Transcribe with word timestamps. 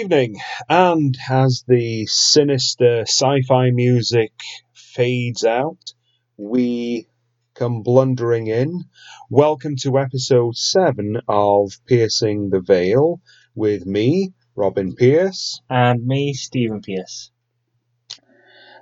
Evening, 0.00 0.40
and 0.66 1.14
as 1.28 1.62
the 1.68 2.06
sinister 2.06 3.02
sci 3.02 3.42
fi 3.46 3.70
music 3.70 4.32
fades 4.72 5.44
out, 5.44 5.92
we 6.38 7.06
come 7.52 7.82
blundering 7.82 8.46
in. 8.46 8.84
Welcome 9.28 9.76
to 9.82 9.98
episode 9.98 10.56
7 10.56 11.18
of 11.28 11.72
Piercing 11.86 12.48
the 12.48 12.62
Veil 12.62 13.20
with 13.54 13.84
me, 13.84 14.32
Robin 14.54 14.94
Pierce. 14.94 15.60
And 15.68 16.06
me, 16.06 16.32
Stephen 16.32 16.80
Pierce. 16.80 17.30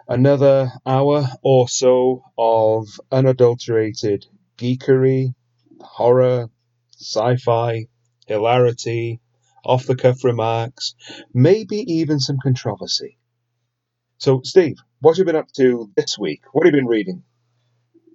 Another 0.07 0.71
hour 0.87 1.27
or 1.43 1.69
so 1.69 2.23
of 2.39 2.87
unadulterated 3.11 4.25
geekery, 4.57 5.35
horror, 5.81 6.49
sci 6.97 7.37
fi, 7.39 7.87
hilarity, 8.29 9.21
off 9.65 9.87
the 9.87 9.97
cuff 9.97 10.25
remarks, 10.25 10.95
maybe 11.35 11.79
even 11.95 12.21
some 12.21 12.39
controversy. 12.43 13.19
So, 14.19 14.41
Steve, 14.45 14.77
what 15.01 15.13
have 15.13 15.19
you 15.19 15.25
been 15.25 15.37
up 15.37 15.53
to 15.57 15.91
this 15.97 16.19
week? 16.19 16.43
What 16.53 16.67
have 16.67 16.75
you 16.75 16.81
been 16.81 16.89
reading? 16.89 17.23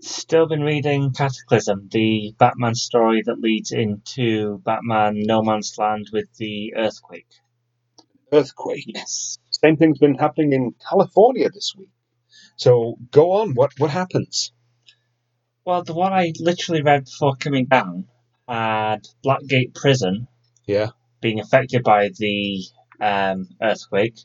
Still 0.02 0.47
been 0.47 0.63
reading 0.63 1.13
Cataclysm, 1.13 1.88
the 1.91 2.35
Batman 2.38 2.75
story 2.75 3.23
that 3.25 3.39
leads 3.39 3.72
into 3.72 4.59
Batman 4.66 5.16
No 5.17 5.41
Man's 5.41 5.75
Land 5.77 6.09
with 6.11 6.27
the 6.38 6.73
earthquake. 6.75 7.27
Earthquake. 8.33 8.83
Yes. 8.88 9.38
Same 9.52 9.78
thing's 9.78 10.00
been 10.00 10.16
happening 10.16 10.52
in 10.53 10.75
California 10.89 11.50
this 11.50 11.73
week. 11.78 11.91
So 12.57 12.97
go 13.11 13.31
on. 13.33 13.53
What 13.53 13.72
what 13.78 13.91
happens? 13.91 14.52
Well, 15.66 15.83
the 15.83 15.94
one 15.94 16.11
I 16.13 16.33
literally 16.39 16.81
read 16.83 17.05
before 17.05 17.35
coming 17.38 17.66
down 17.67 18.07
had 18.47 19.07
Blackgate 19.25 19.73
Prison 19.75 20.28
Yeah. 20.67 20.89
Being 21.23 21.39
affected 21.39 21.83
by 21.83 22.09
the 22.17 22.63
um, 22.99 23.47
earthquake. 23.61 24.19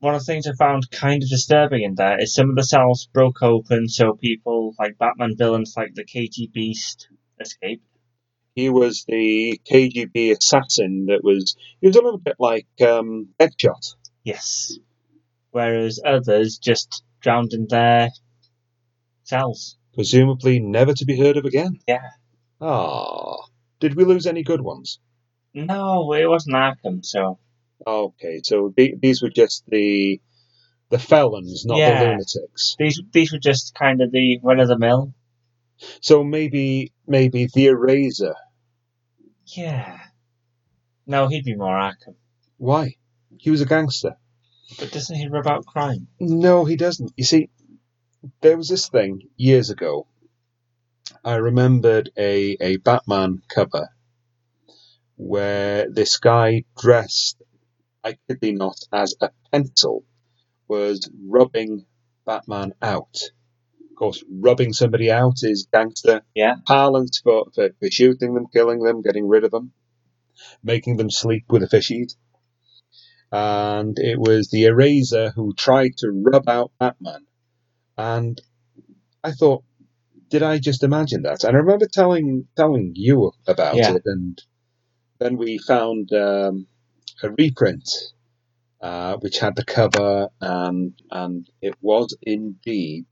One 0.00 0.16
of 0.16 0.20
the 0.20 0.24
things 0.24 0.48
I 0.48 0.52
found 0.58 0.90
kind 0.90 1.22
of 1.22 1.28
disturbing 1.28 1.84
in 1.84 1.94
there 1.94 2.20
is 2.20 2.34
some 2.34 2.50
of 2.50 2.56
the 2.56 2.64
cells 2.64 3.08
broke 3.12 3.40
open, 3.40 3.88
so 3.88 4.14
people 4.14 4.74
like 4.80 4.98
Batman 4.98 5.36
villains 5.36 5.74
like 5.76 5.94
the 5.94 6.04
KGBeast 6.04 7.06
escaped. 7.40 7.86
He 8.56 8.68
was 8.68 9.04
the 9.06 9.60
KGB 9.64 10.36
assassin 10.36 11.06
that 11.06 11.22
was. 11.22 11.54
He 11.80 11.86
was 11.86 11.94
a 11.94 12.02
little 12.02 12.18
bit 12.18 12.36
like 12.40 12.66
um, 12.80 13.28
Deadshot. 13.38 13.94
Yes. 14.24 14.76
Whereas 15.52 16.00
others 16.04 16.58
just 16.58 17.04
drowned 17.20 17.52
in 17.52 17.68
their 17.68 18.10
cells. 19.22 19.76
Presumably 19.94 20.58
never 20.58 20.94
to 20.94 21.04
be 21.04 21.16
heard 21.16 21.36
of 21.36 21.44
again. 21.44 21.78
Yeah. 21.86 22.08
Ah. 22.60 23.36
Did 23.78 23.94
we 23.94 24.04
lose 24.04 24.26
any 24.26 24.42
good 24.42 24.60
ones? 24.60 24.98
No, 25.54 26.12
it 26.14 26.28
wasn't 26.28 26.56
Arkham, 26.56 27.04
so 27.04 27.38
Okay, 27.86 28.40
so 28.44 28.72
the- 28.76 28.94
these 29.00 29.22
were 29.22 29.30
just 29.30 29.64
the 29.68 30.20
the 30.90 30.98
felons, 30.98 31.64
not 31.64 31.76
the 31.76 31.80
lunatics. 32.04 32.76
these 32.78 33.00
these 33.12 33.32
were 33.32 33.38
just 33.38 33.74
kind 33.74 34.00
of 34.02 34.12
the 34.12 34.38
run 34.42 34.60
of 34.60 34.68
the 34.68 34.78
mill. 34.78 35.12
So 36.00 36.22
maybe 36.22 36.92
maybe 37.06 37.48
the 37.52 37.66
Eraser. 37.66 38.34
Yeah. 39.46 39.98
No, 41.06 41.26
he'd 41.28 41.44
be 41.44 41.56
more 41.56 41.74
Arkham. 41.76 42.14
Why? 42.58 42.94
He 43.38 43.50
was 43.50 43.60
a 43.62 43.66
gangster. 43.66 44.16
But 44.78 44.92
doesn't 44.92 45.16
he 45.16 45.26
rub 45.28 45.46
out 45.48 45.66
crime? 45.66 46.06
No, 46.20 46.64
he 46.64 46.76
doesn't. 46.76 47.12
You 47.16 47.24
see, 47.24 47.50
there 48.40 48.56
was 48.56 48.68
this 48.68 48.88
thing 48.88 49.22
years 49.36 49.70
ago. 49.70 50.06
I 51.24 51.34
remembered 51.36 52.10
a, 52.16 52.56
a 52.60 52.76
Batman 52.76 53.42
cover 53.48 53.88
where 55.26 55.88
this 55.90 56.18
guy 56.18 56.64
dressed, 56.78 57.40
I 58.04 58.16
kid 58.28 58.40
thee 58.40 58.52
not, 58.52 58.76
as 58.92 59.14
a 59.20 59.30
pencil 59.52 60.04
was 60.68 61.10
rubbing 61.26 61.86
Batman 62.26 62.72
out. 62.82 63.16
Of 63.90 63.96
course, 63.96 64.24
rubbing 64.30 64.72
somebody 64.72 65.10
out 65.10 65.42
is 65.42 65.68
gangster 65.72 66.22
Yeah. 66.34 66.56
parlance 66.66 67.20
for, 67.20 67.46
for, 67.54 67.70
for 67.78 67.90
shooting 67.90 68.34
them, 68.34 68.46
killing 68.52 68.80
them, 68.80 69.02
getting 69.02 69.28
rid 69.28 69.44
of 69.44 69.50
them, 69.50 69.72
making 70.62 70.96
them 70.96 71.10
sleep 71.10 71.44
with 71.50 71.62
a 71.62 71.68
fish 71.68 71.90
eat. 71.90 72.14
And 73.30 73.98
it 73.98 74.18
was 74.18 74.48
the 74.48 74.64
Eraser 74.64 75.30
who 75.30 75.54
tried 75.54 75.96
to 75.98 76.10
rub 76.10 76.48
out 76.48 76.72
Batman. 76.78 77.26
And 77.96 78.40
I 79.22 79.32
thought, 79.32 79.64
did 80.30 80.42
I 80.42 80.58
just 80.58 80.82
imagine 80.82 81.22
that? 81.22 81.44
And 81.44 81.56
I 81.56 81.60
remember 81.60 81.86
telling 81.86 82.48
telling 82.56 82.92
you 82.94 83.32
about 83.46 83.76
Yeah. 83.76 83.94
it, 83.96 84.02
and 84.06 84.40
then 85.22 85.36
we 85.36 85.58
found 85.58 86.12
um, 86.12 86.66
a 87.22 87.30
reprint 87.30 87.88
uh, 88.80 89.16
which 89.18 89.38
had 89.38 89.54
the 89.54 89.64
cover, 89.64 90.28
and 90.40 90.94
and 91.10 91.48
it 91.60 91.76
was 91.80 92.16
indeed 92.22 93.06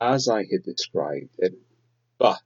as 0.00 0.28
I 0.28 0.38
had 0.38 0.64
described 0.64 1.36
it, 1.38 1.54
but 2.18 2.40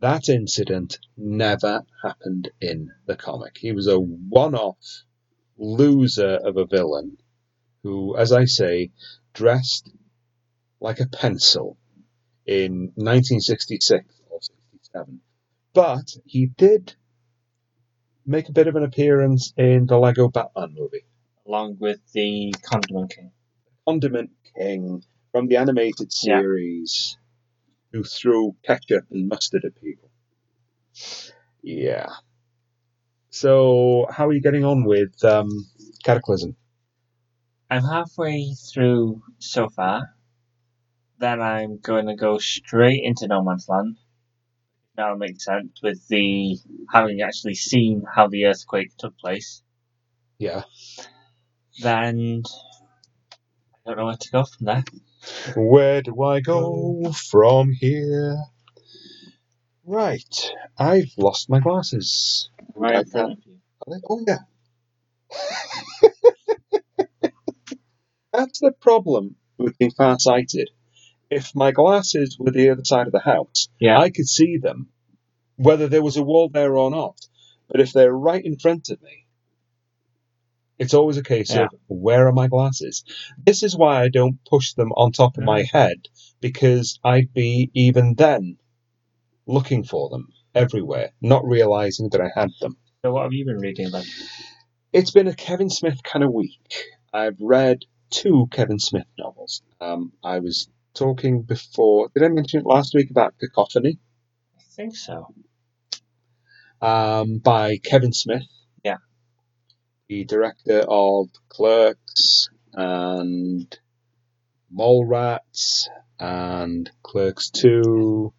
that 0.00 0.28
incident 0.28 0.98
never 1.16 1.82
happened 2.04 2.50
in 2.60 2.92
the 3.06 3.16
comic. 3.16 3.56
He 3.58 3.72
was 3.72 3.88
a 3.88 3.98
one 3.98 4.54
off 4.54 5.02
loser 5.56 6.36
of 6.44 6.56
a 6.56 6.66
villain 6.66 7.16
who, 7.82 8.16
as 8.16 8.30
I 8.30 8.44
say, 8.44 8.92
dressed 9.32 9.90
like 10.80 11.00
a 11.00 11.08
pencil 11.08 11.76
in 12.46 12.92
1966 12.94 14.04
or 14.30 14.40
67. 14.40 15.20
But 15.78 16.16
he 16.24 16.46
did 16.46 16.96
make 18.26 18.48
a 18.48 18.52
bit 18.52 18.66
of 18.66 18.74
an 18.74 18.82
appearance 18.82 19.54
in 19.56 19.86
the 19.86 19.96
Lego 19.96 20.28
Batman 20.28 20.74
movie. 20.76 21.04
Along 21.46 21.76
with 21.78 22.00
the 22.12 22.52
Condiment 22.64 23.14
King. 23.14 23.30
Condiment 23.86 24.30
King 24.56 25.04
from 25.30 25.46
the 25.46 25.56
animated 25.56 26.12
Yeah. 26.20 26.40
series 26.40 27.16
who 27.92 28.02
threw 28.02 28.56
ketchup 28.64 29.04
and 29.12 29.28
mustard 29.28 29.64
at 29.64 29.80
people. 29.80 30.10
Yeah. 31.62 32.08
So, 33.30 34.08
how 34.10 34.26
are 34.26 34.32
you 34.32 34.40
getting 34.40 34.64
on 34.64 34.82
with 34.82 35.22
um, 35.24 35.48
Cataclysm? 36.02 36.56
I'm 37.70 37.84
halfway 37.84 38.52
through 38.54 39.22
so 39.38 39.68
far. 39.68 40.12
Then 41.20 41.40
I'm 41.40 41.78
going 41.78 42.06
to 42.06 42.16
go 42.16 42.38
straight 42.38 43.04
into 43.04 43.28
No 43.28 43.44
Man's 43.44 43.68
Land. 43.68 43.96
That'll 44.98 45.16
make 45.16 45.40
sense 45.40 45.78
with 45.80 46.06
the 46.08 46.58
having 46.92 47.20
actually 47.22 47.54
seen 47.54 48.02
how 48.12 48.26
the 48.26 48.46
earthquake 48.46 48.90
took 48.98 49.16
place. 49.16 49.62
Yeah. 50.40 50.62
Then 51.80 52.42
I 53.86 53.90
don't 53.90 53.96
know 53.98 54.06
where 54.06 54.16
to 54.16 54.30
go 54.32 54.42
from 54.42 54.66
there. 54.66 54.82
Where 55.56 56.02
do 56.02 56.20
I 56.24 56.40
go 56.40 57.12
from 57.12 57.70
here? 57.78 58.38
Right. 59.84 60.52
I've 60.76 61.12
lost 61.16 61.48
my 61.48 61.60
glasses. 61.60 62.50
Right 62.74 62.96
in 62.98 63.06
front 63.06 63.32
of 63.34 63.38
you. 63.46 63.58
Are 63.86 63.94
they- 63.94 64.02
Oh, 64.10 64.24
yeah. 64.26 64.38
That's 68.32 68.58
the 68.58 68.72
problem 68.72 69.36
with 69.58 69.78
being 69.78 69.92
farsighted. 69.92 70.70
If 71.30 71.54
my 71.54 71.72
glasses 71.72 72.38
were 72.38 72.50
the 72.50 72.70
other 72.70 72.84
side 72.84 73.06
of 73.06 73.12
the 73.12 73.18
house, 73.20 73.68
Yeah. 73.78 73.98
I 73.98 74.10
could 74.10 74.28
see 74.28 74.56
them, 74.56 74.88
whether 75.56 75.86
there 75.88 76.02
was 76.02 76.16
a 76.16 76.22
wall 76.22 76.48
there 76.48 76.76
or 76.76 76.90
not. 76.90 77.16
But 77.68 77.80
if 77.80 77.92
they're 77.92 78.12
right 78.12 78.42
in 78.44 78.58
front 78.58 78.88
of 78.88 79.02
me, 79.02 79.26
it's 80.78 80.94
always 80.94 81.16
a 81.18 81.22
case 81.22 81.54
Yeah. 81.54 81.64
of 81.64 81.70
where 81.88 82.26
are 82.28 82.32
my 82.32 82.48
glasses? 82.48 83.04
This 83.44 83.62
is 83.62 83.76
why 83.76 84.00
I 84.02 84.08
don't 84.08 84.42
push 84.44 84.72
them 84.74 84.92
on 84.92 85.12
top 85.12 85.36
of 85.36 85.44
my 85.44 85.62
head, 85.64 86.08
because 86.40 86.98
I'd 87.04 87.32
be 87.34 87.70
even 87.74 88.14
then 88.14 88.58
looking 89.46 89.82
for 89.84 90.08
them 90.08 90.28
everywhere, 90.54 91.12
not 91.20 91.44
realizing 91.44 92.08
that 92.10 92.20
I 92.20 92.30
had 92.34 92.50
them. 92.60 92.76
So 93.02 93.12
what 93.12 93.24
have 93.24 93.32
you 93.32 93.44
been 93.44 93.58
reading 93.58 93.90
then? 93.90 94.04
It's 94.92 95.10
been 95.10 95.28
a 95.28 95.34
Kevin 95.34 95.68
Smith 95.68 96.02
kind 96.02 96.24
of 96.24 96.32
week. 96.32 96.84
I've 97.12 97.38
read 97.40 97.84
two 98.10 98.48
Kevin 98.50 98.78
Smith 98.78 99.06
novels. 99.18 99.62
Um, 99.80 100.12
I 100.22 100.38
was 100.38 100.68
talking 100.94 101.42
before, 101.42 102.08
did 102.14 102.22
I 102.24 102.28
mention 102.28 102.60
it 102.60 102.66
last 102.66 102.94
week 102.94 103.10
about 103.10 103.34
Cacophony 103.38 103.98
I 104.58 104.62
think 104.74 104.96
so. 104.96 105.34
um, 106.80 107.38
by 107.38 107.78
Kevin 107.78 108.12
Smith? 108.12 108.42
Yeah. 108.84 108.96
The 110.08 110.24
director 110.24 110.84
of 110.88 111.28
Clerks 111.48 112.48
and 112.72 113.76
Mallrats 114.74 115.88
and 116.18 116.90
Clerks 117.02 117.50
2 117.50 118.32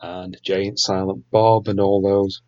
and 0.00 0.36
Jay 0.42 0.66
and 0.66 0.78
Silent 0.78 1.24
Bob 1.30 1.68
and 1.68 1.80
all 1.80 2.02
those. 2.02 2.42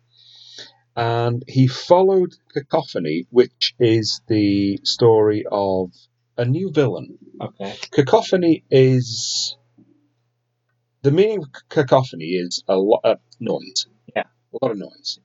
And 0.95 1.43
he 1.47 1.67
followed 1.67 2.33
Cacophony, 2.53 3.27
which 3.29 3.75
is 3.79 4.21
the 4.27 4.79
story 4.83 5.45
of 5.49 5.91
a 6.37 6.45
new 6.45 6.71
villain. 6.71 7.17
Okay. 7.41 7.75
Cacophony 7.91 8.63
is 8.69 9.57
the 11.01 11.11
meaning 11.11 11.39
of 11.39 11.47
cacophony 11.69 12.25
is 12.35 12.63
a 12.67 12.75
lot 12.77 13.01
of 13.03 13.19
noise. 13.39 13.87
Yeah. 14.15 14.23
a 14.53 14.65
lot 14.65 14.71
of 14.71 14.77
noise. 14.77 15.19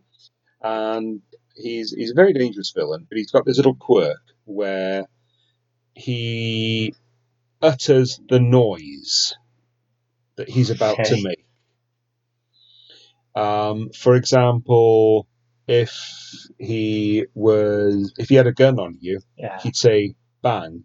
and 0.62 1.20
he's 1.56 1.92
he's 1.92 2.10
a 2.12 2.14
very 2.14 2.32
dangerous 2.32 2.72
villain, 2.74 3.06
but 3.08 3.18
he's 3.18 3.30
got 3.30 3.44
this 3.44 3.56
little 3.56 3.74
quirk 3.74 4.20
where 4.44 5.06
he 5.94 6.94
utters 7.60 8.20
the 8.28 8.40
noise 8.40 9.34
that 10.36 10.48
he's 10.48 10.70
about 10.70 10.98
Okay. 11.00 11.04
to 11.16 11.22
make. 11.22 11.46
Um, 13.34 13.90
for 13.90 14.14
example, 14.16 15.26
if 15.66 15.92
he 16.58 17.26
was 17.34 18.12
if 18.18 18.28
he 18.28 18.34
had 18.34 18.46
a 18.46 18.52
gun 18.52 18.78
on 18.78 18.98
you, 19.00 19.20
Yeah. 19.38 19.58
he'd 19.60 19.76
say 19.76 20.14
bang, 20.42 20.84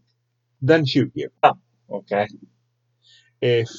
then 0.62 0.86
shoot 0.86 1.12
you. 1.16 1.30
Ah, 1.44 1.54
okay. 1.90 2.28
If 3.42 3.70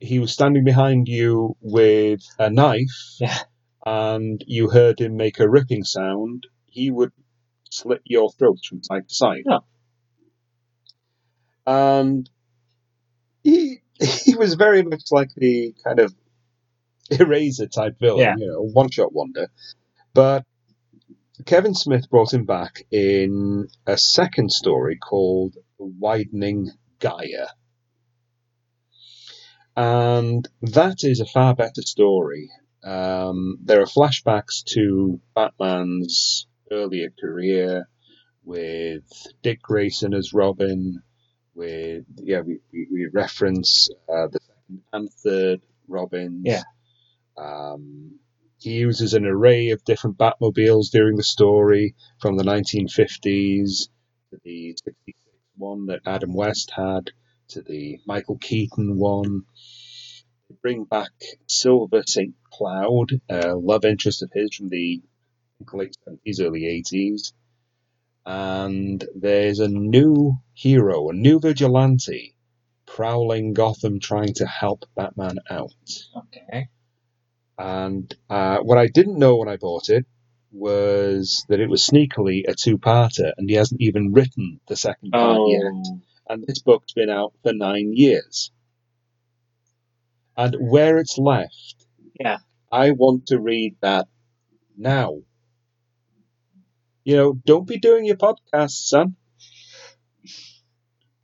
he 0.00 0.18
was 0.18 0.32
standing 0.32 0.64
behind 0.64 1.08
you 1.08 1.56
with 1.60 2.22
a 2.38 2.50
knife 2.50 3.16
Yeah. 3.20 3.38
and 3.86 4.42
you 4.46 4.70
heard 4.70 5.00
him 5.00 5.16
make 5.16 5.40
a 5.40 5.48
ripping 5.48 5.84
sound, 5.84 6.46
he 6.66 6.90
would 6.90 7.12
slit 7.70 8.02
your 8.04 8.30
throat 8.32 8.58
from 8.68 8.82
side 8.82 9.08
to 9.08 9.14
side. 9.14 9.44
Oh. 9.50 9.60
And 11.66 12.28
he 13.42 13.80
he 14.00 14.36
was 14.36 14.54
very 14.54 14.82
much 14.82 15.04
like 15.10 15.30
the 15.36 15.74
kind 15.84 16.00
of 16.00 16.14
eraser 17.10 17.66
type 17.68 17.98
villain, 18.00 18.20
Yeah. 18.20 18.36
you 18.36 18.46
know, 18.48 18.62
one 18.62 18.90
shot 18.90 19.12
wonder. 19.12 19.48
But 20.14 20.44
Kevin 21.46 21.74
Smith 21.74 22.10
brought 22.10 22.32
him 22.32 22.44
back 22.44 22.82
in 22.90 23.68
a 23.86 23.96
second 23.96 24.50
story 24.50 24.98
called 24.98 25.54
Widening 25.78 26.70
Gyre. 27.00 27.48
And 29.76 30.48
that 30.62 31.04
is 31.04 31.20
a 31.20 31.26
far 31.26 31.54
better 31.54 31.82
story. 31.82 32.50
Um, 32.82 33.58
there 33.62 33.80
are 33.80 33.86
flashbacks 33.86 34.64
to 34.74 35.20
Batman's 35.34 36.46
earlier 36.70 37.10
career 37.20 37.88
with 38.44 39.04
Dick 39.42 39.62
Grayson 39.62 40.14
as 40.14 40.32
Robin, 40.32 41.02
with, 41.54 42.04
yeah, 42.16 42.40
we, 42.40 42.58
we, 42.72 42.88
we 42.90 43.08
reference 43.12 43.88
uh, 44.08 44.26
the 44.28 44.40
second 44.40 44.82
and 44.92 45.12
third 45.24 45.60
Robins. 45.86 46.42
Yeah. 46.44 46.62
Um, 47.36 48.18
he 48.58 48.72
uses 48.72 49.14
an 49.14 49.24
array 49.24 49.70
of 49.70 49.84
different 49.84 50.18
Batmobiles 50.18 50.90
during 50.90 51.16
the 51.16 51.22
story, 51.22 51.94
from 52.20 52.36
the 52.36 52.44
1950s 52.44 53.88
to 54.30 54.38
the 54.44 54.76
66 54.84 55.18
one 55.56 55.86
that 55.86 56.00
Adam 56.06 56.32
West 56.34 56.72
had 56.74 57.10
to 57.48 57.62
the 57.62 57.98
Michael 58.06 58.36
Keaton 58.38 58.98
one. 58.98 59.42
They 60.48 60.56
bring 60.62 60.84
back 60.84 61.12
Silver 61.46 62.02
St. 62.06 62.34
Cloud, 62.50 63.20
a 63.28 63.54
love 63.54 63.84
interest 63.84 64.22
of 64.22 64.30
his 64.32 64.54
from 64.54 64.68
the 64.68 65.02
late 65.72 65.96
70s, 66.08 66.40
early 66.40 66.62
80s. 66.62 67.32
And 68.26 69.04
there's 69.14 69.60
a 69.60 69.68
new 69.68 70.38
hero, 70.54 71.08
a 71.08 71.12
new 71.12 71.40
vigilante, 71.40 72.34
prowling 72.86 73.54
Gotham 73.54 74.00
trying 74.00 74.34
to 74.34 74.46
help 74.46 74.84
Batman 74.94 75.38
out. 75.50 75.74
Okay. 76.16 76.68
And 77.58 78.14
uh, 78.30 78.58
what 78.58 78.78
I 78.78 78.86
didn't 78.86 79.18
know 79.18 79.36
when 79.36 79.48
I 79.48 79.56
bought 79.56 79.88
it 79.88 80.06
was 80.52 81.44
that 81.48 81.60
it 81.60 81.68
was 81.68 81.86
sneakily 81.86 82.44
a 82.48 82.54
two-parter, 82.54 83.32
and 83.36 83.50
he 83.50 83.56
hasn't 83.56 83.80
even 83.80 84.12
written 84.12 84.60
the 84.68 84.76
second 84.76 85.10
part 85.10 85.36
Oh. 85.38 85.50
yet. 85.50 85.98
And 86.28 86.46
this 86.46 86.60
book's 86.60 86.92
been 86.92 87.10
out 87.10 87.32
for 87.42 87.52
nine 87.52 87.92
years. 87.94 88.52
And 90.36 90.54
where 90.60 90.98
it's 90.98 91.18
left, 91.18 91.86
Yeah. 92.20 92.38
I 92.70 92.92
want 92.92 93.26
to 93.26 93.40
read 93.40 93.76
that 93.80 94.06
now. 94.76 95.18
You 97.04 97.16
know, 97.16 97.32
don't 97.44 97.66
be 97.66 97.78
doing 97.78 98.04
your 98.04 98.16
podcast, 98.16 98.70
son. 98.88 99.16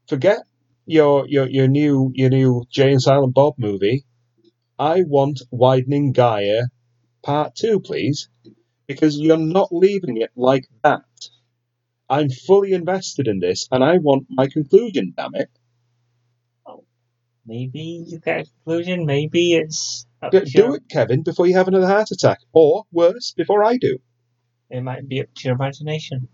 Forget 0.09 0.39
your 0.87 1.27
your 1.29 1.49
your 1.49 1.69
new 1.69 2.11
your 2.15 2.31
new 2.31 2.65
Jay 2.71 2.91
and 2.93 3.03
Silent 3.03 3.35
Bob 3.35 3.55
movie. 3.59 4.05
I 4.79 5.03
want 5.03 5.43
Widening 5.51 6.13
Gyre 6.13 6.69
Part 7.23 7.55
Two, 7.55 7.81
please, 7.81 8.29
because 8.87 9.19
you're 9.19 9.37
not 9.37 9.69
leaving 9.73 10.17
it 10.19 10.31
like 10.37 10.67
that. 10.83 11.03
I'm 12.09 12.29
fully 12.29 12.73
invested 12.73 13.29
in 13.29 13.39
this, 13.39 13.69
and 13.71 13.83
I 13.83 13.99
want 13.99 14.27
my 14.31 14.47
conclusion. 14.47 15.15
Damn 15.17 15.35
it! 15.35 15.49
Oh, 16.67 16.85
maybe 17.47 18.05
you 18.07 18.19
get 18.19 18.41
a 18.41 18.45
conclusion. 18.45 19.07
Maybe 19.07 19.55
it's. 19.55 20.07
up 20.23 20.33
Do, 20.33 20.41
to 20.41 20.47
do 20.47 20.59
your- 20.59 20.77
it, 20.77 20.83
Kevin, 20.91 21.23
before 21.23 21.47
you 21.47 21.55
have 21.55 21.69
another 21.69 21.87
heart 21.87 22.11
attack, 22.11 22.39
or 22.53 22.85
worse, 22.93 23.33
before 23.37 23.65
I 23.65 23.77
do. 23.79 23.99
It 24.71 24.83
might 24.83 25.09
be 25.09 25.21
up 25.21 25.29
to 25.35 25.49
your 25.49 25.55
imagination. 25.55 26.29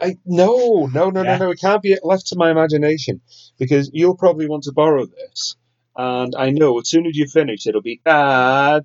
I, 0.00 0.16
no, 0.24 0.86
no, 0.92 1.10
no, 1.10 1.22
Yeah. 1.22 1.38
no, 1.38 1.46
no. 1.46 1.50
It 1.50 1.60
can't 1.60 1.82
be 1.82 1.96
left 2.02 2.28
to 2.28 2.36
my 2.36 2.50
imagination 2.50 3.20
because 3.58 3.90
you'll 3.92 4.16
probably 4.16 4.48
want 4.48 4.62
to 4.64 4.72
borrow 4.72 5.06
this, 5.06 5.56
and 5.96 6.34
I 6.36 6.50
know 6.50 6.78
as 6.80 6.88
soon 6.88 7.06
as 7.06 7.16
you 7.16 7.26
finish, 7.26 7.66
it'll 7.66 7.82
be 7.82 8.00
Dad, 8.04 8.84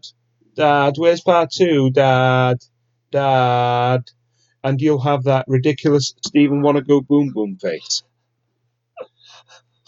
Dad, 0.55 0.95
where's 0.97 1.21
part 1.21 1.51
two, 1.51 1.91
Dad, 1.91 2.57
Dad, 3.11 4.03
and 4.63 4.81
you'll 4.81 5.01
have 5.01 5.23
that 5.23 5.45
ridiculous 5.47 6.13
Stephen 6.25 6.61
wanna 6.61 6.81
go 6.81 7.01
boom 7.01 7.31
boom 7.33 7.57
face. 7.57 8.03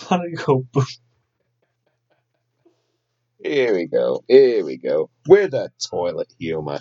Wanna 0.09 0.31
go 0.31 0.65
boom? 0.71 0.85
Here 3.43 3.73
we 3.75 3.87
go. 3.87 4.23
Here 4.27 4.65
we 4.65 4.77
go. 4.77 5.09
With 5.27 5.53
a 5.53 5.71
toilet 5.89 6.33
humour. 6.39 6.79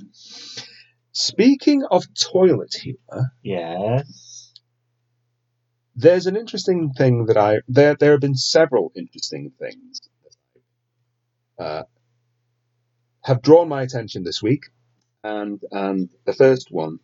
Speaking 1.12 1.84
of 1.90 2.04
toilet 2.14 2.74
humour, 2.74 3.32
Yes. 3.42 4.52
there's 5.96 6.26
an 6.26 6.36
interesting 6.36 6.92
thing 6.92 7.26
that 7.26 7.36
I 7.36 7.60
there 7.68 7.96
there 7.98 8.12
have 8.12 8.20
been 8.20 8.36
several 8.36 8.92
interesting 8.96 9.52
things 9.58 10.00
uh, 11.58 11.82
have 13.24 13.42
drawn 13.42 13.68
my 13.68 13.82
attention 13.82 14.22
this 14.24 14.42
week, 14.42 14.64
and 15.24 15.60
and 15.70 16.08
the 16.24 16.32
first 16.32 16.70
one 16.70 16.98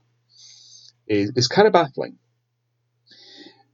is 1.07 1.33
is 1.37 1.49
kind 1.49 1.67
of 1.67 1.73
baffling. 1.73 2.19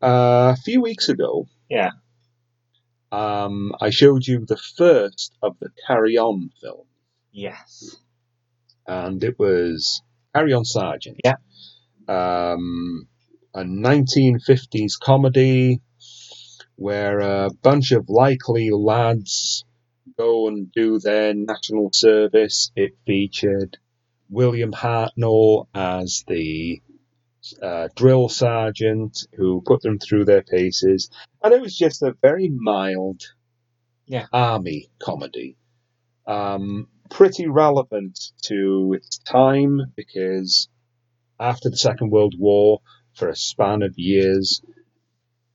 Uh, 0.02 0.54
a 0.56 0.60
few 0.62 0.80
weeks 0.80 1.08
ago, 1.10 1.46
Yeah. 1.68 1.90
um, 3.12 3.72
I 3.80 3.90
showed 3.90 4.26
you 4.26 4.46
the 4.46 4.56
first 4.56 5.36
of 5.42 5.58
the 5.60 5.68
Carry 5.86 6.16
On 6.16 6.50
film, 6.60 6.86
Yes. 7.32 7.96
and 8.86 9.22
it 9.22 9.38
was 9.38 10.02
Carry 10.34 10.54
On 10.54 10.64
Sergeant. 10.64 11.18
Yeah. 11.24 11.36
Um, 12.08 13.06
a 13.54 13.62
1950s 13.62 14.98
comedy 14.98 15.80
where 16.76 17.18
a 17.20 17.50
bunch 17.62 17.92
of 17.92 18.08
likely 18.08 18.70
lads 18.70 19.64
go 20.20 20.48
and 20.48 20.70
do 20.72 20.98
their 20.98 21.32
national 21.34 21.90
service. 21.92 22.70
It 22.76 22.92
featured 23.06 23.78
William 24.28 24.72
Hartnell 24.72 25.66
as 25.74 26.24
the 26.28 26.80
uh, 27.62 27.88
drill 27.96 28.28
sergeant 28.28 29.26
who 29.36 29.62
put 29.64 29.80
them 29.82 29.98
through 29.98 30.26
their 30.26 30.42
paces, 30.42 31.10
and 31.42 31.54
it 31.54 31.60
was 31.60 31.76
just 31.76 32.02
a 32.02 32.14
very 32.20 32.48
mild 32.48 33.22
Yeah. 34.06 34.26
army 34.32 34.90
comedy. 34.98 35.56
Um, 36.26 36.88
pretty 37.08 37.46
relevant 37.48 38.32
to 38.42 38.92
its 38.98 39.18
time 39.18 39.80
because 39.96 40.68
after 41.38 41.70
the 41.70 41.76
Second 41.76 42.10
World 42.10 42.34
War, 42.38 42.80
for 43.14 43.28
a 43.28 43.36
span 43.36 43.82
of 43.82 43.98
years, 43.98 44.62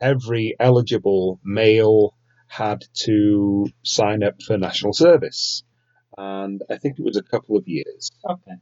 every 0.01 0.55
eligible 0.60 1.39
male 1.43 2.13
had 2.58 2.86
to 2.94 3.68
sign 3.84 4.24
up 4.24 4.42
for 4.42 4.58
national 4.58 4.94
service. 4.94 5.64
And 6.18 6.62
I 6.70 6.78
think 6.78 6.98
it 7.00 7.04
was 7.04 7.18
a 7.18 7.24
couple 7.24 7.58
of 7.58 7.68
years. 7.68 8.12
Okay. 8.30 8.58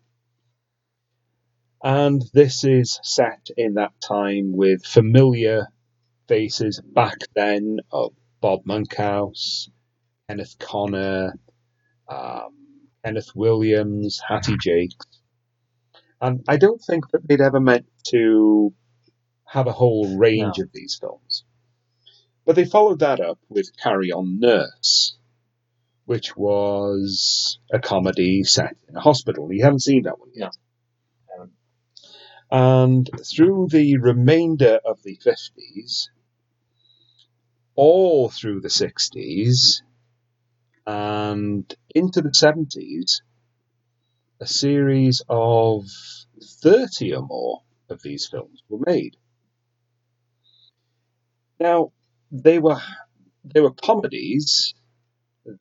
And 1.84 2.24
this 2.34 2.64
is 2.64 3.00
set 3.04 3.48
in 3.58 3.76
that 3.76 3.92
time 4.02 4.54
with 4.56 4.86
familiar 4.86 5.68
faces 6.28 6.82
back 6.82 7.18
then 7.36 7.80
of 7.92 8.14
Bob 8.42 8.62
Monkhouse, 8.66 9.70
Kenneth 10.28 10.56
Connor, 10.60 11.34
um, 12.10 12.54
Kenneth 13.04 13.32
Williams, 13.36 14.22
Hattie 14.26 14.56
Jacques. 14.62 15.06
And 16.22 16.44
I 16.48 16.56
don't 16.58 16.82
think 16.82 17.12
that 17.12 17.28
they'd 17.28 17.42
ever 17.42 17.60
meant 17.60 17.86
to 18.08 18.74
have 19.46 19.68
a 19.68 19.74
whole 19.74 20.18
range 20.18 20.58
No. 20.58 20.64
of 20.64 20.72
these 20.74 20.98
films. 21.00 21.44
But 22.46 22.56
they 22.56 22.66
followed 22.66 23.00
that 23.00 23.20
up 23.20 23.40
with 23.50 23.76
Carry 23.78 24.12
On 24.12 24.40
Nurse, 24.40 25.18
which 26.06 26.36
was 26.36 27.60
a 27.72 27.80
comedy 27.80 28.44
set 28.44 28.76
in 28.90 28.96
a 28.96 29.02
hospital. 29.02 29.52
You 29.52 29.64
haven't 29.64 29.84
seen 29.84 30.04
that 30.04 30.20
one 30.20 30.32
yet. 30.34 30.56
haven't. 31.32 31.54
Um, 32.52 32.62
and 32.96 33.10
through 33.26 33.70
the 33.72 33.98
remainder 33.98 34.80
of 34.86 35.02
the 35.04 35.18
50s, 35.26 36.10
all 37.76 38.30
through 38.30 38.62
the 38.62 38.68
60s, 38.68 39.82
and 40.86 41.74
into 41.96 42.22
the 42.22 42.30
70s, 42.30 43.22
a 44.42 44.46
series 44.46 45.22
of 45.30 45.86
30 46.62 47.16
or 47.16 47.22
more 47.24 47.62
of 47.90 48.02
these 48.02 48.28
films 48.28 48.62
were 48.68 48.84
made. 48.86 49.16
Now, 51.60 51.94
they 52.34 52.60
were 52.60 52.82
they 53.46 53.62
were 53.62 53.72
comedies. 53.74 54.74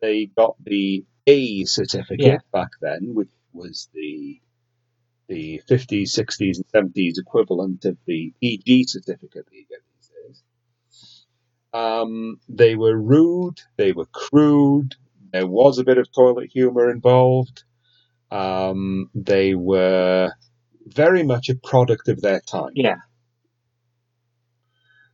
They 0.00 0.26
got 0.26 0.56
the 0.64 1.04
A 1.26 1.64
certificate 1.64 2.18
Yeah. 2.18 2.38
back 2.52 2.70
then, 2.80 3.14
which 3.14 3.30
was 3.52 3.88
the 3.94 4.40
the 5.28 5.62
50s, 5.68 6.10
60s, 6.10 6.56
and 6.58 6.92
70s 6.94 7.18
equivalent 7.18 7.84
of 7.86 7.96
the 8.06 8.32
PG 8.40 8.84
certificate 8.88 9.46
that 9.46 9.54
you 9.54 9.64
get 9.68 9.80
these 9.96 10.10
days. 10.26 10.42
Um, 11.72 12.40
they 12.48 12.76
were 12.76 12.96
rude, 12.96 13.60
they 13.76 13.92
were 13.92 14.06
crude, 14.06 14.94
there 15.32 15.46
was 15.46 15.78
a 15.78 15.84
bit 15.84 15.98
of 15.98 16.12
toilet 16.12 16.50
humour 16.52 16.90
involved. 16.90 17.64
Um, 18.30 19.10
they 19.14 19.54
were 19.54 20.32
very 20.86 21.22
much 21.22 21.48
a 21.48 21.54
product 21.56 22.08
of 22.08 22.20
their 22.20 22.40
time. 22.40 22.72
Yeah. 22.74 22.96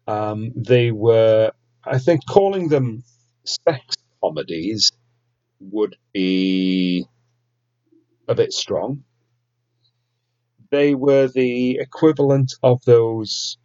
Um, 0.08 0.52
they 0.56 0.92
were, 0.92 1.52
I 1.84 1.98
think, 2.00 2.22
calling 2.28 2.68
them 2.70 3.04
sex 3.46 3.96
comedies 4.24 4.92
would 5.60 5.96
be 6.14 7.06
a 8.28 8.34
bit 8.34 8.52
strong. 8.52 9.04
They 10.70 10.94
were 10.94 11.28
the 11.28 11.78
equivalent 11.80 12.54
of 12.62 12.82
those 12.86 13.58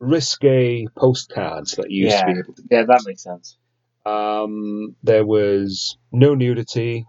risque 0.00 0.86
postcards 0.98 1.76
that 1.76 1.90
you 1.90 2.04
used 2.04 2.18
to 2.20 2.24
be 2.26 2.32
Yeah. 2.32 2.38
able 2.38 2.54
to 2.54 2.62
Yeah, 2.70 2.84
that 2.84 3.04
makes 3.06 3.22
sense. 3.24 3.58
Um, 4.06 4.96
there 5.02 5.26
was 5.26 5.98
no 6.12 6.34
nudity. 6.34 7.06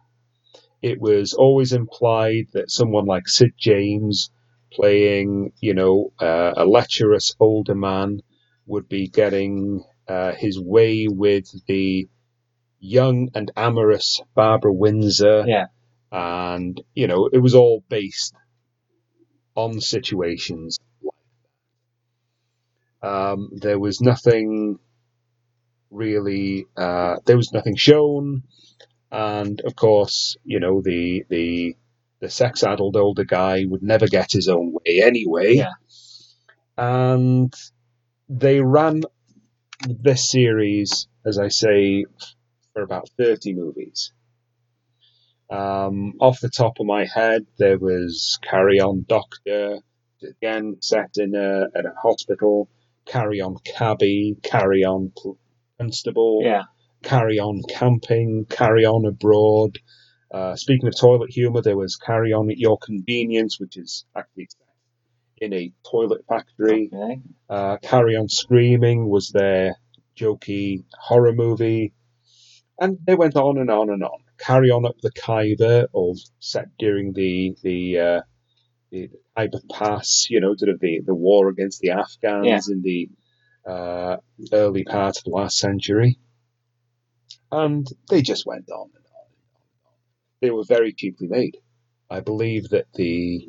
It 0.82 1.02
was 1.02 1.34
always 1.34 1.74
implied 1.74 2.48
that 2.54 2.72
someone 2.72 3.06
like 3.06 3.28
Sid 3.28 3.54
James, 3.58 4.32
playing, 4.74 5.54
you 5.62 5.74
know, 5.76 6.14
uh, 6.22 6.54
a 6.58 6.66
lecherous 6.66 7.36
older 7.40 7.76
man, 7.76 8.22
would 8.68 8.88
be 8.88 9.08
getting 9.08 9.84
uh, 10.08 10.34
his 10.34 10.60
way 10.60 11.08
with 11.10 11.48
the 11.68 12.08
young 12.80 13.30
and 13.34 13.52
amorous 13.56 14.22
Barbara 14.36 14.74
Windsor. 14.74 15.46
Yeah. 15.48 15.66
And, 16.12 16.80
you 16.94 17.08
know, 17.08 17.30
it 17.32 17.40
was 17.40 17.56
all 17.56 17.84
based 17.90 18.34
on 19.56 19.82
situations. 19.82 20.80
Um, 23.02 23.50
there 23.54 23.80
was 23.80 24.02
nothing 24.02 24.80
really 25.90 26.66
uh, 26.76 27.18
there 27.26 27.38
was 27.38 27.54
nothing 27.54 27.76
shown 27.76 28.44
and 29.12 29.62
of 29.62 29.76
course 29.76 30.36
you 30.44 30.60
know 30.60 30.82
the 30.82 31.24
the 31.30 31.76
the 32.20 32.30
sex 32.30 32.64
addled 32.64 32.98
older 32.98 33.24
guy 33.24 33.64
would 33.66 33.82
never 33.84 34.08
get 34.08 34.34
his 34.34 34.50
own 34.50 34.74
way 34.74 35.02
anyway 35.02 35.56
Yeah. 35.56 35.72
and 36.78 37.54
they 38.30 38.62
ran 38.62 39.02
this 39.88 40.30
series 40.32 41.08
as 41.26 41.38
i 41.40 41.48
say 41.48 42.06
for 42.74 42.82
about 42.82 43.10
30 43.18 43.54
movies 43.54 44.12
um, 45.50 46.14
off 46.20 46.42
the 46.42 46.50
top 46.50 46.80
of 46.80 46.86
my 46.86 47.06
head 47.06 47.46
there 47.58 47.78
was 47.78 48.38
carry 48.44 48.80
on 48.82 49.06
doctor 49.08 49.80
again 50.22 50.78
set 50.82 51.12
in 51.16 51.36
a, 51.36 51.68
at 51.78 51.86
a 51.86 51.94
hospital 52.02 52.70
carry 53.06 53.40
on 53.40 53.56
cabby 53.64 54.36
carry 54.44 54.84
on 54.84 55.12
constable 55.80 56.42
Yeah. 56.44 56.64
carry 57.04 57.40
on 57.40 57.62
camping, 57.70 58.46
carry 58.50 58.84
on 58.86 59.06
abroad. 59.06 59.78
Uh, 60.32 60.56
speaking 60.56 60.88
of 60.88 61.00
toilet 61.00 61.30
humour, 61.32 61.62
there 61.62 61.78
was 61.78 61.96
carry 61.96 62.34
on 62.34 62.50
at 62.50 62.58
your 62.58 62.78
convenience, 62.80 63.60
which 63.60 63.78
is 63.78 64.04
actually 64.16 64.50
in 65.40 65.54
a 65.54 65.72
toilet 65.90 66.26
factory. 66.28 66.90
Okay. 66.94 67.22
Uh, 67.50 67.78
carry 67.78 68.16
on 68.16 68.30
screaming 68.30 69.08
was 69.10 69.30
their 69.30 69.76
jokey 70.18 70.84
horror 70.94 71.34
movie, 71.34 71.94
and 72.80 72.98
they 73.06 73.16
went 73.16 73.36
on 73.36 73.58
and 73.58 73.70
on 73.70 73.90
and 73.90 74.04
on. 74.04 74.20
Carry 74.38 74.70
on 74.70 74.86
up 74.86 74.96
the 75.02 75.12
Khyber, 75.12 75.88
or 75.94 76.16
set 76.40 76.78
during 76.78 77.14
the 77.14 77.56
the 77.64 78.00
uh, 78.00 78.22
the 78.92 79.10
Khyber 79.36 79.60
Pass, 79.72 80.28
you 80.30 80.40
know, 80.40 80.56
sort 80.56 80.70
of 80.70 80.80
the, 80.80 81.02
the 81.06 81.16
war 81.16 81.50
against 81.50 81.82
the 81.82 81.92
Afghans 81.92 82.70
in 82.70 82.82
the 82.82 83.10
uh, 83.68 84.18
early 84.54 84.84
part 84.84 85.18
of 85.18 85.24
the 85.24 85.30
last 85.32 85.58
century. 85.58 86.20
And 87.52 87.88
they 88.10 88.22
just 88.22 88.46
went 88.46 88.70
on 88.70 88.90
and 88.96 88.96
on 88.96 88.96
and 88.96 89.06
on. 89.06 89.26
and 89.76 89.86
on. 89.86 89.94
They 90.42 90.52
were 90.52 90.64
very 90.64 90.94
cheaply 90.94 91.28
made. 91.28 91.58
I 92.10 92.22
believe 92.22 92.70
that 92.70 92.86
the 92.94 93.48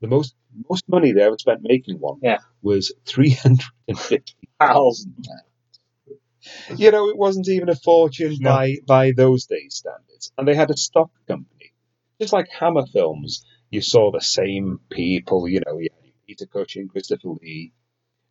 the 0.00 0.06
most 0.06 0.34
most 0.68 0.88
money 0.88 1.12
they 1.12 1.22
ever 1.22 1.36
spent 1.38 1.60
making 1.62 1.96
one 1.98 2.18
Yeah. 2.22 2.38
was 2.62 2.92
three 3.06 3.30
hundred 3.30 3.70
and 3.88 3.98
fifty 3.98 4.34
thousand 4.60 5.14
pounds. 5.16 6.80
You 6.80 6.90
know, 6.90 7.08
it 7.10 7.16
wasn't 7.16 7.48
even 7.48 7.68
a 7.68 7.76
fortune 7.76 8.36
No. 8.40 8.50
by 8.50 8.76
by 8.86 9.12
those 9.12 9.46
days 9.46 9.74
standards. 9.76 10.32
And 10.38 10.48
they 10.48 10.54
had 10.54 10.70
a 10.70 10.76
stock 10.76 11.10
company. 11.28 11.72
Just 12.20 12.32
like 12.32 12.48
Hammer 12.58 12.86
Films, 12.92 13.44
you 13.70 13.80
saw 13.80 14.10
the 14.10 14.20
same 14.20 14.80
people, 14.90 15.48
you 15.48 15.60
know, 15.66 15.78
Peter 16.26 16.46
Cushing, 16.46 16.88
Christopher 16.88 17.28
Lee, 17.42 17.72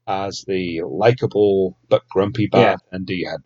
as 0.07 0.43
the 0.47 0.81
likable 0.85 1.77
but 1.87 2.07
grumpy 2.09 2.49
Yeah. 2.51 2.75
bartender. 2.77 3.13
You 3.13 3.29
had 3.29 3.41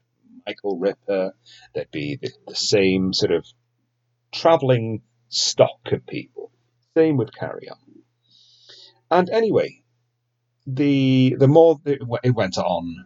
Michael 0.45 0.77
Ripper. 0.79 1.33
There'd 1.73 1.91
be 1.91 2.17
the, 2.21 2.31
the 2.47 2.55
same 2.55 3.13
sort 3.13 3.31
of 3.31 3.45
travelling 4.31 5.01
stock 5.29 5.79
of 5.91 6.05
people. 6.05 6.51
Same 6.95 7.17
with 7.17 7.33
Carry 7.33 7.69
On. 7.69 7.77
And 9.13 9.29
anyway, 9.29 9.83
the 10.67 11.35
the 11.39 11.47
more 11.47 11.79
it, 11.85 11.99
w- 11.99 12.19
it 12.23 12.31
went 12.35 12.57
on, 12.57 13.05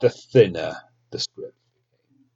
the 0.00 0.10
thinner 0.10 0.76
the 1.10 1.20
script 1.20 1.56
became. 1.74 2.26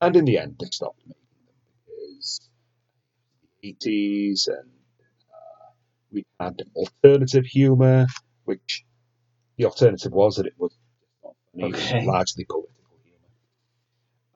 And 0.00 0.16
in 0.16 0.24
the 0.26 0.38
end, 0.38 0.56
they 0.60 0.66
stopped 0.72 1.00
making 1.06 1.46
them 1.46 1.54
because 1.86 2.40
the 3.62 3.68
80s 3.68 4.48
and 4.48 4.70
uh, 5.32 5.70
we 6.12 6.24
had 6.40 6.62
alternative 6.76 7.46
humour, 7.46 8.06
which 8.44 8.84
the 9.58 9.66
alternative 9.66 10.12
was 10.12 10.36
that 10.36 10.46
it 10.46 10.54
was 10.58 10.76
it 11.58 11.72
was 11.72 11.94
Okay. 11.94 12.04
largely 12.04 12.44
political 12.44 12.98
humour. 13.04 13.30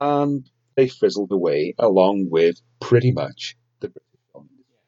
And 0.01 0.51
they 0.77 0.89
frizzled 0.89 1.33
away 1.33 1.75
along 1.79 2.31
with 2.31 2.61
pretty 2.81 3.13
much 3.13 3.57
the 3.81 3.89
British 3.91 4.21
film 4.33 4.49
industry. 4.53 4.79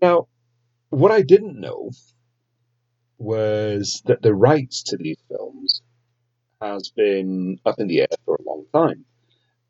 Now, 0.00 0.28
what 0.90 1.10
I 1.12 1.22
didn't 1.22 1.60
know 1.60 1.90
was 3.18 4.02
that 4.06 4.22
the 4.22 4.34
rights 4.34 4.84
to 4.84 4.96
these 4.96 5.18
films 5.28 5.82
has 6.60 6.90
been 6.94 7.58
up 7.64 7.78
in 7.78 7.88
the 7.88 8.00
air 8.00 8.06
for 8.24 8.36
a 8.36 8.42
long 8.42 8.64
time. 8.72 9.04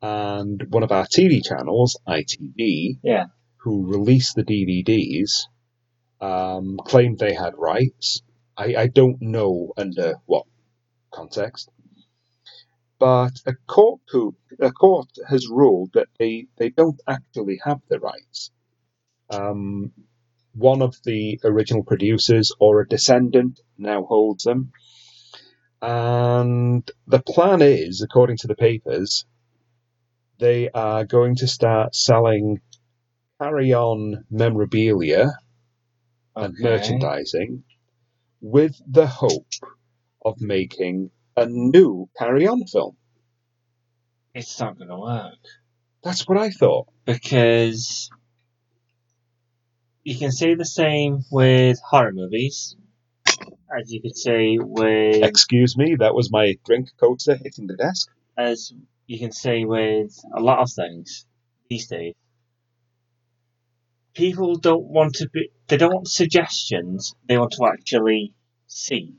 And 0.01 0.63
one 0.69 0.83
of 0.83 0.91
our 0.91 1.05
TV 1.05 1.43
channels, 1.43 1.99
ITV, 2.07 2.99
Yeah. 3.03 3.25
who 3.57 3.87
released 3.87 4.35
the 4.35 4.43
DVDs, 4.43 5.47
um, 6.21 6.77
claimed 6.85 7.19
they 7.19 7.33
had 7.33 7.53
rights. 7.57 8.21
I, 8.55 8.75
I 8.75 8.87
don't 8.87 9.21
know 9.21 9.73
under 9.77 10.15
what 10.25 10.45
context. 11.11 11.69
But 12.99 13.41
a 13.45 13.53
court, 13.67 14.01
who, 14.09 14.35
a 14.59 14.71
court 14.71 15.09
has 15.27 15.47
ruled 15.47 15.91
that 15.93 16.07
they, 16.19 16.47
they 16.57 16.69
don't 16.69 17.01
actually 17.07 17.59
have 17.63 17.79
the 17.89 17.99
rights. 17.99 18.51
Um, 19.29 19.91
one 20.59 20.81
of 20.81 20.95
the 21.03 21.39
original 21.43 21.83
producers 21.83 22.51
or 22.59 22.81
a 22.81 22.87
descendant 22.87 23.59
now 23.77 24.03
holds 24.03 24.43
them. 24.43 24.71
And 25.81 26.89
the 27.07 27.21
plan 27.21 27.61
is, 27.61 28.01
according 28.01 28.37
to 28.37 28.47
the 28.47 28.55
papers, 28.55 29.25
they 30.37 30.69
are 30.69 31.05
going 31.05 31.35
to 31.37 31.47
start 31.47 31.95
selling 31.95 32.59
carry 33.41 33.73
on 33.73 34.25
memorabilia 34.29 35.31
and 36.35 36.53
merchandising 36.59 37.63
with 38.41 38.75
the 38.87 39.07
hope 39.07 39.47
of 40.25 40.41
making 40.41 41.11
a 41.37 41.45
new 41.45 42.09
carry 42.17 42.47
on 42.47 42.65
film. 42.65 42.97
It's 44.33 44.59
not 44.59 44.77
going 44.77 44.89
to 44.89 44.97
work 44.99 45.33
That's 46.03 46.27
what 46.27 46.37
I 46.37 46.49
thought. 46.49 46.87
because 47.05 48.09
you 50.09 50.17
can 50.17 50.31
say 50.31 50.55
the 50.55 50.65
same 50.65 51.23
with 51.31 51.79
horror 51.87 52.11
movies, 52.11 52.75
as 53.77 53.91
you 53.93 54.01
could 54.01 54.17
say 54.17 54.57
with 54.59 55.23
Excuse 55.23 55.77
me, 55.77 55.95
that 55.99 56.15
was 56.15 56.31
my 56.31 56.55
drink 56.65 56.89
coaster 56.99 57.35
hitting 57.35 57.67
the 57.67 57.75
desk. 57.75 58.09
as 58.35 58.73
you 59.05 59.19
can 59.19 59.31
say 59.31 59.65
with 59.65 60.11
a 60.35 60.39
lot 60.41 60.59
of 60.59 60.71
things 60.71 61.25
these 61.69 61.87
days. 61.87 62.15
People 64.15 64.55
don't 64.55 64.85
want 64.85 65.15
to 65.15 65.29
be, 65.29 65.51
they 65.67 65.77
don't 65.77 65.93
want 65.93 66.07
suggestions, 66.07 67.13
they 67.27 67.37
want 67.37 67.51
to 67.53 67.65
actually 67.65 68.33
see. 68.67 69.13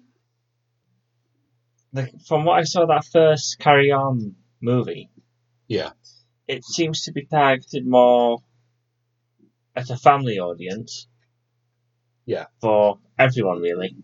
The, 1.93 2.09
from 2.27 2.45
what 2.45 2.59
I 2.59 2.65
saw 2.65 2.87
that 2.87 3.05
first 3.13 3.59
Carry 3.61 3.93
On 3.93 4.35
movie, 4.61 5.09
Yeah. 5.69 5.91
it 6.49 6.65
seems 6.65 7.05
to 7.05 7.13
be 7.13 7.27
targeted 7.27 7.87
more 7.87 8.43
at 9.77 9.91
a 9.91 9.97
family 9.97 10.39
audience. 10.39 11.07
Yeah. 12.27 12.47
For 12.61 12.99
everyone, 13.19 13.61
really. 13.61 13.97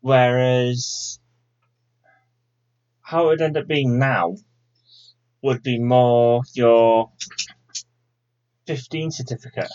Whereas 0.00 1.18
how 3.02 3.24
it 3.24 3.26
would 3.26 3.40
end 3.42 3.56
up 3.56 3.66
being 3.68 3.98
now 3.98 4.36
would 5.42 5.62
be 5.62 5.78
more 5.78 6.42
your 6.54 7.12
15 8.66 9.10
certificate. 9.10 9.70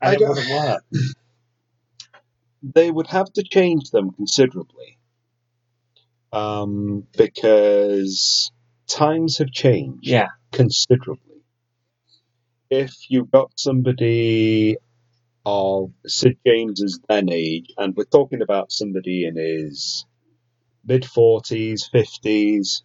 And 0.00 0.10
I 0.10 0.12
it 0.14 0.18
don't- 0.18 0.28
wouldn't 0.30 0.50
work. 0.50 0.84
they 2.62 2.90
would 2.90 3.06
have 3.08 3.32
to 3.34 3.42
change 3.42 3.90
them 3.90 4.10
considerably 4.12 4.98
um, 6.32 7.06
because 7.16 8.50
times 8.86 9.38
have 9.38 9.50
changed 9.50 10.06
Yeah. 10.06 10.28
considerably. 10.52 11.33
If 12.74 12.94
you've 13.10 13.30
got 13.30 13.52
somebody 13.58 14.76
of 15.46 15.92
Sid 16.06 16.38
James's 16.46 17.00
then 17.08 17.30
age, 17.32 17.72
and 17.78 17.96
we're 17.96 18.04
talking 18.04 18.42
about 18.42 18.72
somebody 18.72 19.26
in 19.26 19.36
his 19.36 20.06
mid 20.84 21.04
40s, 21.04 21.90
50s, 21.94 22.82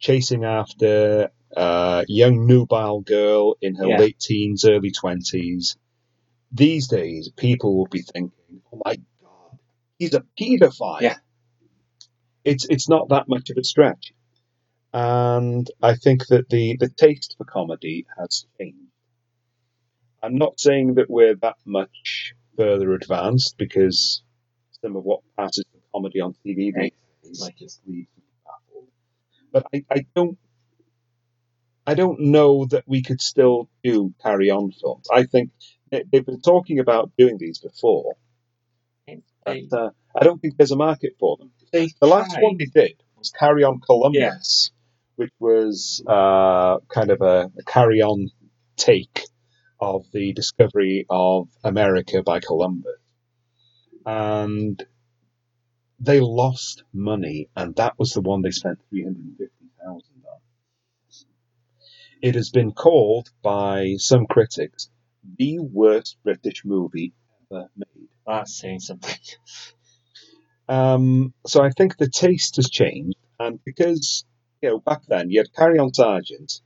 chasing 0.00 0.44
after 0.44 1.30
a 1.56 2.04
young 2.08 2.46
nubile 2.46 3.02
girl 3.02 3.56
in 3.62 3.76
her 3.76 3.88
Yeah. 3.88 3.98
late 3.98 4.20
teens, 4.20 4.64
early 4.64 4.92
20s, 4.92 5.76
these 6.52 6.88
days 6.88 7.30
people 7.36 7.76
will 7.76 7.88
be 7.88 8.02
thinking, 8.02 8.62
oh 8.72 8.82
my 8.84 8.96
god, 9.22 9.58
he's 9.98 10.14
a 10.14 10.24
paedophile. 10.40 11.02
Yeah. 11.02 11.18
It's, 12.44 12.66
it's 12.70 12.88
not 12.88 13.10
that 13.10 13.28
much 13.28 13.50
of 13.50 13.58
a 13.58 13.64
stretch. 13.64 14.12
And 14.92 15.68
I 15.82 15.96
think 15.96 16.26
that 16.28 16.48
the, 16.50 16.76
the 16.78 16.88
taste 16.90 17.36
for 17.38 17.44
comedy 17.44 18.06
has 18.18 18.46
changed. 18.60 18.89
I'm 20.22 20.36
not 20.36 20.60
saying 20.60 20.94
that 20.94 21.08
we're 21.10 21.34
that 21.36 21.56
much 21.64 22.34
further 22.56 22.92
advanced 22.94 23.56
because 23.58 24.22
some 24.82 24.96
of 24.96 25.04
what 25.04 25.20
passes 25.38 25.64
for 25.72 25.80
comedy 25.98 26.20
on 26.20 26.34
TV 26.44 26.72
Like- 26.74 26.94
just 27.58 27.80
baffled. 27.86 28.88
But 29.52 29.66
I, 29.74 29.84
I 29.90 30.06
don't 30.14 30.38
I 31.86 31.94
don't 31.94 32.20
know 32.20 32.66
that 32.66 32.84
we 32.86 33.02
could 33.02 33.20
still 33.20 33.68
do 33.82 34.12
carry 34.22 34.50
on 34.50 34.70
films. 34.72 35.06
I 35.12 35.24
think 35.24 35.50
they- 35.90 36.04
they've 36.10 36.24
been 36.26 36.40
talking 36.40 36.78
about 36.78 37.10
doing 37.18 37.36
these 37.38 37.58
before, 37.58 38.16
but 39.44 39.56
uh, 39.72 39.90
I 40.14 40.24
don't 40.24 40.40
think 40.40 40.56
there's 40.56 40.70
a 40.70 40.76
market 40.76 41.14
for 41.18 41.36
them. 41.38 41.50
they 41.72 41.88
The 42.00 42.06
last 42.06 42.32
tried. 42.32 42.42
one 42.42 42.56
they 42.58 42.66
did 42.66 43.02
was 43.16 43.30
Carry 43.30 43.64
On 43.64 43.80
Columbus, 43.80 44.70
which 45.16 45.32
was 45.40 46.02
uh, 46.06 46.78
kind 46.88 47.10
of 47.10 47.20
a, 47.22 47.50
a 47.58 47.62
carry 47.64 48.02
on 48.02 48.28
take 48.76 49.24
of 49.80 50.04
the 50.12 50.32
discovery 50.32 51.06
of 51.10 51.48
America 51.64 52.22
by 52.22 52.40
Columbus. 52.40 52.98
And 54.06 54.82
they 56.00 56.20
lost 56.20 56.84
money, 56.92 57.48
and 57.56 57.76
that 57.76 57.98
was 57.98 58.12
the 58.12 58.20
one 58.22 58.42
they 58.42 58.50
spent 58.50 58.78
350000 58.90 60.02
on. 60.32 60.40
It 62.22 62.34
has 62.34 62.50
been 62.50 62.72
called 62.72 63.30
by 63.42 63.94
some 63.98 64.26
critics 64.26 64.90
the 65.38 65.58
worst 65.60 66.16
British 66.24 66.64
movie 66.64 67.12
ever 67.52 67.70
made. 67.76 68.08
That's 68.26 68.56
saying 68.58 68.80
something. 68.80 69.16
Um, 70.68 71.34
so 71.46 71.62
I 71.62 71.70
think 71.70 71.96
the 71.96 72.08
taste 72.08 72.56
has 72.56 72.70
changed, 72.70 73.18
and 73.40 73.60
because 73.64 74.24
you 74.62 74.70
know 74.70 74.80
back 74.80 75.02
then 75.08 75.30
you 75.30 75.40
had 75.40 75.52
Carry 75.52 75.78
On 75.78 75.92
Sergeant 75.92 76.60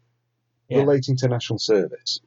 Yeah. 0.69 0.79
relating 0.79 1.17
to 1.19 1.29
national 1.29 1.59
service, 1.61 2.21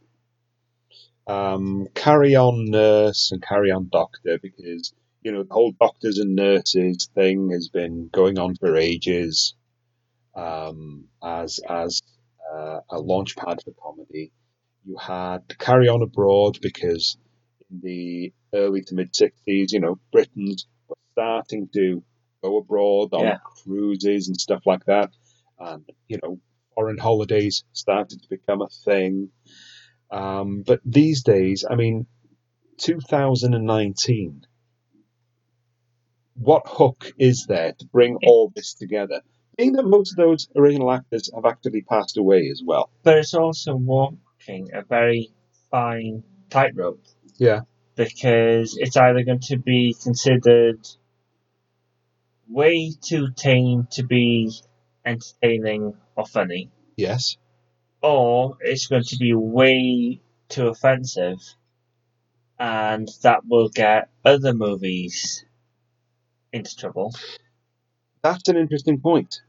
um, 1.28 1.88
Carry 1.94 2.36
On 2.36 2.66
Nurse 2.66 3.32
and 3.32 3.42
Carry 3.42 3.72
On 3.72 3.90
Doctor 3.92 4.40
because 4.42 4.94
you 5.22 5.32
know 5.32 5.44
the 5.44 5.54
whole 5.54 5.74
doctors 5.80 6.20
and 6.20 6.36
nurses 6.36 7.10
thing 7.14 7.50
has 7.52 7.70
been 7.70 8.10
going 8.12 8.40
on 8.40 8.56
for 8.56 8.76
ages 8.78 9.56
um, 10.36 11.06
as 11.24 11.60
as 11.68 12.02
uh, 12.54 12.80
a 12.90 13.00
launch 13.00 13.36
pad 13.36 13.60
for 13.64 13.74
comedy. 13.82 14.32
You 14.86 14.98
had 14.98 15.58
Carry 15.58 15.90
On 15.90 16.02
Abroad 16.02 16.60
because 16.62 17.18
in 17.70 17.82
the 17.82 18.34
early 18.54 18.82
to 18.84 18.96
mid 18.96 19.14
60s, 19.14 19.72
you 19.74 19.80
know, 19.80 20.00
Britons 20.12 20.66
were 20.88 20.96
starting 21.14 21.68
to 21.74 22.04
go 22.42 22.58
abroad 22.58 23.14
on 23.14 23.26
Yeah. 23.26 23.38
cruises 23.44 24.28
and 24.30 24.40
stuff 24.40 24.62
like 24.66 24.86
that. 24.86 25.12
And, 25.60 25.84
you 26.08 26.20
know, 26.24 26.40
foreign 26.76 26.98
holidays 26.98 27.64
started 27.74 28.22
to 28.22 28.30
become 28.30 28.62
a 28.62 28.70
thing. 28.86 29.30
Um, 30.12 30.64
but 30.66 30.80
these 30.86 31.24
days, 31.24 31.66
I 31.70 31.76
mean, 31.76 32.08
2019, 32.78 34.46
what 36.36 36.64
hook 36.66 37.12
is 37.18 37.46
there 37.48 37.74
to 37.74 37.86
bring 37.88 38.18
all 38.26 38.52
this 38.56 38.74
together? 38.76 39.22
Being 39.58 39.74
that 39.74 39.86
most 39.86 40.12
of 40.12 40.18
those 40.18 40.48
original 40.56 40.92
actors 40.92 41.30
have 41.34 41.46
actually 41.46 41.82
passed 41.82 42.18
away 42.18 42.50
as 42.52 42.62
well. 42.64 42.92
But 43.04 43.18
it's 43.18 43.34
also 43.34 43.76
walking 43.76 44.70
a 44.74 44.84
very 44.84 45.32
fine 45.72 46.24
tightrope 46.50 47.02
Yeah. 47.38 47.62
because 47.96 48.78
it's 48.78 48.96
either 48.96 49.24
going 49.24 49.40
to 49.48 49.58
be 49.58 49.96
considered 50.02 50.88
way 52.48 52.92
too 53.02 53.30
tame 53.36 53.88
to 53.92 54.04
be 54.04 54.52
entertaining 55.06 55.96
or 56.16 56.26
funny, 56.26 56.70
Yes. 56.96 57.38
Or 58.02 58.58
it's 58.62 58.88
going 58.88 59.04
to 59.04 59.18
be 59.18 59.34
way 59.34 60.22
too 60.50 60.68
offensive, 60.68 61.40
and 62.60 63.08
that 63.24 63.46
will 63.46 63.70
get 63.70 64.10
other 64.26 64.54
movies 64.54 65.46
into 66.54 66.76
trouble. 66.76 67.14
That's 68.24 68.48
an 68.50 68.58
interesting 68.58 69.00
point. 69.00 69.42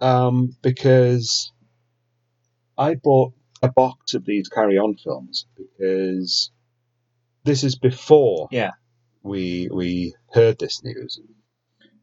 Um, 0.00 0.56
because 0.62 1.52
I 2.76 2.94
bought 2.94 3.32
a 3.62 3.70
box 3.70 4.14
of 4.14 4.24
these 4.24 4.48
Carry 4.48 4.76
On 4.78 4.96
films 4.96 5.46
because 5.56 6.50
this 7.44 7.62
is 7.62 7.76
before 7.76 8.48
Yeah. 8.50 8.72
we 9.22 9.68
we 9.72 10.14
heard 10.32 10.58
this 10.58 10.82
news. 10.82 11.20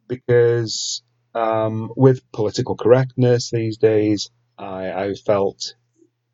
Because 0.08 1.04
um, 1.36 1.92
with 1.96 2.22
political 2.32 2.76
correctness 2.76 3.52
these 3.52 3.78
days, 3.78 4.32
I, 4.60 4.92
I 4.92 5.16
felt 5.16 5.76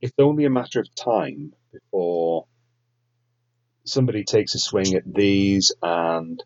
it's 0.02 0.14
only 0.20 0.46
a 0.46 0.52
matter 0.52 0.80
of 0.82 0.94
time 0.96 1.54
before 1.74 2.46
somebody 3.86 4.24
takes 4.26 4.56
a 4.56 4.60
swing 4.60 4.96
at 4.96 5.04
these 5.06 5.74
and 5.82 6.44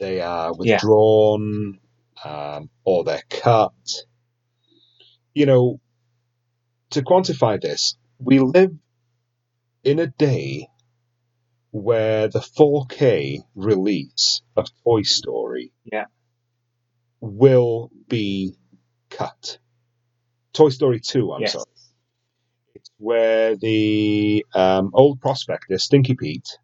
they 0.00 0.20
are 0.20 0.54
Yeah. 0.62 0.80
withdrawn 0.80 1.80
um, 2.24 2.70
or 2.84 3.04
they're 3.04 3.22
cut. 3.30 3.72
You 5.34 5.46
know, 5.46 5.80
to 6.90 7.02
quantify 7.02 7.60
this, 7.60 7.96
we 8.18 8.40
live 8.40 8.72
in 9.84 9.98
a 10.00 10.06
day 10.08 10.68
where 11.72 12.28
the 12.28 12.40
4K 12.40 13.40
release 13.54 14.42
of 14.56 14.68
Toy 14.84 15.02
Story 15.02 15.72
Yeah. 15.92 16.06
will 17.20 17.90
be 18.08 18.56
cut. 19.10 19.58
Toy 20.54 20.70
Story 20.70 21.00
2, 21.00 21.32
I'm 21.32 21.42
Yes. 21.42 21.52
sorry. 21.52 21.64
It's 22.74 22.90
where 22.98 23.56
the 23.56 24.46
um, 24.54 24.90
old 24.94 25.20
prospector, 25.20 25.78
Stinky 25.78 26.14
Pete, 26.14 26.58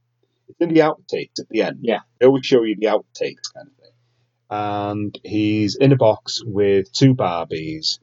it's 0.49 0.61
in 0.61 0.73
the 0.75 0.81
outtakes 0.81 1.41
at 1.41 1.49
the 1.51 1.63
end. 1.63 1.81
Yeah. 1.83 2.01
They 2.19 2.27
always 2.27 2.47
show 2.47 2.63
you 2.65 2.77
the 2.79 2.87
outtakes 2.87 3.53
kind 3.55 3.69
of 3.69 3.75
thing. 3.77 3.93
And 4.51 5.19
he's 5.25 5.77
in 5.77 5.93
a 5.93 5.97
box 5.97 6.43
with 6.45 6.93
two 6.93 7.15
Barbies, 7.15 7.99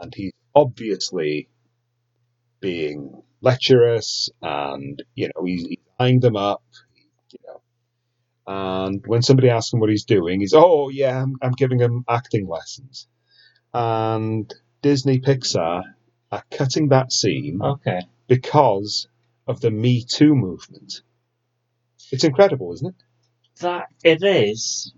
and 0.00 0.14
he's 0.14 0.32
obviously 0.54 1.48
being 2.60 3.22
lecherous, 3.42 4.30
and 4.40 5.02
you 5.14 5.28
know 5.28 5.44
he's, 5.44 5.66
he's 5.66 5.78
eyeing 5.98 6.20
them 6.20 6.36
up, 6.36 6.62
you 7.32 7.38
know. 7.46 7.60
And 8.46 9.04
when 9.06 9.22
somebody 9.22 9.50
asks 9.50 9.72
him 9.74 9.80
what 9.80 9.90
he's 9.90 10.04
doing, 10.04 10.40
he's 10.40 10.54
oh 10.54 10.88
yeah, 10.88 11.22
I'm, 11.22 11.36
I'm 11.42 11.52
giving 11.52 11.78
him 11.78 12.04
acting 12.08 12.46
lessons. 12.48 13.08
And 13.74 14.52
Disney 14.84 15.18
Pixar 15.18 15.82
are 16.30 16.44
cutting 16.50 16.88
that 16.90 17.10
scene 17.10 17.62
Okay. 17.62 18.02
because 18.28 19.08
of 19.46 19.62
the 19.62 19.70
Me 19.70 20.04
Too 20.04 20.34
movement. 20.34 21.00
It's 22.12 22.22
incredible, 22.24 22.70
isn't 22.74 22.88
it? 22.88 22.94
That 23.60 23.86
it 24.04 24.22
is. 24.22 24.92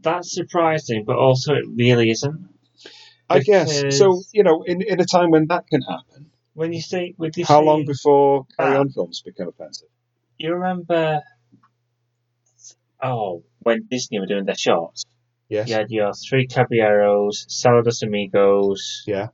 That's 0.00 0.30
surprising, 0.34 1.04
but 1.06 1.16
also 1.16 1.54
it 1.54 1.64
really 1.74 2.10
isn't. 2.10 2.50
I 3.30 3.38
guess. 3.38 3.82
Because- 3.82 3.96
So, 3.98 4.20
you 4.34 4.42
know, 4.42 4.62
in, 4.62 4.82
in 4.82 5.00
a 5.00 5.06
time 5.06 5.30
when 5.30 5.46
that 5.46 5.66
can 5.68 5.80
happen, 5.80 6.30
When 6.52 6.74
you 6.74 6.82
say, 6.82 7.14
with 7.16 7.38
you 7.38 7.46
how 7.46 7.62
long 7.62 7.86
before 7.86 8.44
carry 8.58 8.76
on 8.76 8.90
films 8.90 9.22
become 9.22 9.48
offensive? 9.48 9.88
You 10.36 10.52
remember? 10.54 11.22
Oh, 13.02 13.42
when 13.60 13.86
Disney 13.90 14.20
were 14.20 14.26
doing 14.26 14.44
their 14.44 14.54
shorts, 14.66 15.04
Yes. 15.54 15.68
you 15.68 15.74
had 15.74 15.90
your 15.90 16.12
Three 16.14 16.46
Caballeros, 16.48 17.46
Saludos 17.48 18.02
Amigos, 18.02 19.04
Yeah. 19.06 19.28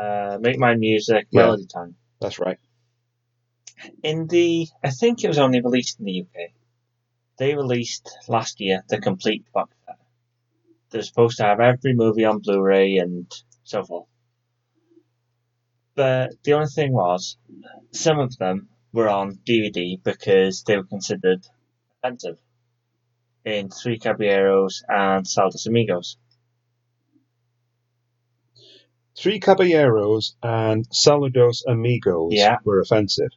uh, 0.00 0.38
Make 0.40 0.58
Mine 0.58 0.78
Music, 0.78 1.26
Yeah. 1.30 1.42
Melody 1.42 1.66
Time. 1.66 1.96
That's 2.20 2.38
right. 2.38 2.58
In 4.02 4.28
the, 4.28 4.68
I 4.84 4.90
think 4.90 5.24
it 5.24 5.28
was 5.28 5.38
only 5.38 5.60
released 5.60 5.98
in 5.98 6.06
the 6.06 6.20
UK. 6.22 6.52
They 7.38 7.54
released 7.56 8.16
last 8.28 8.60
year 8.60 8.84
the 8.88 9.00
complete 9.00 9.44
box 9.52 9.74
set. 9.86 9.98
They're 10.90 11.02
supposed 11.02 11.38
to 11.38 11.44
have 11.44 11.58
every 11.58 11.94
movie 11.94 12.24
on 12.24 12.38
Blu-ray 12.38 12.98
and 12.98 13.26
so 13.64 13.82
forth. 13.82 14.06
But 15.96 16.42
the 16.44 16.52
only 16.52 16.68
thing 16.68 16.92
was, 16.92 17.36
some 17.90 18.20
of 18.20 18.36
them 18.38 18.68
were 18.92 19.08
on 19.08 19.38
DVD 19.48 20.00
because 20.02 20.62
they 20.62 20.76
were 20.76 20.84
considered 20.84 21.44
offensive. 21.98 22.38
In 23.44 23.70
Three 23.70 23.98
Caballeros 23.98 24.82
and 24.88 25.26
Saldos 25.26 25.66
Amigos. 25.66 26.16
Three 29.18 29.40
Caballeros 29.40 30.36
and 30.42 30.88
Saludos 30.90 31.62
Amigos 31.66 32.32
Yeah. 32.34 32.56
were 32.64 32.80
offensive. 32.80 33.30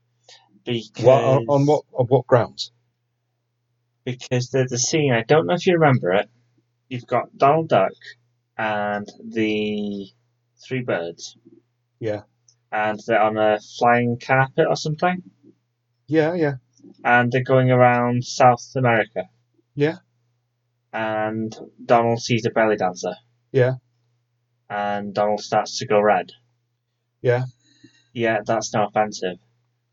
Because, 0.64 1.04
What, 1.04 1.24
on, 1.24 1.46
on 1.48 1.66
what 1.66 1.84
on 1.94 2.06
what 2.08 2.26
grounds? 2.28 2.72
because 4.04 4.50
there's 4.52 4.72
a 4.72 4.78
scene, 4.78 5.12
I 5.14 5.24
don't 5.24 5.48
know 5.48 5.56
if 5.56 5.66
you 5.66 5.74
remember 5.74 6.12
it. 6.14 6.30
You've 6.90 7.08
got 7.08 7.36
Donald 7.36 7.70
Duck 7.70 7.92
and 8.58 9.08
the 9.24 10.08
three 10.64 10.82
birds. 10.84 11.36
Yeah. 12.00 12.22
And 12.72 13.00
they're 13.08 13.20
on 13.22 13.38
a 13.38 13.58
flying 13.80 14.20
carpet 14.20 14.68
or 14.70 14.76
something. 14.76 15.24
Yeah, 16.08 16.36
yeah. 16.36 16.54
And 17.04 17.32
they're 17.32 17.44
going 17.44 17.72
around 17.72 18.24
South 18.24 18.64
America. 18.76 19.24
Yeah. 19.76 19.98
And 20.94 21.56
Donald 21.84 22.22
sees 22.22 22.46
a 22.46 22.50
belly 22.50 22.78
dancer. 22.78 23.16
Yeah. 23.52 23.74
And 24.70 25.14
Donald 25.14 25.42
starts 25.42 25.80
to 25.80 25.88
go 25.88 26.00
red. 26.00 26.32
Yeah. 27.22 27.46
Yeah, 28.14 28.40
that's 28.46 28.74
not 28.74 28.90
offensive. 28.90 29.38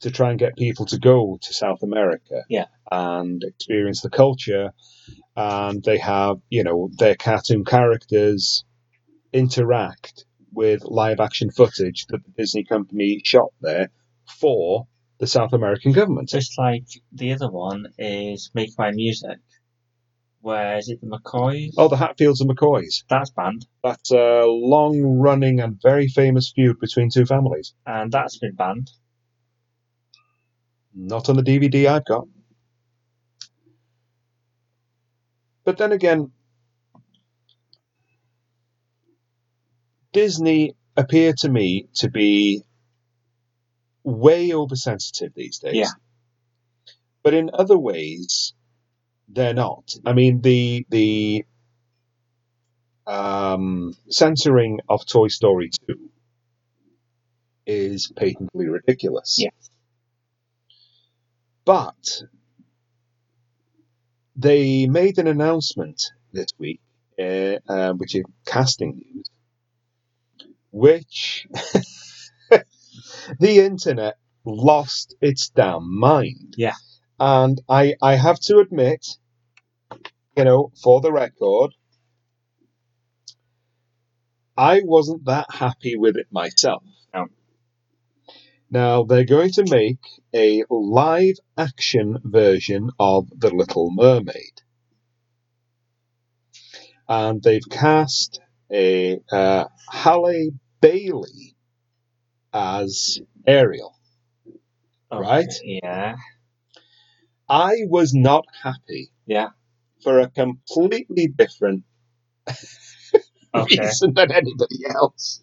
to 0.00 0.10
try 0.10 0.30
and 0.30 0.38
get 0.38 0.56
people 0.56 0.84
to 0.86 0.98
go 0.98 1.38
to 1.40 1.54
South 1.54 1.82
America 1.82 2.42
Yeah. 2.48 2.66
and 2.90 3.42
experience 3.42 4.02
the 4.02 4.10
culture. 4.10 4.72
And 5.36 5.82
they 5.82 5.98
have, 5.98 6.36
you 6.50 6.64
know, 6.64 6.90
their 6.98 7.14
cartoon 7.16 7.64
characters 7.64 8.64
interact 9.32 10.24
with 10.52 10.84
live 10.84 11.20
action 11.20 11.50
footage 11.50 12.06
that 12.06 12.24
the 12.24 12.30
Disney 12.36 12.64
company 12.64 13.20
shot 13.24 13.48
there 13.60 13.90
for 14.38 14.86
the 15.18 15.26
South 15.26 15.52
American 15.52 15.92
government. 15.92 16.28
Just 16.28 16.58
like 16.58 16.84
the 17.12 17.32
other 17.32 17.50
one 17.50 17.86
is 17.98 18.50
Make 18.54 18.70
Mine 18.78 18.96
Music, 18.96 19.38
where 20.44 20.76
is 20.76 20.90
it 20.90 21.00
the 21.00 21.06
McCoys? 21.06 21.72
Oh, 21.78 21.88
the 21.88 21.96
Hatfields 21.96 22.42
and 22.42 22.50
McCoys. 22.50 23.02
That's 23.08 23.30
banned, 23.30 23.66
That's 23.82 24.10
a 24.10 24.44
long 24.46 25.00
running 25.00 25.60
and 25.60 25.80
very 25.80 26.06
famous 26.06 26.52
feud 26.54 26.78
between 26.80 27.08
two 27.08 27.24
families. 27.24 27.72
and 27.86 28.12
that's 28.12 28.36
been 28.38 28.54
banned. 28.54 28.90
Not 30.94 31.30
on 31.30 31.36
the 31.36 31.42
DVD 31.42 31.86
I've 31.86 32.04
got. 32.04 32.28
But 35.64 35.78
then 35.78 35.92
again, 35.92 36.30
Disney 40.12 40.74
appear 40.94 41.32
to 41.38 41.48
me 41.48 41.88
to 41.94 42.10
be 42.10 42.62
way 44.04 44.52
oversensitive 44.52 45.32
these 45.34 45.58
days. 45.58 45.74
Yeah. 45.74 45.90
But 47.22 47.32
in 47.32 47.48
other 47.54 47.78
ways, 47.78 48.52
they're 49.34 49.54
not. 49.54 49.94
I 50.06 50.12
mean, 50.12 50.40
the 50.40 50.86
the 50.88 51.44
um, 53.06 53.94
censoring 54.08 54.80
of 54.88 55.06
Toy 55.06 55.28
Story 55.28 55.70
2 55.88 56.10
is 57.66 58.12
patently 58.16 58.68
ridiculous. 58.68 59.38
Yeah. 59.38 59.50
But 61.64 62.22
they 64.36 64.86
made 64.86 65.18
an 65.18 65.26
announcement 65.26 66.02
this 66.32 66.48
week, 66.58 66.80
uh, 67.18 67.56
uh, 67.68 67.92
which 67.94 68.14
is 68.14 68.24
casting 68.46 68.96
news, 68.96 69.30
which 70.70 71.46
the 73.40 73.60
internet 73.60 74.16
lost 74.44 75.14
its 75.20 75.50
damn 75.50 75.98
mind. 75.98 76.54
Yeah. 76.56 76.74
And 77.18 77.60
I, 77.68 77.94
I 78.02 78.16
have 78.16 78.40
to 78.40 78.58
admit, 78.58 79.06
you 80.36 80.44
know, 80.44 80.72
for 80.82 81.00
the 81.00 81.12
record, 81.12 81.74
I 84.56 84.82
wasn't 84.84 85.24
that 85.26 85.46
happy 85.50 85.96
with 85.96 86.16
it 86.16 86.26
myself. 86.30 86.82
No. 87.12 87.26
Now, 88.70 89.04
they're 89.04 89.24
going 89.24 89.52
to 89.52 89.64
make 89.68 90.04
a 90.34 90.64
live 90.70 91.36
action 91.56 92.18
version 92.24 92.90
of 92.98 93.28
The 93.36 93.50
Little 93.54 93.90
Mermaid. 93.90 94.62
And 97.08 97.42
they've 97.42 97.68
cast 97.70 98.40
a 98.72 99.20
uh, 99.30 99.64
Halle 99.90 100.50
Bailey 100.80 101.54
as 102.52 103.20
Ariel. 103.46 103.94
Right. 105.12 105.52
Yeah. 105.62 106.16
I 107.48 107.74
was 107.86 108.14
not 108.14 108.46
happy 108.62 109.12
Yeah. 109.26 109.50
For 110.04 110.20
a 110.20 110.28
completely 110.30 111.26
different 111.26 111.82
Okay. 113.56 113.78
reason 113.80 114.14
than 114.14 114.32
anybody 114.32 114.80
else. 114.88 115.42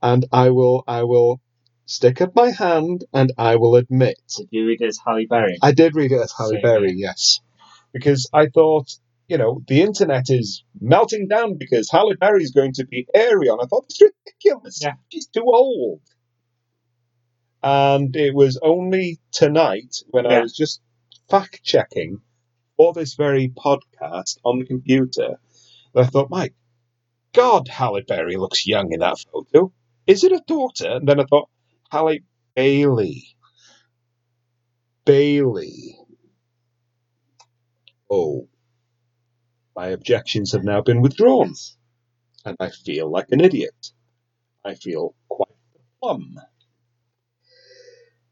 And 0.00 0.24
I 0.32 0.50
will, 0.50 0.84
I 0.86 1.02
will 1.02 1.40
stick 1.86 2.20
up 2.20 2.34
my 2.36 2.50
hand 2.50 3.04
and 3.12 3.32
I 3.36 3.56
will 3.56 3.74
admit 3.76 4.20
Did 4.36 4.48
you 4.52 4.66
read 4.66 4.80
it 4.80 4.86
as 4.86 4.98
Halle 5.04 5.26
Berry? 5.26 5.56
I 5.62 5.72
did 5.72 5.96
read 5.96 6.12
it 6.12 6.20
as 6.20 6.32
Halle 6.36 6.52
Same 6.52 6.62
Berry, 6.62 6.94
yes, 6.96 7.40
because 7.92 8.30
I 8.32 8.46
thought, 8.46 8.88
you 9.26 9.36
know, 9.38 9.60
the 9.66 9.82
internet 9.82 10.30
is 10.30 10.62
melting 10.80 11.26
down 11.28 11.58
because 11.58 11.90
Halle 11.90 12.14
Berry 12.18 12.42
is 12.44 12.52
going 12.52 12.74
to 12.74 12.86
be 12.86 13.06
Ariel. 13.14 13.60
I 13.60 13.66
thought 13.66 13.86
it's 13.88 14.00
ridiculous. 14.00 14.80
Yeah. 14.82 14.94
She's 15.12 15.26
too 15.26 15.44
old. 15.46 16.00
And 17.62 18.14
it 18.14 18.32
was 18.34 18.58
only 18.62 19.18
tonight 19.32 19.96
when 20.10 20.26
I 20.26 20.40
was 20.40 20.54
just 20.56 20.80
fact 21.28 21.64
checking 21.64 22.20
for 22.78 22.94
this 22.94 23.14
very 23.14 23.48
podcast 23.48 24.38
on 24.44 24.60
the 24.60 24.64
computer 24.64 25.38
that 25.92 26.04
I 26.04 26.06
thought, 26.06 26.30
my 26.30 26.52
God, 27.34 27.68
Halle 27.68 28.02
Berry 28.02 28.36
looks 28.36 28.66
young 28.66 28.92
in 28.92 29.00
that 29.00 29.18
photo. 29.30 29.72
Is 30.06 30.24
it 30.24 30.32
a 30.32 30.40
daughter? 30.46 30.88
And 30.92 31.06
then 31.06 31.20
I 31.20 31.24
thought, 31.24 31.50
Halle 31.90 32.20
Bailey. 32.54 33.36
Bailey. 35.04 35.98
Oh. 38.08 38.48
My 39.76 39.88
objections 39.88 40.52
have 40.52 40.64
now 40.64 40.80
been 40.80 41.02
withdrawn, 41.02 41.54
and 42.44 42.56
I 42.58 42.70
feel 42.70 43.10
like 43.10 43.26
an 43.30 43.40
idiot. 43.40 43.92
I 44.64 44.74
feel 44.74 45.14
quite 45.28 45.54
plum. 46.00 46.40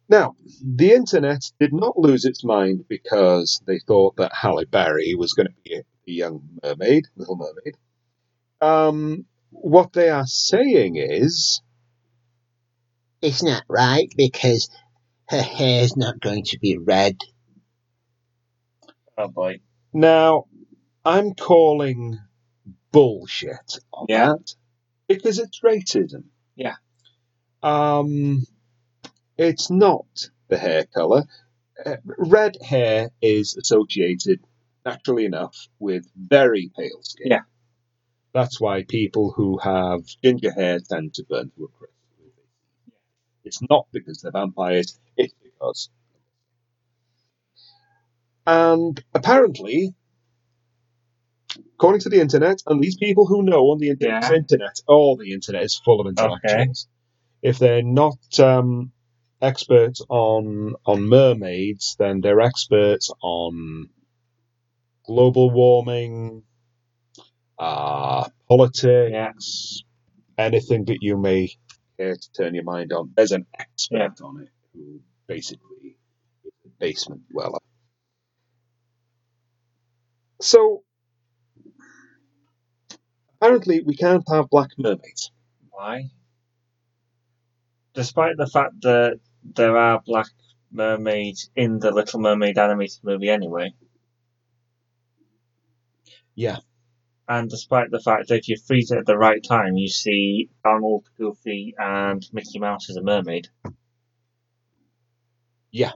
Now, 0.09 0.35
the 0.65 0.93
internet 0.93 1.43
did 1.59 1.73
not 1.73 1.99
lose 1.99 2.25
its 2.25 2.45
mind 2.45 2.85
because 2.89 3.61
they 3.67 3.81
thought 3.81 4.17
that 4.17 4.33
Halle 4.35 4.65
Berry 4.65 5.15
was 5.17 5.33
going 5.33 5.49
to 5.49 5.55
be 5.65 5.81
the 6.07 6.13
young 6.13 6.43
mermaid, 6.63 7.05
Little 7.17 7.37
Mermaid. 7.37 7.77
Um, 8.61 9.27
what 9.51 9.93
they 9.93 10.09
are 10.11 10.27
saying 10.27 10.97
is 10.97 11.61
It's 13.21 13.43
not 13.43 13.65
right 13.69 14.09
because 14.17 14.69
her 15.29 15.43
hair's 15.43 15.97
not 15.97 16.21
going 16.21 16.45
to 16.45 16.59
be 16.61 16.79
red. 16.79 17.17
Oh 19.19 19.29
boy. 19.29 19.61
now 19.93 20.45
I'm 21.05 21.35
calling 21.35 22.19
bullshit 22.93 23.79
on 23.93 24.07
Yeah. 24.09 24.27
that 24.35 24.55
because 25.09 25.39
it's 25.39 25.61
racism. 25.61 26.25
Yeah. 26.55 26.75
Um, 27.63 28.45
it's 29.39 29.71
not 29.71 30.07
the 30.49 30.59
hair 30.59 30.85
color. 30.87 31.25
Uh, 31.85 31.97
red 32.07 32.57
hair 32.63 33.11
is 33.21 33.57
associated, 33.57 34.41
naturally 34.85 35.25
enough, 35.27 35.69
with 35.79 36.07
very 36.17 36.71
pale 36.77 37.03
skin. 37.03 37.29
Yeah. 37.31 37.43
That's 38.33 38.61
why 38.61 38.85
people 38.85 39.33
who 39.33 39.59
have 39.59 40.01
ginger 40.23 40.53
hair 40.53 40.79
tend 40.81 41.15
to 41.15 41.25
burn 41.25 41.51
to 41.57 41.65
a 41.65 41.69
crisp. 41.69 41.93
It's 43.45 43.61
not 43.69 43.87
because 43.93 44.21
they're 44.23 44.33
vampires, 44.33 44.99
it's 45.17 45.35
because. 45.43 45.89
And 48.47 49.03
apparently, 49.15 49.95
according 51.75 52.01
to 52.03 52.09
the 52.09 52.21
internet, 52.21 52.63
and 52.67 52.81
these 52.81 52.97
people 52.97 53.27
who 53.27 53.43
know 53.43 53.71
on 53.71 53.79
the 53.79 53.91
internet, 53.91 54.23
Yeah. 54.25 54.35
internet 54.37 54.81
all 54.87 55.17
the 55.17 55.33
internet 55.33 55.63
is 55.63 55.81
full 55.85 56.01
of 56.01 56.07
intellectuals. 56.07 56.87
If 57.43 57.59
they're 57.59 57.83
not 57.83 58.19
um, 58.41 58.93
experts 59.41 60.03
on 60.09 60.75
on 60.85 61.09
mermaids, 61.09 61.97
then 61.99 62.21
they're 62.21 62.41
experts 62.41 63.11
on 63.23 63.89
global 65.07 65.51
warming, 65.51 66.43
uh, 67.59 68.29
politics, 68.49 69.83
anything 70.39 70.85
that 70.87 70.99
you 71.01 71.17
may 71.17 71.51
care 71.99 72.17
to 72.17 72.33
turn 72.33 72.55
your 72.55 72.65
mind 72.65 72.93
on. 72.93 73.13
There's 73.17 73.33
an 73.33 73.47
expert 73.59 74.21
on 74.23 74.43
it 74.43 74.51
who 74.73 75.01
basically 75.27 75.97
is 76.45 76.53
a 76.65 76.69
basement 76.79 77.23
dweller. 77.31 77.59
So 80.41 80.83
apparently 83.41 83.83
we 83.83 83.97
can't 83.97 84.25
have 84.29 84.51
black 84.51 84.71
mermaids. 84.79 85.31
Why? 85.71 86.11
Despite 87.95 88.37
the 88.37 88.47
fact 88.47 88.83
that 88.83 89.19
there 89.55 89.77
are 89.77 90.03
black 90.05 90.29
mermaids 90.73 91.51
in 91.55 91.79
the 91.79 91.91
Little 91.91 92.21
Mermaid 92.21 92.59
animated 92.59 92.99
movie 93.03 93.31
anyway. 93.31 93.75
Yeah. 96.35 96.59
And 97.29 97.51
despite 97.51 97.91
the 97.91 98.01
fact 98.01 98.29
that 98.29 98.39
if 98.39 98.49
you 98.49 98.57
freeze 98.57 98.91
it 98.91 98.99
at 98.99 99.07
the 99.07 99.19
right 99.19 99.43
time, 99.43 99.77
you 99.77 99.89
see 99.89 100.49
Donald, 100.63 101.09
Goofy, 101.19 101.75
and 101.77 102.25
Mickey 102.33 102.59
Mouse 102.59 102.89
as 102.89 102.97
a 102.97 103.03
mermaid. 103.03 103.49
Yeah. 105.73 105.93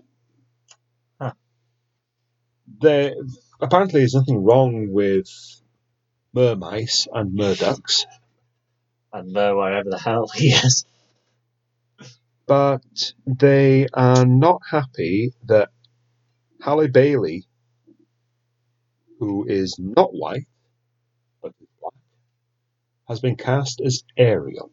Huh. 1.21 1.33
There 2.81 3.15
apparently 3.61 4.01
there's 4.01 4.15
nothing 4.15 4.43
wrong 4.43 4.93
with 4.93 5.29
mermice 6.33 7.07
and 7.13 7.39
merducks, 7.39 8.07
And 9.13 9.33
Mer, 9.33 9.55
wherever 9.57 9.91
the 9.91 9.99
hell 9.99 10.29
he 10.35 10.49
is. 10.49 10.85
But 12.51 13.13
they 13.27 13.87
are 13.95 14.27
not 14.27 14.61
happy 14.69 15.33
that 15.45 15.69
Halle 16.61 16.89
Bailey, 16.89 17.45
who 19.21 19.47
is 19.47 19.77
not 19.79 20.11
white 20.13 20.49
but 21.41 21.53
is 21.61 21.69
black, 21.81 21.93
has 23.07 23.21
been 23.21 23.37
cast 23.37 23.81
as 23.81 24.03
Ariel. 24.17 24.73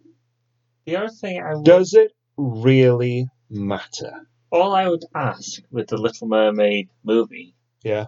The 0.88 0.96
other 0.96 1.10
thing 1.10 1.40
I 1.40 1.54
would, 1.54 1.66
Does 1.66 1.94
it 1.94 2.14
really 2.36 3.28
matter? 3.48 4.28
all 4.50 4.74
I 4.74 4.88
would 4.90 5.06
ask 5.14 5.62
with 5.70 5.88
the 5.90 5.98
Little 5.98 6.28
Mermaid 6.28 6.90
movie 7.04 7.54
Yeah. 7.84 8.08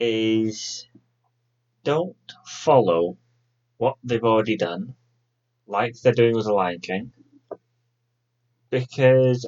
is 0.00 0.88
don't 1.84 2.16
follow 2.44 3.16
what 3.76 3.94
they've 4.02 4.24
already 4.24 4.56
done, 4.56 4.96
like 5.68 5.94
they're 6.00 6.12
doing 6.12 6.34
with 6.34 6.46
the 6.46 6.52
Lion 6.52 6.80
King, 6.80 7.12
because 8.80 9.46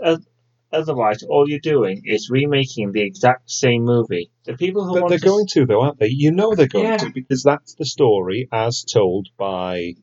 otherwise 0.72 1.22
all 1.22 1.48
you're 1.48 1.58
doing 1.60 2.02
is 2.04 2.30
remaking 2.30 2.92
the 2.92 3.02
exact 3.02 3.50
same 3.50 3.84
movie. 3.84 4.30
The 4.44 4.56
people 4.56 4.84
who 4.84 4.94
But 4.94 5.00
want 5.02 5.08
they're 5.10 5.18
to 5.18 5.26
going 5.26 5.46
to, 5.48 5.66
though, 5.66 5.82
aren't 5.82 5.98
they? 5.98 6.08
You 6.08 6.30
know 6.32 6.54
they're 6.54 6.66
going 6.66 6.86
Yeah. 6.86 6.96
to 6.98 7.10
because 7.12 7.42
that's 7.42 7.74
the 7.74 7.84
story 7.84 8.48
as 8.52 8.84
told 8.84 9.28
by. 9.36 9.94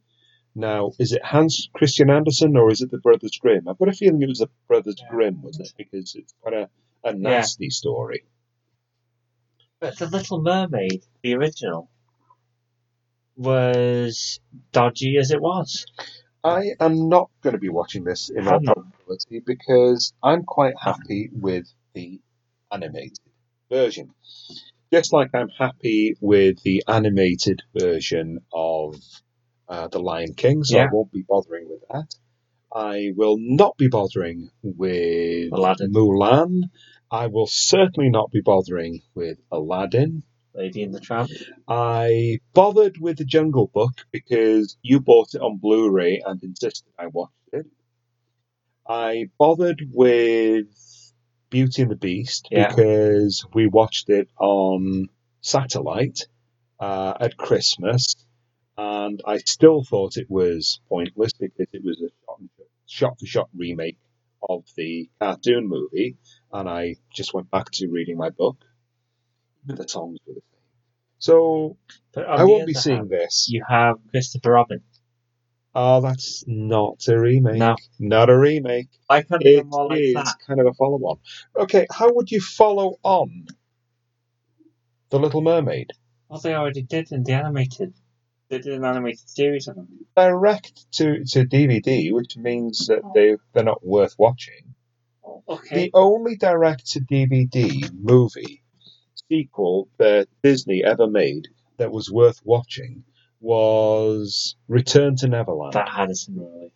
Now, 0.58 0.92
is 1.00 1.12
it 1.12 1.22
Hans 1.24 1.70
Christian 1.74 2.10
Andersen 2.10 2.56
or 2.56 2.72
is 2.72 2.82
it 2.82 2.90
the 2.90 2.98
Brothers 3.00 3.38
Grimm? 3.42 3.68
I've 3.68 3.78
got 3.78 3.90
a 3.90 3.94
feeling 3.94 4.22
it 4.22 4.30
was 4.30 4.40
the 4.40 4.50
Brothers 4.68 4.96
Yeah. 5.00 5.10
Grimm, 5.10 5.42
wasn't 5.42 5.68
it? 5.68 5.74
Because 5.78 6.16
it's 6.16 6.34
quite 6.42 6.54
a, 6.54 6.70
a 7.04 7.14
nasty 7.14 7.70
story. 7.70 8.24
But 9.82 9.98
the 9.98 10.08
Little 10.08 10.42
Mermaid, 10.42 11.04
the 11.24 11.34
original, 11.36 11.90
was 13.36 14.40
dodgy 14.72 15.18
as 15.18 15.32
it 15.32 15.42
was. 15.42 15.86
I 16.42 16.72
am 16.80 17.10
not 17.10 17.30
going 17.42 17.54
to 17.54 17.60
be 17.60 17.70
watching 17.70 18.06
this 18.06 18.30
in 18.30 18.48
all 18.48 18.62
Because 19.46 20.14
I'm 20.24 20.44
quite 20.44 20.76
happy 20.80 21.30
with 21.32 21.66
the 21.94 22.22
animated 22.72 23.20
version. 23.70 24.12
Just 24.92 25.14
like 25.14 25.30
I'm 25.34 25.50
happy 25.50 26.16
with 26.22 26.62
the 26.64 26.84
animated 26.88 27.62
version 27.78 28.40
of 28.54 28.96
uh, 29.68 29.88
The 29.88 30.00
Lion 30.00 30.34
King, 30.36 30.64
so 30.64 30.80
I 30.80 30.88
won't 30.92 31.12
be 31.12 31.24
bothering 31.28 31.68
with 31.70 31.82
that. 31.90 32.16
I 32.74 33.12
will 33.16 33.38
not 33.40 33.78
be 33.78 33.88
bothering 33.88 34.50
with 34.62 35.52
Aladdin. 35.54 35.92
Mulan. 35.92 36.64
I 37.10 37.28
will 37.28 37.48
certainly 37.48 38.10
not 38.10 38.32
be 38.32 38.42
bothering 38.42 39.02
with 39.14 39.38
Aladdin. 39.52 40.24
Lady 40.54 40.84
and 40.84 40.94
the 40.94 41.00
Tramp. 41.00 41.30
I 41.68 42.40
bothered 42.54 42.98
with 43.00 43.18
the 43.18 43.26
Jungle 43.26 43.68
Book 43.74 43.94
because 44.12 44.78
you 44.82 45.00
bought 45.00 45.34
it 45.34 45.42
on 45.42 45.58
Blu-ray 45.58 46.22
and 46.26 46.42
insisted 46.44 46.92
I 46.98 47.08
watched 47.08 47.34
it. 47.45 47.45
I 48.88 49.30
bothered 49.38 49.82
with 49.92 50.68
Beauty 51.50 51.82
and 51.84 51.92
the 51.92 51.96
Beast 51.96 52.48
Yeah. 52.52 52.68
because 52.68 53.46
we 53.54 53.68
watched 53.68 54.10
it 54.10 54.30
on 54.40 55.08
satellite 55.42 56.28
uh, 56.80 57.14
at 57.20 57.38
Christmas, 57.38 58.16
and 58.78 59.22
I 59.26 59.38
still 59.38 59.84
thought 59.84 60.18
it 60.18 60.30
was 60.30 60.80
pointless 60.90 61.34
because 61.34 61.68
it 61.74 61.84
was 61.84 62.02
a 62.02 62.10
shot-for-shot 62.88 63.50
remake 63.56 63.98
of 64.48 64.64
the 64.76 65.10
cartoon 65.20 65.68
movie, 65.68 66.18
and 66.52 66.70
I 66.70 66.96
just 67.14 67.34
went 67.34 67.50
back 67.50 67.72
to 67.72 67.88
reading 67.88 68.18
my 68.18 68.30
book. 68.30 68.58
The 69.66 69.88
songs 69.88 70.20
were 70.28 70.36
the 70.36 70.42
same. 70.42 70.60
So 71.18 71.78
I 72.16 72.44
won't 72.44 72.68
be 72.68 72.74
seeing 72.74 72.98
hand, 72.98 73.10
this. 73.10 73.48
You 73.50 73.64
have 73.68 73.96
Christopher 74.12 74.52
Robin. 74.52 74.82
Oh, 75.78 76.00
that's 76.00 76.46
not 76.48 77.06
a 77.10 77.20
remake. 77.20 77.58
No. 77.58 77.76
Not 78.00 78.30
a 78.30 78.38
remake. 78.40 78.88
I 79.10 79.24
can't 79.24 79.42
do 79.42 79.60
It 79.60 79.66
more 79.66 79.90
like 79.90 80.00
is 80.00 80.14
that. 80.14 80.36
kind 80.48 80.62
of 80.62 80.68
a 80.68 80.74
follow 80.74 80.98
on. 81.00 81.18
Okay, 81.58 81.86
how 81.92 82.14
would 82.14 82.32
you 82.32 82.40
follow 82.40 82.96
on 83.04 83.48
The 85.10 85.20
Little 85.20 85.42
Mermaid? 85.42 85.92
Well, 86.30 86.40
they 86.40 86.56
already 86.56 86.82
did 86.82 87.12
in 87.12 87.24
the 87.24 87.34
animated. 87.34 87.94
They 88.48 88.60
did 88.60 88.74
an 88.74 88.86
animated 88.86 89.28
series 89.28 89.68
of 89.68 89.76
them. 89.76 90.06
Direct 90.16 90.90
to, 90.94 91.26
to 91.26 91.46
DVD, 91.46 92.14
which 92.14 92.38
means 92.38 92.88
that 92.88 93.02
oh. 93.04 93.12
they, 93.14 93.36
they're 93.54 93.66
not 93.66 93.86
worth 93.86 94.16
watching. 94.18 94.76
Okay. 95.50 95.76
The 95.76 95.92
only 95.94 96.38
direct 96.38 96.92
to 96.92 97.02
DVD 97.02 97.92
movie 97.94 98.64
sequel 99.30 99.90
that 99.98 100.28
Disney 100.42 100.84
ever 100.86 101.08
made 101.08 101.50
that 101.78 101.92
was 101.92 102.10
worth 102.10 102.40
watching 102.46 103.04
was 103.46 104.56
Return 104.68 105.16
to 105.18 105.28
Neverland. 105.28 105.74
That 105.74 105.90
had 105.90 106.10
a 106.10 106.16
similar. 106.16 106.70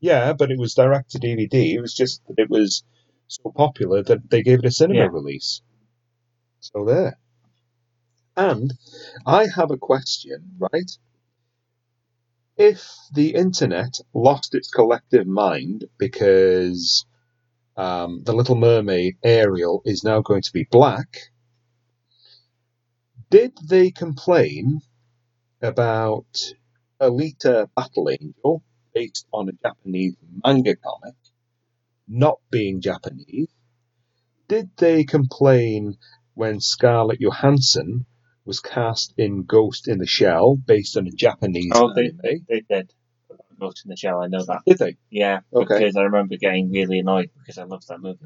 Yeah, 0.00 0.32
but 0.34 0.50
it 0.52 0.58
was 0.58 0.74
direct 0.74 1.10
to 1.10 1.18
DVD. 1.18 1.74
It 1.74 1.80
was 1.80 1.94
just 1.94 2.22
that 2.28 2.38
it 2.38 2.48
was 2.48 2.84
so 3.26 3.50
popular 3.50 4.02
that 4.04 4.30
they 4.30 4.42
gave 4.42 4.60
it 4.60 4.64
a 4.66 4.70
cinema 4.70 5.00
Yeah. 5.00 5.08
release. 5.10 5.62
So 6.60 6.84
there. 6.84 7.18
And 8.36 8.72
I 9.26 9.46
have 9.54 9.70
a 9.70 9.76
question, 9.78 10.56
right? 10.58 10.90
If 12.56 12.86
the 13.12 13.34
internet 13.34 13.98
lost 14.14 14.54
its 14.54 14.70
collective 14.70 15.26
mind 15.26 15.86
because 15.98 17.04
um, 17.76 18.22
the 18.24 18.32
Little 18.32 18.56
Mermaid 18.56 19.16
Ariel 19.24 19.82
is 19.84 20.04
now 20.04 20.20
going 20.20 20.42
to 20.42 20.52
be 20.52 20.64
black, 20.70 21.30
Did 23.28 23.52
they 23.68 23.90
complain 23.90 24.82
about 25.62 26.26
Alita 27.00 27.68
Battle 27.74 28.10
Angel, 28.10 28.62
based 28.94 29.26
on 29.32 29.48
a 29.48 29.52
Japanese 29.52 30.16
manga 30.44 30.76
comic, 30.76 31.14
not 32.08 32.38
being 32.50 32.80
Japanese? 32.80 33.48
Did 34.48 34.70
they 34.76 35.04
complain 35.04 35.96
when 36.34 36.60
Scarlett 36.60 37.20
Johansson 37.20 38.06
was 38.44 38.60
cast 38.60 39.12
in 39.18 39.42
Ghost 39.44 39.88
in 39.88 39.98
the 39.98 40.06
Shell, 40.06 40.56
based 40.56 40.96
on 40.96 41.06
a 41.06 41.10
Japanese 41.10 41.72
Oh, 41.74 41.92
they, 41.94 42.12
they 42.48 42.60
did. 42.68 42.92
Ghost 43.58 43.82
in 43.84 43.88
the 43.88 43.96
Shell, 43.96 44.22
I 44.22 44.26
know 44.28 44.44
that. 44.44 44.60
Did 44.66 44.78
they? 44.78 44.96
Yeah, 45.10 45.40
Okay. 45.52 45.78
because 45.78 45.96
I 45.96 46.02
remember 46.02 46.36
getting 46.36 46.70
really 46.70 46.98
annoyed 47.00 47.30
because 47.38 47.58
I 47.58 47.64
loved 47.64 47.88
that 47.88 48.00
movie. 48.00 48.18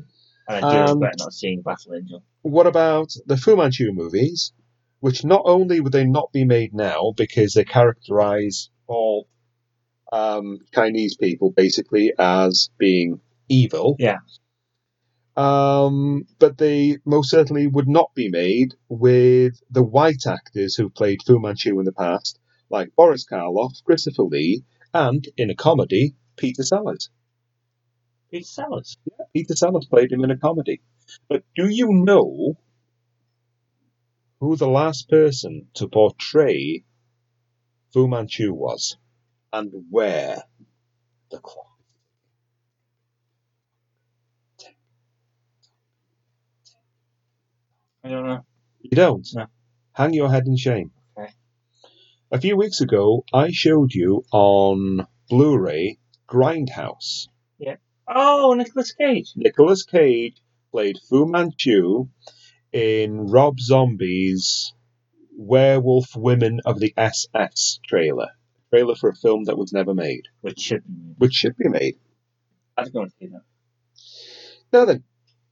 And 0.49 0.57
I 0.57 0.61
do 0.61 0.67
Um, 0.93 0.99
regret 0.99 1.15
not 1.19 1.33
seeing 1.33 1.63
Battle 1.63 1.95
Angel. 1.95 2.23
What 2.43 2.67
about 2.67 3.13
the 3.27 3.37
Fu 3.37 3.57
Manchu 3.57 3.93
movies, 3.93 4.53
which 5.01 5.25
not 5.25 5.43
only 5.45 5.81
would 5.81 5.93
they 5.93 6.05
not 6.05 6.33
be 6.33 6.45
made 6.45 6.75
now 6.75 7.13
because 7.17 7.55
they 7.55 7.65
characterize 7.65 8.71
all 8.87 9.27
um, 10.13 10.59
Chinese 10.75 11.17
people 11.17 11.51
basically 11.51 12.13
as 12.19 12.71
being 12.79 13.21
evil. 13.49 13.97
Yeah. 13.99 14.19
Um, 15.37 16.27
but 16.39 16.59
they 16.59 16.99
most 17.05 17.31
certainly 17.31 17.67
would 17.67 17.89
not 17.89 18.15
be 18.15 18.29
made 18.29 18.75
with 18.89 19.61
the 19.71 19.83
white 19.83 20.27
actors 20.27 20.75
who 20.75 20.91
played 20.91 21.21
Fu 21.27 21.39
Manchu 21.39 21.79
in 21.79 21.85
the 21.85 21.93
past, 21.93 22.39
like 22.69 22.95
Boris 22.97 23.25
Karloff, 23.25 23.83
Christopher 23.85 24.25
Lee, 24.25 24.65
and 24.93 25.27
in 25.37 25.51
a 25.51 25.55
comedy, 25.55 26.15
Peter 26.37 26.63
Sellers. 26.63 27.11
Peter 28.31 28.45
Sellers. 28.45 28.99
Yeah, 29.05 29.25
Peter 29.33 29.57
Sellers 29.57 29.87
played 29.87 30.13
him 30.13 30.25
in 30.25 30.31
a 30.31 30.37
comedy. 30.37 30.83
But 31.29 31.45
do 31.57 31.69
you 31.69 31.89
know 31.93 32.57
who 34.41 34.57
the 34.57 34.69
last 34.69 35.09
person 35.09 35.67
to 35.75 35.89
portray 35.89 36.83
Fu 37.93 38.09
Manchu 38.09 38.55
was? 38.55 38.97
And 39.53 39.71
where? 39.91 40.43
The 41.31 41.39
clock. 41.39 41.67
I 48.03 48.09
don't 48.09 48.27
know. 48.27 48.45
You 48.81 48.97
don't? 48.97 49.29
No. 49.35 49.47
Hang 49.93 50.15
your 50.15 50.31
head 50.31 50.47
in 50.47 50.57
shame. 50.57 50.91
Okay. 51.19 51.33
A 52.33 52.41
few 52.41 52.57
weeks 52.57 52.81
ago, 52.81 53.25
I 53.35 53.51
showed 53.51 53.93
you 53.93 54.25
on 54.33 55.07
Blu-ray 55.29 55.99
Grindhouse. 56.27 57.29
Yeah. 57.59 57.77
Oh, 58.09 58.55
Nicolas 58.55 58.93
Cage. 58.93 59.33
Nicolas 59.37 59.85
Cage 59.85 60.41
played 60.73 60.97
Fu 61.09 61.27
Manchu 61.27 62.09
in 62.73 63.27
Rob 63.27 63.59
Zombie's 63.61 64.73
Werewolf 65.37 66.15
Women 66.17 66.61
of 66.65 66.79
the 66.81 66.93
SS 66.97 67.81
trailer. 67.87 68.29
Trailer 68.71 68.95
for 68.95 69.09
a 69.11 69.15
film 69.17 69.45
that 69.45 69.59
was 69.59 69.73
never 69.73 69.95
made, 69.95 70.29
Which 70.43 70.61
should 70.61 70.85
be. 70.85 71.15
which 71.19 71.35
should 71.35 71.57
be 71.57 71.69
made. 71.69 71.97
I'd 72.77 72.93
go 72.93 73.03
and 73.03 73.13
see 73.19 73.27
that. 73.27 73.43
Now 74.73 74.85
then, 74.85 75.03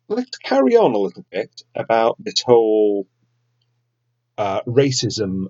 let's 0.08 0.38
carry 0.38 0.76
on 0.76 0.94
a 0.94 0.98
little 0.98 1.24
bit 1.30 1.62
about 1.74 2.16
this 2.20 2.42
whole 2.42 3.06
uh, 4.36 4.60
racism 4.62 5.46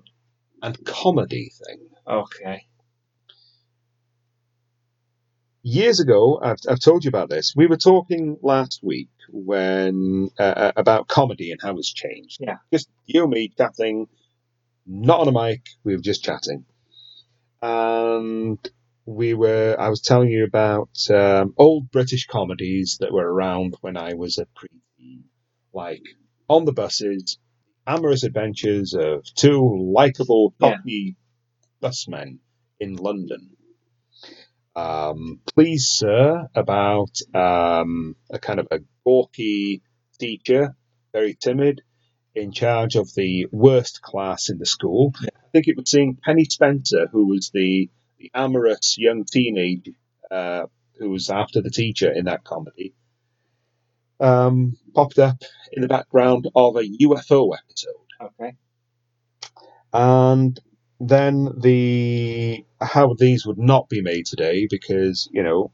and 0.63 0.83
comedy 0.85 1.51
thing. 1.65 1.89
Okay. 2.07 2.65
Years 5.61 5.99
ago, 5.99 6.39
I've, 6.41 6.57
I've 6.69 6.79
told 6.79 7.03
you 7.03 7.09
about 7.09 7.29
this. 7.29 7.53
We 7.55 7.67
were 7.67 7.77
talking 7.77 8.37
last 8.41 8.79
week 8.81 9.09
when 9.29 10.29
uh, 10.39 10.43
uh, 10.43 10.71
about 10.77 11.07
comedy 11.09 11.51
and 11.51 11.59
how 11.61 11.77
it's 11.77 11.91
changed. 11.93 12.37
Yeah. 12.39 12.57
Just 12.71 12.87
you 13.05 13.23
and 13.23 13.31
me 13.31 13.51
chatting, 13.57 14.07
not 14.87 15.21
on 15.21 15.27
a 15.27 15.31
mic. 15.33 15.63
We 15.83 15.95
were 15.95 16.01
just 16.01 16.23
chatting, 16.23 16.65
and 17.61 18.59
we 19.05 19.33
were. 19.33 19.75
I 19.79 19.89
was 19.89 20.01
telling 20.01 20.29
you 20.29 20.45
about 20.45 20.89
um, 21.09 21.53
old 21.57 21.91
British 21.91 22.27
comedies 22.27 22.97
that 23.01 23.11
were 23.13 23.31
around 23.31 23.75
when 23.81 23.97
I 23.97 24.13
was 24.15 24.37
a 24.37 24.45
preteen, 24.45 25.23
like 25.73 26.03
on 26.49 26.65
the 26.65 26.73
buses, 26.73 27.37
amorous 27.87 28.23
adventures 28.23 28.93
of 28.93 29.25
two 29.35 29.91
likable 29.93 30.53
Yeah. 30.59 30.75
cockney 30.75 31.15
busmen 31.81 32.39
in 32.79 32.95
London. 32.95 33.51
Um, 34.79 35.41
Please 35.53 35.87
Sir, 35.87 36.47
about 36.55 37.19
um, 37.33 38.15
a 38.29 38.39
kind 38.39 38.59
of 38.59 38.67
a 38.71 38.79
gawky 39.03 39.81
teacher, 40.19 40.75
very 41.11 41.33
timid, 41.35 41.81
in 42.35 42.51
charge 42.51 42.95
of 42.95 43.13
the 43.15 43.47
worst 43.51 44.01
class 44.01 44.49
in 44.49 44.57
the 44.57 44.65
school. 44.65 45.13
I 45.21 45.29
think 45.51 45.67
it 45.67 45.75
was 45.75 45.89
seeing 45.89 46.17
Penny 46.23 46.45
Spencer, 46.45 47.07
who 47.11 47.27
was 47.27 47.49
the, 47.53 47.89
the 48.19 48.31
amorous 48.33 48.95
young 48.97 49.25
teenage 49.25 49.89
uh, 50.31 50.67
who 50.99 51.09
was 51.09 51.29
after 51.29 51.61
the 51.61 51.71
teacher 51.71 52.11
in 52.11 52.25
that 52.25 52.43
comedy, 52.43 52.93
um, 54.19 54.77
popped 54.93 55.19
up 55.19 55.41
in 55.71 55.81
the 55.81 55.87
background 55.87 56.47
of 56.55 56.75
a 56.75 56.83
UFO 56.83 57.55
episode 57.57 57.95
Okay. 58.21 58.53
and 59.93 60.59
then 60.99 61.49
the 61.59 62.65
how 62.81 63.13
these 63.17 63.45
would 63.45 63.57
not 63.57 63.89
be 63.89 64.01
made 64.01 64.25
today 64.25 64.67
because 64.69 65.29
you 65.31 65.43
know 65.43 65.71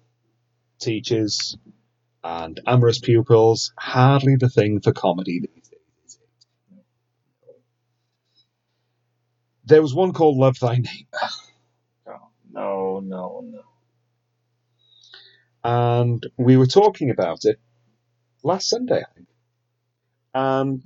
teachers 0.79 1.57
and 2.23 2.59
amorous 2.67 2.99
pupils 2.99 3.73
hardly 3.79 4.35
the 4.37 4.49
thing 4.49 4.81
for 4.81 4.93
comedy 4.93 5.39
these 5.41 5.69
days 5.69 6.19
there 9.65 9.81
was 9.81 9.93
one 9.95 10.13
called 10.13 10.37
love 10.37 10.57
thy 10.59 10.75
neighbor 10.77 11.19
Oh, 12.07 12.29
no, 12.51 12.99
no, 13.01 13.43
no. 13.51 13.61
and 15.63 16.25
we 16.37 16.57
were 16.57 16.67
talking 16.67 17.09
about 17.09 17.39
it 17.45 17.59
last 18.43 18.69
sunday 18.69 19.01
i 19.01 19.13
think 19.15 19.27
and 20.33 20.83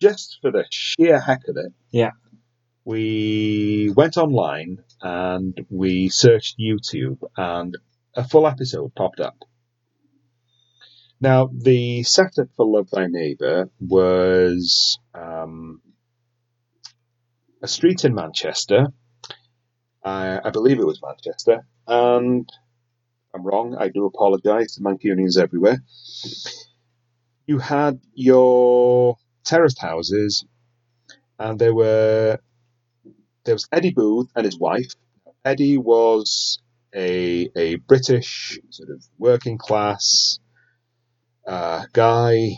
just 0.00 0.38
for 0.42 0.50
the 0.50 0.64
sheer 0.70 1.20
heck 1.20 1.46
of 1.48 1.56
it 1.56 1.72
Yeah. 1.90 2.12
We 2.84 3.92
went 3.94 4.16
online 4.16 4.78
and 5.00 5.64
we 5.70 6.08
searched 6.08 6.58
YouTube, 6.58 7.18
and 7.36 7.76
a 8.14 8.26
full 8.26 8.46
episode 8.46 8.94
popped 8.94 9.20
up. 9.20 9.36
Now, 11.20 11.48
the 11.52 12.02
setup 12.02 12.48
for 12.56 12.66
Love 12.66 12.90
Thy 12.90 13.06
Neighbour 13.06 13.70
was 13.80 14.98
um, 15.14 15.80
a 17.62 17.68
street 17.68 18.04
in 18.04 18.14
Manchester. 18.14 18.88
I, 20.04 20.40
I 20.44 20.50
believe 20.50 20.80
it 20.80 20.86
was 20.86 21.00
Manchester, 21.00 21.64
and 21.86 22.48
I'm 23.32 23.44
wrong, 23.44 23.76
I 23.78 23.88
do 23.88 24.04
apologise 24.06 24.74
to 24.74 24.82
Mancunians 24.82 25.38
everywhere. 25.40 25.82
You 27.46 27.58
had 27.58 28.00
your 28.14 29.16
terraced 29.44 29.80
houses, 29.80 30.44
and 31.38 31.58
there 31.58 31.74
were 31.74 32.38
there 33.44 33.54
was 33.54 33.68
Eddie 33.72 33.92
Booth 33.92 34.30
and 34.34 34.44
his 34.44 34.58
wife. 34.58 34.92
Eddie 35.44 35.78
was 35.78 36.58
a 36.94 37.48
a 37.56 37.76
British 37.76 38.58
sort 38.70 38.90
of 38.90 39.04
working 39.18 39.58
class 39.58 40.38
uh, 41.46 41.84
guy 41.92 42.50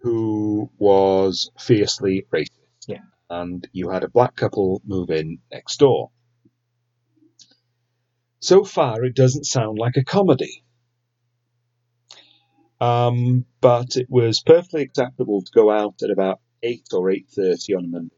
who 0.00 0.70
was 0.78 1.50
fiercely 1.58 2.26
racist. 2.32 2.48
Yeah. 2.86 3.02
And 3.28 3.66
you 3.72 3.90
had 3.90 4.02
a 4.02 4.08
black 4.08 4.34
couple 4.34 4.80
move 4.84 5.10
in 5.10 5.38
next 5.52 5.78
door. 5.78 6.10
So 8.40 8.64
far, 8.64 9.04
it 9.04 9.14
doesn't 9.14 9.44
sound 9.44 9.78
like 9.78 9.96
a 9.96 10.04
comedy. 10.04 10.64
Um, 12.80 13.44
but 13.60 13.96
it 13.96 14.06
was 14.08 14.42
perfectly 14.42 14.82
acceptable 14.82 15.42
to 15.42 15.52
go 15.52 15.70
out 15.70 15.96
at 16.02 16.10
about 16.10 16.40
eight 16.62 16.88
or 16.94 17.10
eight 17.10 17.28
thirty 17.28 17.74
on 17.74 17.84
a 17.84 17.88
Monday. 17.88 18.14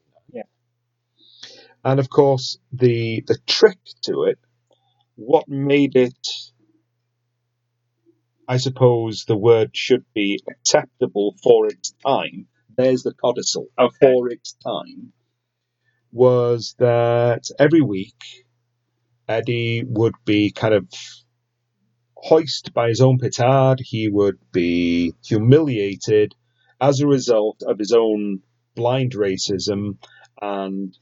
And 1.85 2.01
of 2.01 2.09
course, 2.11 2.59
the 2.72 3.24
the 3.26 3.39
trick 3.47 3.78
to 4.03 4.24
it, 4.24 4.39
what 5.16 5.49
made 5.49 5.97
it, 5.97 6.28
I 8.49 8.59
suppose 8.59 9.24
the 9.24 9.37
word 9.37 9.76
should 9.76 10.05
be 10.14 10.41
acceptable 10.49 11.37
for 11.43 11.66
its 11.66 11.95
time. 12.07 12.49
There's 12.76 13.03
the 13.03 13.14
codicil 13.14 13.66
uh, 13.78 13.85
Okay. 13.87 13.97
for 14.01 14.28
its 14.30 14.55
time. 14.64 15.12
Was 16.12 16.74
that 16.78 17.45
every 17.59 17.80
week 17.83 18.22
Eddie 19.28 19.85
would 19.87 20.14
be 20.24 20.51
kind 20.53 20.74
of 20.74 20.89
hoist 22.16 22.72
by 22.74 22.89
his 22.89 23.01
own 23.01 23.18
petard. 23.18 23.80
He 23.83 24.09
would 24.09 24.39
be 24.53 25.14
humiliated 25.24 26.35
as 26.80 27.01
a 27.01 27.07
result 27.07 27.62
of 27.66 27.78
his 27.78 27.93
own 27.93 28.41
blind 28.74 29.12
racism, 29.12 29.99
and 30.41 30.97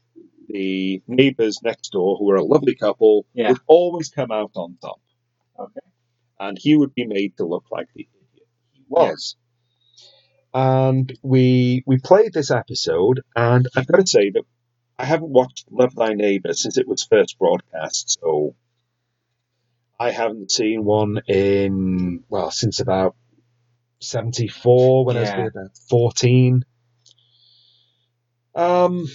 the 0.49 1.01
neighbours 1.07 1.59
next 1.63 1.91
door, 1.91 2.17
who 2.17 2.25
were 2.25 2.35
a 2.35 2.43
lovely 2.43 2.75
couple, 2.75 3.25
Yeah. 3.33 3.49
would 3.49 3.59
always 3.67 4.09
come 4.09 4.31
out 4.31 4.51
on 4.55 4.77
top. 4.81 5.01
Okay. 5.59 5.79
And 6.39 6.57
he 6.59 6.75
would 6.75 6.93
be 6.95 7.05
made 7.05 7.37
to 7.37 7.45
look 7.45 7.65
like 7.71 7.87
the 7.95 8.07
idiot 8.09 8.47
he 8.71 8.83
was. 8.87 9.35
and 10.53 11.17
we 11.23 11.81
we 11.85 11.97
played 11.99 12.33
this 12.33 12.51
episode, 12.51 13.21
and 13.35 13.67
I've 13.75 13.87
got 13.87 13.99
to 14.01 14.07
say 14.07 14.31
that 14.31 14.43
I 14.99 15.05
haven't 15.05 15.29
watched 15.31 15.65
Love 15.71 15.95
Thy 15.95 16.13
Neighbour 16.13 16.53
since 16.53 16.77
it 16.77 16.87
was 16.87 17.03
first 17.05 17.39
broadcast, 17.39 18.17
so 18.19 18.55
I 19.99 20.11
haven't 20.11 20.51
seen 20.51 20.83
one 20.83 21.21
in 21.27 22.23
well 22.27 22.51
since 22.51 22.79
about 22.81 23.15
seventy 23.99 24.47
four 24.49 25.05
when 25.05 25.15
I 25.15 25.21
was 25.21 25.29
about 25.29 25.77
fourteen. 25.89 26.65
Um. 28.55 29.07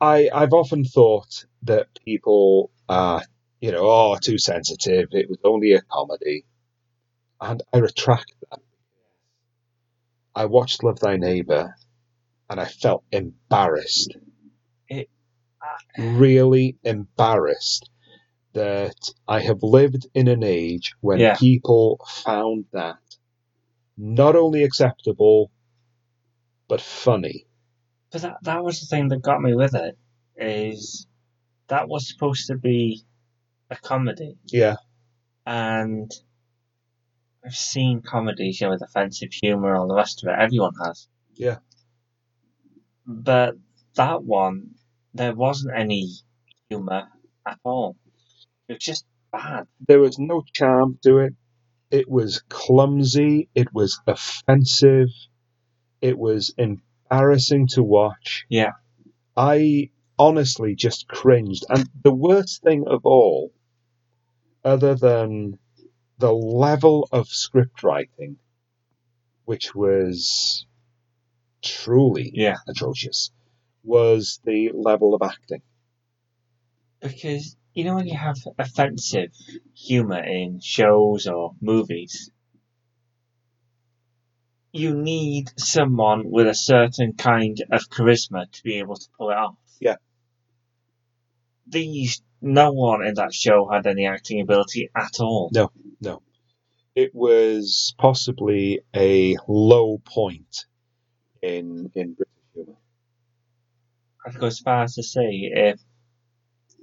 I 0.00 0.30
I've 0.34 0.54
often 0.54 0.84
thought 0.84 1.46
that 1.64 1.88
people 2.04 2.70
are 2.88 3.22
you 3.60 3.72
know 3.72 3.82
oh 3.84 4.18
too 4.22 4.38
sensitive. 4.38 5.08
It 5.12 5.28
was 5.30 5.38
only 5.44 5.72
a 5.74 5.82
comedy, 5.82 6.46
and 7.40 7.62
I 7.72 7.78
retract 7.78 8.34
that. 8.50 8.60
I 10.34 10.46
watched 10.46 10.84
Love 10.84 11.00
Thy 11.00 11.16
Neighbor, 11.16 11.74
and 12.50 12.60
I 12.60 12.66
felt 12.66 13.04
embarrassed. 13.12 14.16
It- 14.88 15.10
uh, 15.62 16.02
really 16.16 16.78
embarrassed 16.84 17.90
that 18.54 18.96
I 19.28 19.40
have 19.40 19.62
lived 19.62 20.06
in 20.14 20.28
an 20.28 20.44
age 20.44 20.94
when 21.00 21.20
Yeah. 21.20 21.36
people 21.38 22.00
found 22.24 22.66
that 22.72 22.98
not 23.96 24.36
only 24.36 24.64
acceptable 24.64 25.50
but 26.68 26.80
funny. 26.80 27.46
But 28.12 28.22
that 28.22 28.36
that 28.42 28.64
was 28.64 28.80
the 28.80 28.86
thing 28.86 29.08
that 29.08 29.22
got 29.22 29.40
me 29.40 29.54
with 29.54 29.74
it. 29.74 29.96
Is 30.36 31.06
that 31.68 31.88
was 31.88 32.08
supposed 32.08 32.46
to 32.48 32.56
be 32.56 33.02
a 33.70 33.76
comedy, 33.76 34.36
Yeah, 34.46 34.76
and 35.46 36.10
I've 37.44 37.54
seen 37.54 38.02
comedies 38.02 38.60
you 38.60 38.66
know, 38.66 38.72
with 38.72 38.82
offensive 38.82 39.30
humour, 39.32 39.70
and 39.70 39.78
all 39.78 39.88
the 39.88 39.94
rest 39.94 40.22
of 40.22 40.28
it. 40.30 40.38
Everyone 40.38 40.72
has. 40.84 41.08
Yeah. 41.34 41.58
But 43.06 43.56
that 43.94 44.22
one, 44.22 44.74
there 45.14 45.34
wasn't 45.34 45.76
any 45.76 46.10
humour 46.68 47.08
at 47.46 47.58
all. 47.64 47.96
It 48.68 48.74
was 48.74 48.84
just 48.84 49.04
bad. 49.32 49.66
there 49.86 50.00
was 50.00 50.18
no 50.18 50.42
charm 50.52 50.98
to 51.04 51.18
it. 51.18 51.34
It 51.90 52.08
was 52.08 52.42
clumsy. 52.48 53.48
It 53.54 53.72
was 53.74 54.00
offensive. 54.06 55.08
It 56.00 56.16
was 56.18 56.54
embarrassing 57.10 57.66
to 57.68 57.82
watch. 57.82 58.44
Yeah. 58.48 58.72
I 59.36 59.90
honestly 60.18 60.74
just 60.74 61.08
cringed. 61.08 61.64
And 61.68 61.88
the 62.02 62.12
worst 62.12 62.62
thing 62.62 62.84
of 62.86 63.04
all, 63.04 63.52
other 64.64 64.94
than 64.94 65.58
the 66.18 66.32
level 66.32 67.08
of 67.12 67.28
script 67.28 67.82
writing, 67.82 68.36
which 69.44 69.74
was 69.74 70.66
truly 71.62 72.30
Yeah. 72.34 72.56
atrocious, 72.68 73.30
was 73.82 74.40
the 74.44 74.70
level 74.72 75.14
of 75.14 75.22
acting. 75.22 75.62
Because 77.00 77.56
you 77.72 77.84
know 77.84 77.94
when 77.94 78.06
you 78.06 78.16
have 78.16 78.36
offensive 78.58 79.32
humour 79.74 80.22
in 80.22 80.60
shows 80.60 81.26
or 81.26 81.54
movies, 81.60 82.30
you 84.72 84.94
need 84.94 85.50
someone 85.56 86.30
with 86.30 86.46
a 86.46 86.54
certain 86.54 87.14
kind 87.14 87.58
of 87.70 87.82
charisma 87.88 88.50
to 88.50 88.62
be 88.62 88.78
able 88.78 88.96
to 88.96 89.08
pull 89.18 89.30
it 89.30 89.36
off. 89.36 89.56
Yeah. 89.80 89.96
These 91.66 92.22
no 92.40 92.72
one 92.72 93.04
in 93.04 93.14
that 93.14 93.34
show 93.34 93.68
had 93.70 93.86
any 93.86 94.06
acting 94.06 94.40
ability 94.40 94.90
at 94.96 95.20
all. 95.20 95.50
No. 95.52 95.70
No. 96.00 96.22
It 96.94 97.14
was 97.14 97.94
possibly 97.98 98.80
a 98.94 99.36
low 99.46 99.98
point 100.04 100.66
in 101.42 101.90
in 101.94 102.14
British 102.14 102.34
humour. 102.54 102.76
I'd 104.26 104.38
go 104.38 104.46
as 104.46 104.60
far 104.60 104.84
as 104.84 104.94
to 104.94 105.02
say 105.02 105.50
if 105.52 105.80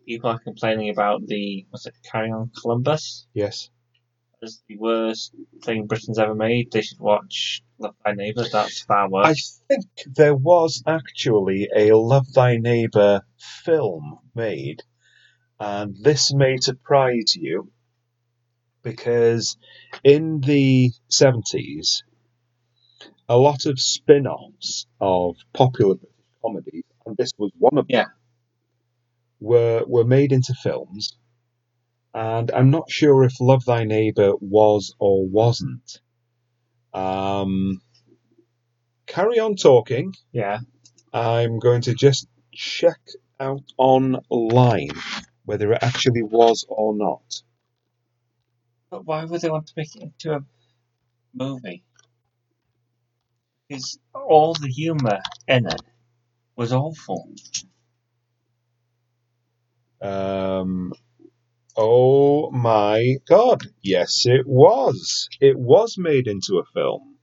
people 0.05 0.29
are 0.29 0.39
complaining 0.39 0.89
about 0.89 1.25
the 1.25 1.65
what's 1.69 1.85
it, 1.85 1.95
Carry 2.09 2.31
On 2.31 2.49
Columbus 2.61 3.27
Yes. 3.33 3.69
As 4.43 4.61
the 4.67 4.77
worst 4.77 5.33
thing 5.63 5.87
Britain's 5.87 6.19
ever 6.19 6.35
made, 6.35 6.71
they 6.71 6.81
should 6.81 6.99
watch 6.99 7.63
Love 7.79 7.95
Thy 8.05 8.13
Neighbour. 8.13 8.45
That's 8.51 8.81
far 8.83 9.09
worse. 9.09 9.61
I 9.69 9.73
think 9.75 9.85
there 10.15 10.35
was 10.35 10.83
actually 10.85 11.69
a 11.75 11.93
Love 11.93 12.31
Thy 12.33 12.57
Neighbour 12.57 13.21
film 13.63 14.19
made, 14.35 14.83
and 15.59 15.95
this 16.01 16.33
may 16.33 16.57
surprise 16.57 17.35
you 17.35 17.71
because 18.83 19.57
in 20.03 20.39
the 20.41 20.91
70s, 21.11 22.03
a 23.27 23.37
lot 23.37 23.65
of 23.65 23.79
spin 23.79 24.27
offs 24.27 24.85
of 25.01 25.35
popular 25.53 25.95
British 25.95 26.15
comedies, 26.41 26.83
and 27.05 27.17
this 27.17 27.31
was 27.37 27.51
one 27.57 27.77
of 27.77 27.85
Yeah. 27.89 28.03
them, 28.03 28.11
were, 29.39 29.83
were 29.87 30.05
made 30.05 30.31
into 30.31 30.53
films. 30.53 31.17
And 32.13 32.51
I'm 32.51 32.71
not 32.71 32.89
sure 32.89 33.23
if 33.23 33.39
Love 33.39 33.65
Thy 33.65 33.83
Neighbour 33.83 34.33
was 34.39 34.95
or 34.99 35.27
wasn't. 35.27 35.99
Um, 36.93 37.81
carry 39.05 39.39
on 39.39 39.55
talking. 39.55 40.13
Yeah. 40.31 40.59
I'm 41.13 41.59
going 41.59 41.81
to 41.83 41.93
just 41.93 42.27
check 42.53 42.99
out 43.39 43.63
online 43.77 44.89
whether 45.45 45.71
it 45.71 45.79
actually 45.81 46.23
was 46.23 46.65
or 46.67 46.95
not. 46.95 47.41
But 48.89 49.05
why 49.05 49.23
would 49.25 49.41
they 49.41 49.49
want 49.49 49.67
to 49.67 49.73
make 49.77 49.95
it 49.95 50.01
into 50.01 50.33
a 50.33 50.43
movie? 51.33 51.83
Because 53.67 53.99
all 54.13 54.53
the 54.53 54.67
humour 54.67 55.19
in 55.47 55.65
it 55.65 55.81
was 56.55 56.73
awful. 56.73 57.29
Um, 60.01 60.93
oh 61.77 62.49
my 62.51 63.17
god, 63.29 63.61
yes, 63.81 64.25
it 64.25 64.45
was. 64.45 65.29
It 65.39 65.57
was 65.57 65.97
made 65.97 66.27
into 66.27 66.57
a 66.57 66.65
film. 66.73 67.15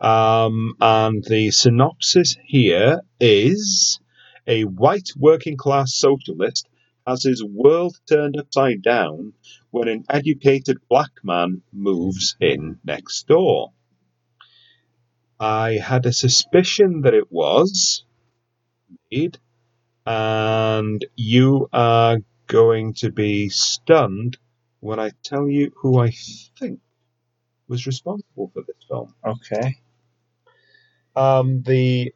Um, 0.00 0.74
and 0.80 1.22
the 1.24 1.50
synopsis 1.50 2.36
here 2.44 3.02
is 3.20 4.00
a 4.46 4.64
white 4.64 5.10
working 5.16 5.56
class 5.56 5.94
socialist 5.94 6.66
has 7.06 7.22
his 7.22 7.42
world 7.44 7.96
turned 8.08 8.36
upside 8.38 8.82
down 8.82 9.32
when 9.70 9.88
an 9.88 10.04
educated 10.10 10.78
black 10.88 11.10
man 11.22 11.62
moves 11.72 12.36
in 12.40 12.78
next 12.84 13.26
door. 13.28 13.72
I 15.38 15.74
had 15.74 16.06
a 16.06 16.12
suspicion 16.12 17.02
that 17.02 17.14
it 17.14 17.30
was 17.30 18.04
made, 19.10 19.38
and 20.04 21.04
you 21.14 21.68
are 21.72 22.18
going 22.46 22.94
to 22.94 23.10
be 23.12 23.48
stunned 23.48 24.38
when 24.80 25.00
I 25.00 25.12
tell 25.24 25.48
you 25.48 25.72
who 25.76 26.00
I 26.00 26.12
think 26.58 26.80
was 27.68 27.86
responsible 27.86 28.50
for 28.54 28.62
this 28.62 28.76
film. 28.88 29.14
Okay. 29.26 29.76
Um, 31.16 31.62
the 31.62 32.14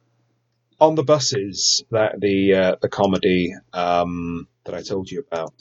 on 0.79 0.95
the 0.95 1.03
buses 1.03 1.83
that 1.91 2.19
the 2.19 2.55
uh, 2.55 2.75
the 2.81 2.89
comedy 2.89 3.53
um, 3.73 4.47
that 4.65 4.75
I 4.75 4.81
told 4.83 5.11
you 5.11 5.23
about 5.31 5.53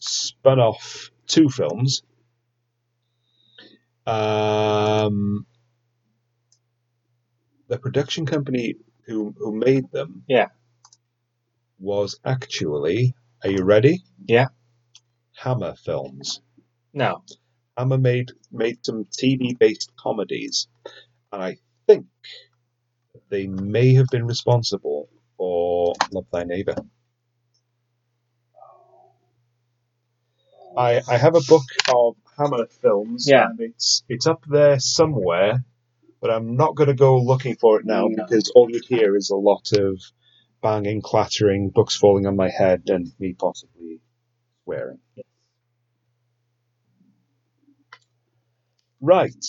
spun 0.00 0.60
off 0.60 1.10
two 1.26 1.48
films. 1.50 2.02
Um, 4.06 5.46
the 7.68 7.78
production 7.78 8.26
company 8.26 8.76
who 9.06 9.34
who 9.38 9.54
made 9.56 9.90
them, 9.92 10.24
Yeah. 10.28 10.48
was 11.78 12.20
actually. 12.24 13.14
Are 13.44 13.50
you 13.50 13.64
ready? 13.64 14.02
Yeah. 14.26 14.46
Hammer 15.36 15.74
Films. 15.76 16.40
No. 16.92 17.22
Hammer 17.76 17.98
made 17.98 18.32
made 18.50 18.84
some 18.84 19.04
TV 19.06 19.56
based 19.58 19.92
comedies, 19.96 20.66
and 21.32 21.42
I 21.42 21.56
think 21.86 22.06
they 23.30 23.46
may 23.46 23.94
have 23.94 24.08
been 24.08 24.26
responsible 24.26 25.08
for 25.36 25.94
Love 26.10 26.26
Thy 26.32 26.44
Neighbor. 26.44 26.74
I 30.76 31.00
I 31.08 31.16
have 31.18 31.36
a 31.36 31.40
book 31.48 31.64
of 31.94 32.16
Hammer 32.36 32.66
films, 32.66 33.26
Yeah. 33.28 33.46
and 33.50 33.60
it's 33.60 34.02
it's 34.08 34.26
up 34.26 34.44
there 34.48 34.78
somewhere, 34.80 35.64
but 36.20 36.30
I'm 36.30 36.56
not 36.56 36.74
going 36.76 36.88
to 36.88 36.94
go 36.94 37.18
looking 37.20 37.56
for 37.56 37.78
it 37.80 37.86
now 37.86 38.06
No. 38.08 38.24
because 38.24 38.50
all 38.54 38.70
you 38.70 38.80
hear 38.88 39.16
is 39.16 39.30
a 39.30 39.36
lot 39.36 39.72
of 39.72 40.00
banging, 40.62 41.02
clattering, 41.02 41.70
books 41.70 41.96
falling 41.96 42.26
on 42.26 42.36
my 42.36 42.50
head, 42.50 42.84
and 42.88 43.12
me 43.18 43.34
possibly 43.34 44.00
swearing. 44.64 44.98
Right. 49.00 49.44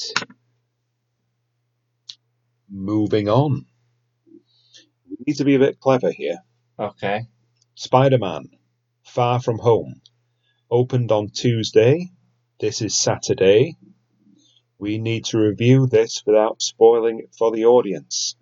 Moving 2.69 3.29
on. 3.29 3.65
We 5.09 5.17
need 5.25 5.37
to 5.37 5.43
be 5.45 5.55
a 5.55 5.59
bit 5.59 5.79
clever 5.79 6.11
here. 6.11 6.37
Okay. 6.77 7.27
Spider 7.75 8.17
Man, 8.19 8.49
Far 9.03 9.41
From 9.41 9.57
Home. 9.59 10.01
opened 10.71 11.11
on 11.11 11.29
Tuesday. 11.29 12.09
This 12.59 12.81
is 12.81 12.95
Saturday. 12.97 13.77
We 14.77 14.97
need 14.97 15.25
to 15.25 15.39
review 15.39 15.87
this 15.87 16.23
without 16.25 16.61
spoiling 16.61 17.19
it 17.19 17.35
for 17.37 17.51
the 17.51 17.65
audience. 17.65 18.35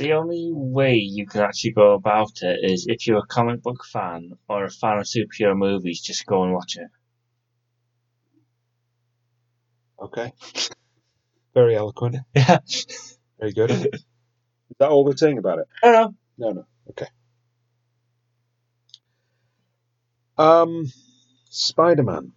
The 0.00 0.14
only 0.14 0.50
way 0.50 0.94
you 0.94 1.26
can 1.26 1.42
actually 1.42 1.72
go 1.72 1.92
about 1.92 2.40
it 2.40 2.60
is 2.62 2.86
if 2.88 3.06
you're 3.06 3.18
a 3.18 3.26
comic 3.26 3.60
book 3.62 3.84
fan 3.84 4.32
or 4.48 4.64
a 4.64 4.70
fan 4.70 4.96
of 4.96 5.04
superhero 5.04 5.54
movies, 5.54 6.00
just 6.00 6.24
go 6.24 6.42
and 6.42 6.54
watch 6.54 6.78
it. 6.78 6.88
Okay. 10.00 10.32
Very 11.52 11.76
eloquent. 11.76 12.16
Yeah. 12.34 12.60
Very 13.38 13.52
good. 13.52 13.70
Is 13.70 14.06
that 14.78 14.88
all 14.88 15.04
we're 15.04 15.18
saying 15.18 15.36
about 15.36 15.58
it? 15.58 15.66
I 15.82 15.92
don't 15.92 16.16
know. 16.38 16.48
No, 16.48 16.52
no. 16.52 16.66
Okay. 16.88 17.08
Um, 20.38 20.86
Spider-Man. 21.50 22.32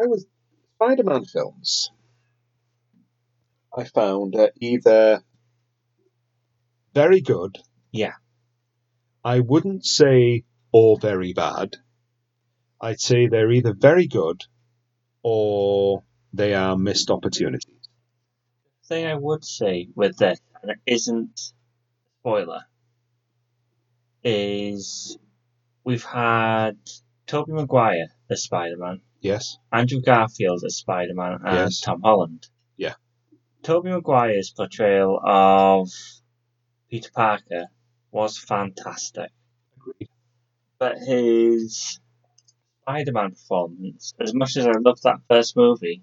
I 0.00 0.06
was 0.06 0.26
Spider-Man 0.74 1.24
films. 1.26 1.92
I 3.76 3.84
found 3.84 4.34
are 4.36 4.50
either 4.60 5.22
very 6.94 7.20
good. 7.20 7.58
Yeah. 7.90 8.14
I 9.24 9.40
wouldn't 9.40 9.86
say 9.86 10.44
or 10.72 10.98
very 10.98 11.32
bad. 11.32 11.76
I'd 12.80 13.00
say 13.00 13.28
they're 13.28 13.50
either 13.52 13.72
very 13.72 14.06
good 14.08 14.42
or 15.22 16.02
they 16.32 16.54
are 16.54 16.76
missed 16.76 17.10
opportunities. 17.10 17.88
The 18.82 18.88
thing 18.88 19.06
I 19.06 19.14
would 19.14 19.44
say 19.44 19.88
with 19.94 20.16
this, 20.18 20.40
and 20.60 20.72
it 20.72 20.78
isn't 20.86 21.30
a 21.38 22.20
spoiler, 22.20 22.60
is 24.24 25.16
we've 25.84 26.04
had 26.04 26.76
Tobey 27.26 27.52
Maguire 27.52 28.08
as 28.28 28.42
Spider-Man, 28.42 29.00
Yes. 29.20 29.56
Andrew 29.72 30.00
Garfield 30.00 30.64
as 30.64 30.76
Spider-Man, 30.76 31.38
and 31.44 31.54
Yes. 31.54 31.80
Tom 31.80 32.02
Holland. 32.02 32.48
Tobey 33.62 33.90
Maguire's 33.90 34.50
portrayal 34.50 35.20
of 35.22 35.88
Peter 36.90 37.10
Parker 37.14 37.66
was 38.10 38.36
fantastic, 38.36 39.30
Agreed. 39.76 40.08
but 40.78 40.98
his 40.98 42.00
Spider-Man 42.82 43.30
performance, 43.30 44.14
as 44.20 44.34
much 44.34 44.56
as 44.56 44.66
I 44.66 44.72
loved 44.72 45.04
that 45.04 45.20
first 45.28 45.56
movie, 45.56 46.02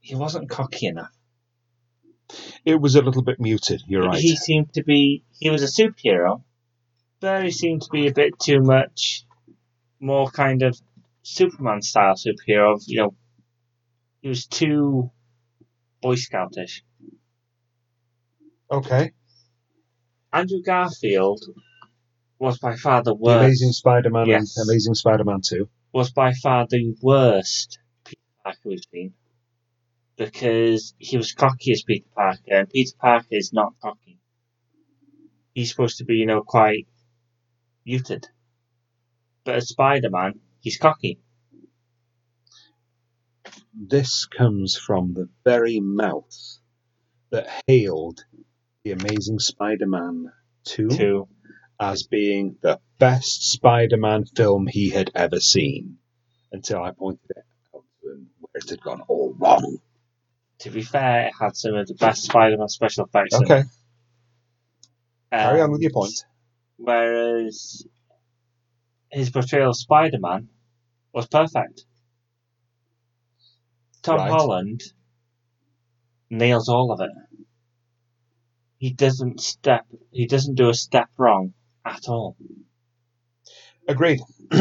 he 0.00 0.14
wasn't 0.14 0.48
cocky 0.48 0.86
enough. 0.86 1.14
It 2.64 2.80
was 2.80 2.94
a 2.94 3.02
little 3.02 3.22
bit 3.22 3.38
muted. 3.38 3.82
You're 3.86 4.04
right. 4.04 4.18
He 4.18 4.36
seemed 4.36 4.72
to 4.74 4.82
be. 4.82 5.24
He 5.38 5.50
was 5.50 5.62
a 5.62 5.66
superhero, 5.82 6.42
but 7.20 7.44
he 7.44 7.50
seemed 7.50 7.82
to 7.82 7.90
be 7.90 8.06
a 8.06 8.12
bit 8.12 8.38
too 8.38 8.62
much 8.62 9.26
more 10.00 10.30
kind 10.30 10.62
of 10.62 10.80
Superman 11.22 11.82
style 11.82 12.14
superhero. 12.14 12.74
Of, 12.74 12.84
you 12.86 12.98
know, 12.98 13.14
he 14.22 14.28
was 14.28 14.46
too 14.46 15.10
Boy 16.00 16.14
Scoutish. 16.16 16.82
Okay. 18.70 19.12
Andrew 20.32 20.62
Garfield 20.64 21.42
was 22.38 22.58
by 22.58 22.76
far 22.76 23.02
the 23.02 23.10
The 23.10 23.14
worst. 23.16 23.44
Amazing 23.44 23.72
Spider-Man 23.72 24.26
Yes. 24.26 24.56
and 24.56 24.68
Amazing 24.70 24.94
Spider-Man 24.94 25.40
2. 25.44 25.68
was 25.92 26.12
by 26.12 26.32
far 26.32 26.66
the 26.68 26.94
worst 27.02 27.78
Peter 28.04 28.20
Parker 28.44 28.58
we've 28.64 28.80
seen 28.92 29.12
because 30.16 30.94
he 30.98 31.16
was 31.16 31.32
cocky 31.32 31.72
as 31.72 31.82
Peter 31.82 32.06
Parker, 32.14 32.40
and 32.50 32.70
Peter 32.70 32.92
Parker 32.98 33.26
is 33.32 33.52
not 33.52 33.72
cocky. 33.82 34.18
He's 35.54 35.70
supposed 35.70 35.98
to 35.98 36.04
be, 36.04 36.14
you 36.16 36.26
know, 36.26 36.42
quite 36.42 36.86
muted. 37.84 38.28
But 39.44 39.56
as 39.56 39.68
Spider 39.68 40.10
Man, 40.10 40.38
he's 40.60 40.76
cocky. 40.78 41.18
This 43.72 44.26
comes 44.26 44.76
from 44.76 45.14
the 45.14 45.28
very 45.44 45.80
mouth 45.80 46.58
that 47.30 47.48
hailed 47.66 48.24
The 48.84 48.92
Amazing 48.92 49.38
Spider-Man 49.38 50.32
2 50.64 50.88
Too. 50.90 51.28
as 51.78 52.02
being 52.02 52.56
the 52.62 52.80
best 52.98 53.52
Spider-Man 53.52 54.24
film 54.26 54.66
he 54.66 54.90
had 54.90 55.10
ever 55.14 55.40
seen. 55.40 55.98
Until 56.52 56.82
I 56.82 56.90
pointed 56.90 57.30
it 57.30 57.44
out 57.74 57.84
to 58.02 58.10
him 58.10 58.30
where 58.40 58.50
it 58.60 58.68
had 58.68 58.80
gone 58.80 59.02
all 59.02 59.34
wrong. 59.38 59.78
To 60.60 60.70
be 60.70 60.82
fair, 60.82 61.28
it 61.28 61.32
had 61.40 61.56
some 61.56 61.74
of 61.76 61.86
the 61.86 61.94
best 61.94 62.24
Spider 62.24 62.58
Man 62.58 62.68
special 62.68 63.04
effects. 63.06 63.36
in 63.36 63.44
Okay, 63.44 63.60
it. 63.60 63.66
carry 65.32 65.60
on 65.60 65.70
with 65.70 65.80
your 65.80 65.92
point. 65.92 66.24
Whereas 66.76 67.86
his 69.10 69.30
portrayal 69.30 69.70
of 69.70 69.76
Spider 69.76 70.18
Man 70.18 70.48
was 71.12 71.28
perfect. 71.28 71.84
Tom 74.02 74.16
Right. 74.16 74.30
Holland 74.30 74.82
nails 76.30 76.68
all 76.68 76.92
of 76.92 77.00
it. 77.00 77.10
He 78.78 78.92
doesn't 78.92 79.40
step. 79.40 79.86
He 80.10 80.26
doesn't 80.26 80.54
do 80.54 80.70
a 80.70 80.74
step 80.74 81.08
wrong 81.18 81.52
at 81.84 82.08
all. 82.08 82.36
Agreed. 83.86 84.20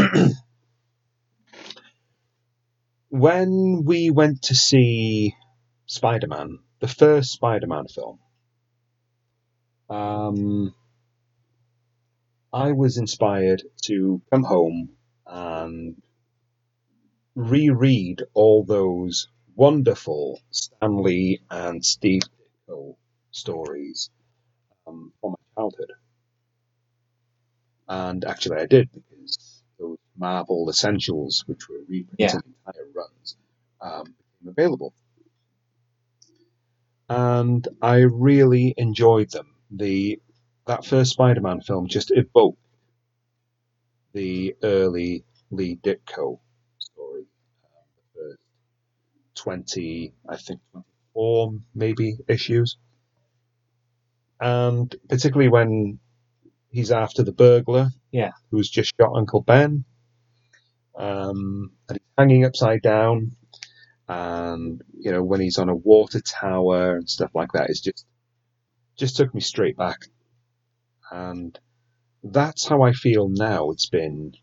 when 3.09 3.83
we 3.85 4.09
went 4.09 4.41
to 4.43 4.55
see 4.55 5.35
Spider 5.85 6.27
Man, 6.27 6.59
the 6.79 6.87
first 6.87 7.31
Spider 7.31 7.67
Man 7.67 7.87
film, 7.87 8.19
um, 9.89 10.73
I 12.51 12.71
was 12.71 12.97
inspired 12.97 13.63
to 13.83 14.21
come 14.31 14.43
home 14.43 14.89
and 15.25 16.01
reread 17.39 18.23
all 18.33 18.63
those 18.65 19.29
wonderful 19.55 20.39
Stan 20.51 21.03
Lee 21.03 21.41
and 21.49 21.83
Steve 21.85 22.23
Ditko 22.69 22.95
stories 23.31 24.09
um, 24.87 25.13
from 25.21 25.31
my 25.31 25.37
childhood. 25.61 25.93
And 27.87 28.25
actually, 28.25 28.57
I 28.61 28.65
did 28.67 28.89
because 28.93 29.63
those 29.79 29.97
Marvel 30.17 30.69
Essentials, 30.69 31.43
which 31.47 31.69
were 31.69 31.79
reprinted 31.87 32.17
Yeah. 32.19 32.33
entire 32.33 32.87
runs, 32.93 33.37
um, 33.81 34.05
became 34.05 34.49
available. 34.49 34.93
And 37.09 37.67
I 37.81 37.99
really 37.99 38.73
enjoyed 38.77 39.31
them. 39.31 39.55
The 39.71 40.19
that 40.67 40.85
first 40.85 41.11
Spider-Man 41.11 41.61
film 41.61 41.87
just 41.87 42.11
evoked 42.11 42.59
the 44.13 44.55
early 44.63 45.23
Lee 45.51 45.77
Ditko 45.77 46.39
20, 49.39 50.13
I 50.29 50.37
think, 50.37 50.59
24 50.73 51.53
maybe 51.75 52.17
issues. 52.27 52.77
And 54.41 54.93
particularly 55.09 55.49
when 55.49 55.99
he's 56.71 56.91
after 56.91 57.23
the 57.23 57.31
burglar, 57.33 57.89
yeah, 58.11 58.31
who's 58.51 58.69
just 58.69 58.93
shot 58.99 59.13
Uncle 59.15 59.41
Ben, 59.41 59.85
um, 60.97 61.71
and 61.87 61.97
he's 61.97 62.07
hanging 62.17 62.45
upside 62.45 62.81
down, 62.81 63.35
and 64.07 64.81
you 64.97 65.11
know 65.11 65.23
when 65.23 65.41
he's 65.41 65.57
on 65.57 65.69
a 65.69 65.75
water 65.75 66.21
tower 66.21 66.97
and 66.97 67.09
stuff 67.09 67.31
like 67.33 67.51
that, 67.53 67.69
it's 67.69 67.81
just 67.81 68.05
just 68.97 69.17
took 69.17 69.33
me 69.33 69.41
straight 69.41 69.77
back, 69.77 69.99
and 71.11 71.57
that's 72.23 72.67
how 72.67 72.81
I 72.83 72.93
feel 72.93 73.29
now. 73.29 73.71
It's 73.71 73.89
been 73.89 74.33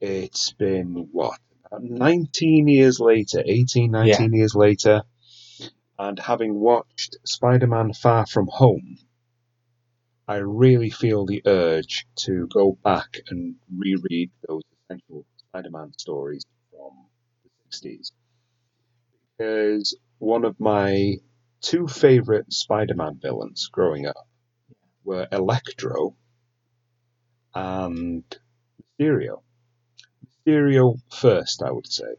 it's 0.00 0.52
been 0.52 1.08
what 1.12 1.38
19 1.78 2.68
years 2.68 2.98
later, 3.00 3.42
18, 3.44 3.90
19 3.90 4.32
years 4.32 4.54
later, 4.54 5.02
and 5.98 6.18
having 6.18 6.54
watched 6.54 7.16
Spider-Man: 7.24 7.92
Far 7.92 8.26
From 8.26 8.48
Home. 8.50 8.98
I 10.26 10.36
really 10.36 10.90
feel 10.90 11.26
the 11.26 11.42
urge 11.44 12.06
to 12.20 12.46
go 12.46 12.78
back 12.84 13.20
and 13.28 13.56
reread 13.76 14.30
those 14.46 14.62
essential 14.84 15.26
Spider-Man 15.48 15.92
stories 15.98 16.44
from 16.70 17.06
the 17.42 17.50
60s. 17.76 18.12
Because 19.36 19.96
one 20.18 20.44
of 20.44 20.60
my 20.60 21.16
two 21.60 21.88
favorite 21.88 22.52
Spider-Man 22.52 23.18
villains 23.20 23.68
growing 23.72 24.06
up 24.06 24.28
were 25.04 25.26
Electro 25.32 26.14
and 27.54 28.24
Mysterio. 29.00 29.42
Mysterio 30.46 31.00
first, 31.12 31.62
I 31.62 31.70
would 31.70 31.86
say, 31.90 32.14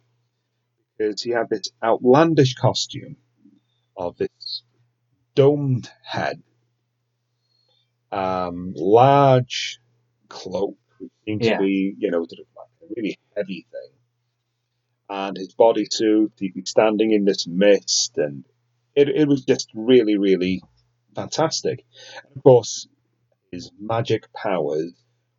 because 0.98 1.22
he 1.22 1.32
had 1.32 1.50
this 1.50 1.70
outlandish 1.84 2.56
costume 2.56 3.18
of 3.98 4.18
this 4.18 4.64
domed 5.36 5.90
head 6.04 6.42
um, 8.12 8.74
large 8.76 9.80
cloak, 10.28 10.78
which 11.00 11.12
seemed 11.26 11.44
Yeah. 11.44 11.58
to 11.58 11.64
be, 11.64 11.96
you 11.98 12.12
know, 12.12 12.22
like 12.22 12.68
a 12.82 12.86
really 12.96 13.18
heavy 13.36 13.66
thing. 13.72 13.92
And 15.10 15.38
his 15.38 15.54
bodysuit, 15.56 16.32
he'd 16.40 16.54
be 16.54 16.66
standing 16.66 17.12
in 17.12 17.26
this 17.26 17.48
mist, 17.48 18.18
and 18.18 18.46
it, 18.96 19.10
it 19.10 19.28
was 19.28 19.44
just 19.46 19.70
really, 19.74 20.18
really 20.18 20.62
fantastic. 21.16 21.86
And 22.26 22.38
of 22.38 22.44
course, 22.44 22.88
his 23.52 23.72
magic 23.80 24.32
powers 24.34 24.94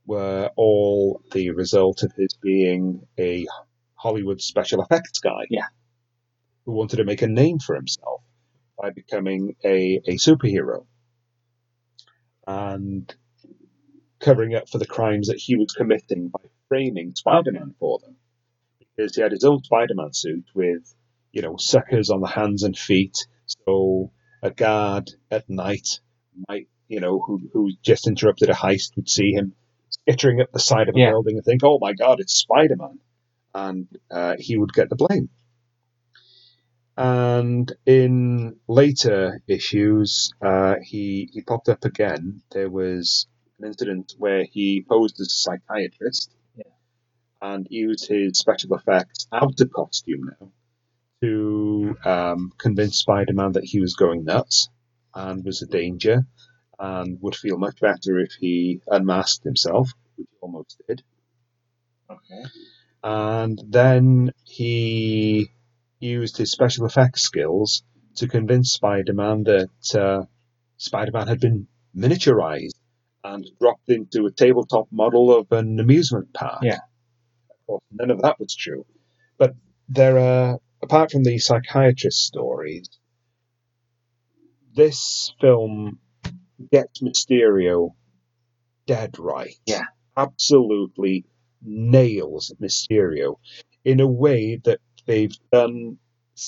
were 0.07 0.51
all 0.57 1.23
the 1.33 1.51
result 1.51 2.03
of 2.03 2.13
his 2.17 2.35
being 2.43 3.07
a 3.19 3.47
Hollywood 3.95 4.41
special 4.41 4.83
effects 4.83 5.21
guy. 5.21 5.47
Yeah. 5.51 5.67
Who 6.65 6.73
wanted 6.73 6.97
to 6.97 7.05
make 7.05 7.23
a 7.23 7.29
name 7.29 7.59
for 7.59 7.75
himself 7.75 8.23
by 8.81 8.91
becoming 8.91 9.57
a, 9.65 10.01
a 10.07 10.15
superhero 10.15 10.87
and 12.47 13.13
covering 14.21 14.55
up 14.55 14.69
for 14.69 14.79
the 14.79 14.87
crimes 14.87 15.29
that 15.29 15.39
he 15.39 15.57
was 15.57 15.73
committing 15.73 16.29
by 16.29 16.41
framing 16.69 17.15
Spider 17.15 17.53
Man 17.53 17.75
for 17.79 17.99
them. 17.99 18.17
Because 18.79 19.15
he 19.17 19.23
had 19.23 19.33
his 19.33 19.45
own 19.45 19.63
Spider 19.63 19.95
Man 19.95 20.13
suit 20.13 20.45
with, 20.55 20.95
you 21.33 21.43
know, 21.43 21.57
suckers 21.57 22.11
on 22.11 22.21
the 22.21 22.29
hands 22.29 22.63
and 22.63 22.77
feet. 22.77 23.27
So 23.47 24.13
a 24.43 24.51
guard 24.51 25.11
at 25.31 25.49
night 25.49 26.01
might, 26.49 26.69
you 26.89 27.01
know, 27.01 27.21
who, 27.21 27.41
who 27.53 27.71
just 27.83 28.07
interrupted 28.07 28.51
a 28.51 28.55
heist 28.55 28.97
would 28.97 29.09
see 29.09 29.33
him 29.33 29.55
skittering 30.09 30.41
up 30.41 30.51
the 30.53 30.59
side 30.59 30.89
of 30.89 30.95
a 30.97 30.99
Yeah. 30.99 31.11
building 31.11 31.37
and 31.37 31.45
think, 31.45 31.63
oh 31.65 31.79
my 31.81 31.93
god, 31.93 32.21
it's 32.21 32.35
Spider 32.35 32.77
Man. 32.77 32.99
And 33.55 33.89
uh, 34.11 34.37
he 34.39 34.57
would 34.57 34.73
get 34.73 34.89
the 34.89 34.97
blame. 34.97 35.29
And 36.97 37.73
in 37.87 38.57
later 38.69 39.41
issues, 39.47 40.33
uh, 40.43 40.77
he 40.83 41.29
he 41.33 41.41
popped 41.43 41.69
up 41.69 41.85
again. 41.85 42.43
There 42.51 42.69
was 42.71 43.27
an 43.59 43.67
incident 43.67 44.15
where 44.19 44.45
he 44.45 44.85
posed 44.87 45.19
as 45.21 45.29
a 45.29 45.31
psychiatrist 45.31 46.35
Yeah. 46.57 46.65
and 47.41 47.67
used 47.71 48.09
his 48.09 48.39
special 48.39 48.75
effects 48.75 49.27
outer 49.33 49.67
costume 49.67 50.31
now 50.41 50.53
to 51.23 51.97
um, 52.05 52.53
convince 52.59 52.99
Spider-Man 52.99 53.53
that 53.53 53.65
he 53.65 53.81
was 53.81 53.95
going 53.95 54.25
nuts 54.25 54.69
and 55.15 55.45
was 55.45 55.63
a 55.63 55.67
danger 55.67 56.27
and 56.83 57.19
would 57.23 57.37
feel 57.37 57.59
much 57.59 57.79
better 57.81 58.19
if 58.19 58.33
he 58.33 58.81
unmasked 58.89 59.45
himself, 59.45 59.93
which 60.17 60.27
he 60.29 60.37
almost 60.41 60.83
did. 60.89 61.03
Okay. 62.11 62.43
And 63.05 63.63
then 63.69 64.33
he 64.45 65.51
used 66.01 66.37
his 66.37 66.51
special 66.51 66.85
effects 66.85 67.23
skills 67.23 67.85
to 68.17 68.27
convince 68.27 68.73
Spider-Man 68.73 69.45
that 69.45 69.95
uh, 69.95 70.25
Spider-Man 70.77 71.29
had 71.29 71.39
been 71.39 71.69
miniaturized 71.97 72.75
and 73.23 73.47
dropped 73.61 73.89
into 73.89 74.27
a 74.27 74.33
tabletop 74.33 74.89
model 74.91 75.37
of 75.37 75.53
an 75.53 75.79
amusement 75.79 76.35
park. 76.35 76.65
Yeah. 76.65 76.81
Of 77.49 77.67
course, 77.69 77.83
none 77.93 78.11
of 78.11 78.23
that 78.23 78.41
was 78.41 78.57
true. 78.57 78.85
But 79.39 79.55
there 79.89 80.19
are, 80.19 80.59
apart 80.83 81.13
from 81.13 81.23
the 81.23 81.39
psychiatrist 81.39 82.19
stories, 82.19 82.89
this 84.75 85.33
film 85.41 86.01
gets 86.71 87.03
Mysterio 87.03 87.91
dead 88.87 89.19
right. 89.19 89.55
Yeah. 89.67 89.85
Absolutely 90.17 91.25
nails 91.63 92.53
Mysterio 92.61 93.37
in 93.85 94.01
a 94.01 94.07
way 94.07 94.61
that 94.65 94.81
they've 95.07 95.37
done, 95.51 95.99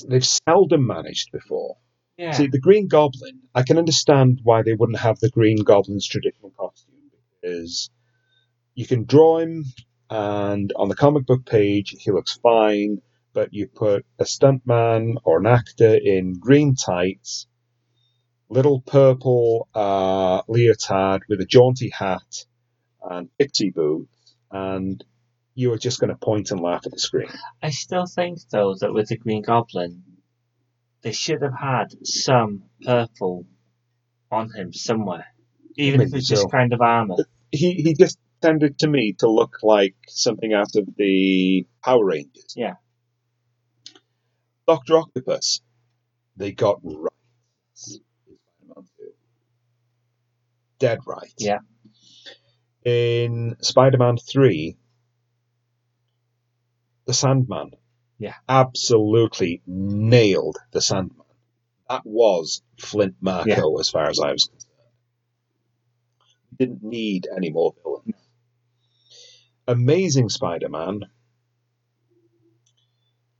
they've 0.09 0.27
seldom 0.27 0.87
managed 0.87 1.33
before. 1.33 1.77
Yeah. 2.17 2.33
See, 2.33 2.47
the 2.47 2.61
Green 2.61 2.87
Goblin, 2.87 3.41
I 3.55 3.62
can 3.62 3.79
understand 3.79 4.41
why 4.43 4.62
they 4.62 4.75
wouldn't 4.75 5.01
have 5.01 5.19
the 5.19 5.31
Green 5.31 5.57
Goblin's 5.65 6.07
traditional 6.07 6.51
costume 6.51 6.95
because 7.41 7.91
you 8.75 8.87
can 8.87 9.05
draw 9.05 9.39
him, 9.39 9.65
and 10.11 10.73
on 10.77 10.89
the 10.89 10.95
comic 10.95 11.27
book 11.27 11.45
page, 11.45 11.95
he 11.99 12.11
looks 12.11 12.39
fine, 12.43 13.01
but 13.33 13.53
you 13.53 13.67
put 13.67 14.07
a 14.19 14.25
stuntman 14.25 15.17
or 15.25 15.39
an 15.39 15.47
actor 15.47 15.95
in 15.95 16.35
green 16.35 16.77
tights, 16.77 17.47
little 18.49 18.81
purple 18.81 19.69
uh, 19.75 20.43
leotard 20.49 21.23
with 21.29 21.41
a 21.41 21.47
jaunty 21.47 21.91
hat, 21.91 22.45
and 23.03 23.29
pixie 23.39 23.71
boots, 23.71 24.37
and 24.51 25.05
you 25.55 25.73
are 25.73 25.79
just 25.79 26.01
going 26.01 26.11
to 26.11 26.17
point 26.17 26.51
and 26.51 26.61
laugh 26.61 26.83
at 26.87 26.93
the 26.93 26.99
screen. 26.99 27.29
I 27.63 27.71
still 27.71 28.07
think 28.07 28.39
though 28.51 28.75
that 28.81 28.93
with 28.93 29.09
the 29.09 29.17
Green 29.17 29.43
Goblin, 29.43 30.03
they 31.03 31.13
should 31.13 31.43
have 31.43 31.59
had 31.59 32.07
some 32.07 32.65
purple 32.83 33.47
on 34.31 34.51
him 34.53 34.73
somewhere, 34.73 35.27
even 35.77 36.01
if 36.01 36.15
it's 36.15 36.29
so. 36.29 36.35
just 36.37 36.51
kind 36.51 36.73
of 36.73 36.81
armor. 36.81 37.17
he 37.53 37.75
he 37.75 37.95
just 37.95 38.19
tended 38.41 38.79
to 38.79 38.89
me 38.89 39.15
to 39.19 39.29
look 39.29 39.59
like 39.63 39.95
something 40.09 40.53
out 40.53 40.77
of 40.77 40.89
the 40.97 41.67
Power 41.83 42.05
Rangers. 42.05 42.55
Yeah. 42.57 42.75
Doctor 44.67 44.99
Octopus, 44.99 45.61
they 46.37 46.53
got 46.53 46.81
right. 46.83 47.11
Spider-Man 50.85 50.85
2. 50.85 50.87
Dead 50.87 50.99
right. 51.07 51.35
Yeah. 51.39 51.59
In 52.85 53.57
Spider-Man 53.61 54.16
Three, 54.18 54.76
the 57.07 57.14
Sandman. 57.14 57.70
Yeah. 58.18 58.35
Absolutely 58.49 59.62
nailed 59.66 60.57
the 60.72 60.80
Sandman. 60.80 61.26
That 61.89 62.03
was 62.05 62.62
Flint 62.78 63.16
Marko 63.20 63.78
as 63.78 63.91
far 63.91 64.09
as 64.09 64.18
I 64.20 64.32
was 64.32 64.45
concerned. 64.45 64.70
Didn't 66.59 66.82
need 66.82 67.26
any 67.37 67.51
more 67.51 67.74
villains. 67.82 68.14
Amazing 69.66 70.28
Spider-Man. 70.28 71.01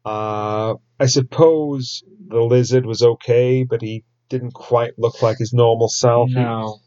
Uh, 0.05 0.75
I 1.01 1.07
suppose 1.07 2.03
the 2.29 2.41
lizard 2.41 2.85
was 2.85 3.03
okay, 3.03 3.65
but 3.65 3.81
he 3.81 4.05
didn't 4.29 4.53
quite 4.53 4.93
look 4.99 5.23
like 5.23 5.39
his 5.39 5.53
normal 5.53 5.89
self. 5.89 6.29
No, 6.31 6.81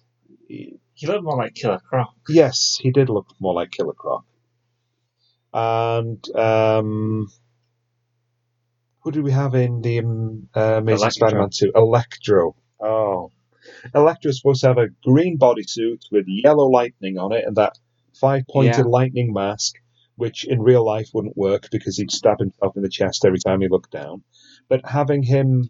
he- 0.47 0.79
he 0.93 1.05
looked 1.07 1.23
more 1.23 1.37
like 1.37 1.53
Killer 1.53 1.79
Croc. 1.79 2.13
yes, 2.27 2.77
he 2.81 2.91
did 2.91 3.09
look 3.09 3.27
more 3.39 3.53
like 3.53 3.71
Killer 3.71 3.93
Croc. 3.93 4.25
And 5.53 6.23
um, 6.35 7.27
who 9.01 9.11
did 9.11 9.23
we 9.23 9.31
have 9.31 9.55
in 9.55 9.81
the 9.81 9.99
um, 9.99 10.49
uh, 10.55 10.77
Amazing 10.77 11.01
Electro. 11.03 11.27
Spider-Man 11.27 11.49
2? 11.51 11.71
Electro. 11.75 12.55
Oh. 12.79 13.31
Electro's 13.93 14.37
supposed 14.39 14.61
to 14.61 14.67
have 14.67 14.77
a 14.77 14.87
green 15.03 15.37
bodysuit 15.37 16.01
with 16.11 16.25
yellow 16.27 16.67
lightning 16.67 17.17
on 17.17 17.31
it 17.31 17.43
and 17.45 17.55
that 17.57 17.73
five-pointed 18.19 18.77
Yeah. 18.77 18.83
lightning 18.91 19.31
mask, 19.33 19.75
which 20.15 20.45
in 20.45 20.61
real 20.61 20.85
life 20.85 21.09
wouldn't 21.13 21.37
work 21.37 21.69
because 21.71 21.97
he'd 21.97 22.11
stab 22.11 22.39
himself 22.39 22.75
in 22.75 22.81
the 22.81 22.89
chest 22.89 23.23
every 23.25 23.39
time 23.39 23.61
he 23.61 23.67
looked 23.69 23.91
down. 23.91 24.23
But 24.69 24.85
having 24.85 25.23
him 25.23 25.69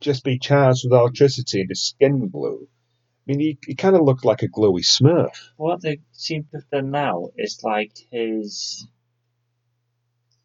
just 0.00 0.24
be 0.24 0.38
charged 0.38 0.82
with 0.84 0.92
electricity 0.98 1.60
and 1.60 1.68
his 1.70 1.82
skin 1.82 2.28
blue, 2.28 2.68
mean, 3.28 3.40
he, 3.40 3.58
he 3.66 3.74
kind 3.74 3.94
of 3.94 4.02
looked 4.02 4.24
like 4.24 4.42
a 4.42 4.48
glowy 4.48 4.80
smurf. 4.80 5.30
What 5.56 5.82
they 5.82 6.00
seem 6.12 6.44
to 6.44 6.58
have 6.58 6.70
done 6.70 6.90
now 6.90 7.28
is 7.36 7.60
like 7.62 7.92
his, 8.10 8.88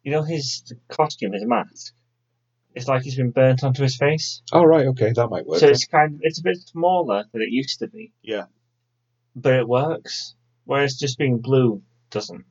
you 0.02 0.12
know, 0.12 0.22
his 0.22 0.62
costume, 0.88 1.32
his 1.32 1.46
mask. 1.46 1.94
It's 2.74 2.88
like 2.88 3.02
he's 3.02 3.16
been 3.16 3.30
burnt 3.30 3.64
onto 3.64 3.82
his 3.82 3.96
face. 3.96 4.42
Oh, 4.52 4.64
right, 4.64 4.86
okay, 4.88 5.12
that 5.14 5.28
might 5.28 5.46
work. 5.46 5.60
So 5.60 5.68
it's 5.68 5.86
kind 5.86 6.14
of, 6.14 6.20
it's 6.22 6.40
a 6.40 6.42
bit 6.42 6.58
smaller 6.58 7.24
than 7.32 7.40
it 7.40 7.50
used 7.50 7.78
to 7.78 7.86
be. 7.88 8.12
Yeah. 8.22 8.44
But 9.34 9.54
it 9.54 9.68
works. 9.68 10.34
Whereas 10.64 10.96
just 10.96 11.18
being 11.18 11.38
blue 11.38 11.82
doesn't. 12.10 12.44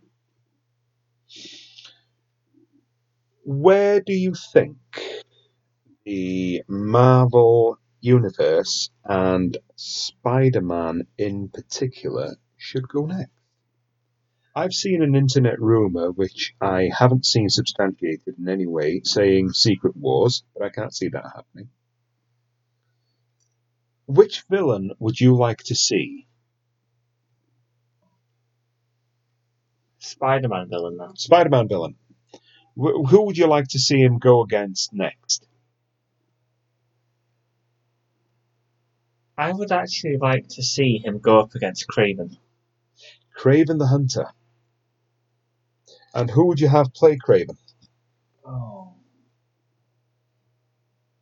Where 3.43 3.99
do 3.99 4.13
you 4.13 4.33
think 4.53 4.77
the 6.05 6.63
Marvel 6.67 7.77
Universe 8.03 8.89
and 9.05 9.57
Spider 9.77 10.61
Man 10.61 11.07
in 11.17 11.47
particular 11.47 12.35
should 12.57 12.87
go 12.87 13.05
next? 13.05 13.31
I've 14.53 14.73
seen 14.73 15.01
an 15.01 15.15
internet 15.15 15.59
rumour 15.59 16.11
which 16.11 16.53
I 16.61 16.89
haven't 16.95 17.25
seen 17.25 17.49
substantiated 17.49 18.37
in 18.37 18.49
any 18.49 18.67
way 18.67 19.01
saying 19.03 19.53
Secret 19.53 19.95
Wars, 19.95 20.43
but 20.53 20.63
I 20.63 20.69
can't 20.69 20.93
see 20.93 21.07
that 21.07 21.23
happening. 21.33 21.69
Which 24.05 24.43
villain 24.49 24.91
would 24.99 25.19
you 25.19 25.35
like 25.37 25.63
to 25.63 25.75
see? 25.75 26.27
Spider 29.99 30.49
Man 30.49 30.67
villain 30.69 30.97
now. 30.97 31.13
Spider 31.15 31.49
Man 31.49 31.69
villain. 31.69 31.95
Wh- 32.75 33.09
who 33.09 33.25
would 33.25 33.37
you 33.37 33.47
like 33.47 33.69
to 33.69 33.79
see 33.79 33.99
him 33.99 34.19
go 34.19 34.43
against 34.43 34.93
next? 34.93 35.47
I 39.37 39.51
would 39.51 39.71
actually 39.71 40.17
like 40.17 40.47
to 40.49 40.63
see 40.63 40.99
him 41.03 41.19
go 41.19 41.39
up 41.39 41.55
against 41.55 41.87
Kraven. 41.87 42.37
Kraven 43.37 43.79
the 43.79 43.87
Hunter. 43.87 44.27
And 46.13 46.29
who 46.29 46.47
would 46.47 46.59
you 46.59 46.67
have 46.67 46.93
play 46.93 47.17
Kraven? 47.17 47.57
Oh. 48.45 48.93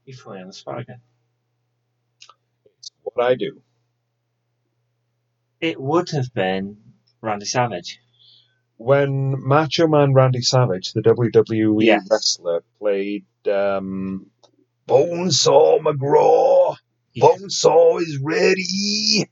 You 0.05 0.13
me 0.27 0.41
on 0.41 0.47
the 0.47 0.53
spot 0.53 0.79
again. 0.81 0.99
It's 2.79 2.91
what 3.03 3.23
I 3.25 3.35
do. 3.35 3.61
It 5.61 5.79
would 5.79 6.09
have 6.09 6.33
been 6.33 6.77
Randy 7.21 7.45
Savage. 7.45 7.99
When 8.77 9.35
Macho 9.47 9.87
Man 9.87 10.13
Randy 10.13 10.41
Savage, 10.41 10.91
the 10.93 11.01
WWE 11.01 11.83
Yes. 11.85 12.07
wrestler, 12.09 12.63
played 12.79 13.25
um, 13.47 14.25
Bonesaw 14.87 15.79
McGraw, 15.79 16.50
Yeah. 17.13 17.25
Bonesaw 17.25 18.01
is 18.01 18.19
ready. 18.21 19.29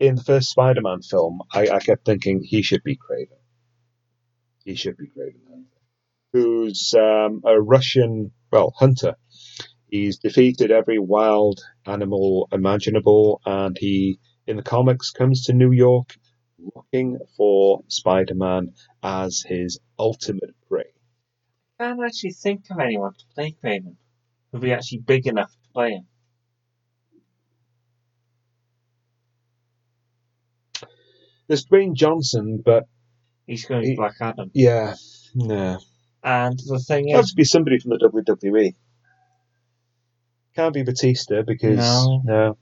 in 0.00 0.14
the 0.14 0.22
first 0.22 0.50
Spider-Man 0.50 1.02
film, 1.02 1.40
I, 1.52 1.68
I 1.68 1.78
kept 1.80 2.04
thinking 2.06 2.42
he 2.42 2.62
should 2.62 2.82
be 2.84 2.96
Kraven. 2.96 3.38
He 4.64 4.74
should 4.74 4.96
be 4.96 5.06
Kraven 5.06 5.42
Hunter, 5.50 5.80
who's 6.32 6.94
um, 6.94 7.42
a 7.44 7.60
Russian, 7.60 8.32
well, 8.52 8.72
hunter. 8.76 9.14
He's 9.90 10.18
defeated 10.18 10.70
every 10.70 10.98
wild 10.98 11.60
animal 11.86 12.48
imaginable, 12.52 13.40
and 13.44 13.76
he, 13.78 14.20
in 14.46 14.56
the 14.56 14.62
comics, 14.62 15.10
comes 15.10 15.44
to 15.46 15.52
New 15.52 15.72
York 15.72 16.14
looking 16.74 17.18
for 17.36 17.82
Spider-Man 17.88 18.74
as 19.02 19.44
his 19.46 19.78
ultimate 19.98 20.54
prey. 20.68 20.84
I 21.80 21.84
can't 21.84 22.00
actually 22.04 22.32
think 22.32 22.64
of 22.70 22.78
anyone 22.80 23.12
to 23.14 23.24
play 23.34 23.54
Kraven 23.62 23.96
who'd 24.52 24.62
be 24.62 24.72
actually 24.72 24.98
big 24.98 25.26
enough 25.26 25.52
to 25.52 25.68
play 25.72 25.92
him. 25.92 26.06
There's 31.48 31.64
Dwayne 31.66 31.94
Johnson, 31.94 32.62
but 32.64 32.84
He's 33.46 33.64
going 33.64 33.80
to 33.80 33.84
be 33.86 33.90
He- 33.92 33.96
Black 33.96 34.16
Adam. 34.20 34.50
yeah, 34.54 34.94
no. 35.34 35.78
And 36.22 36.58
the 36.66 36.78
thing 36.78 37.08
It 37.08 37.16
has 37.16 37.26
is, 37.26 37.30
to 37.30 37.36
be 37.36 37.44
somebody 37.44 37.78
from 37.78 37.90
the 37.90 37.98
WWE. 37.98 38.74
Can't 40.54 40.74
be 40.74 40.82
Batista 40.82 41.42
because 41.46 41.78
No. 41.78 42.20
no. 42.24 42.58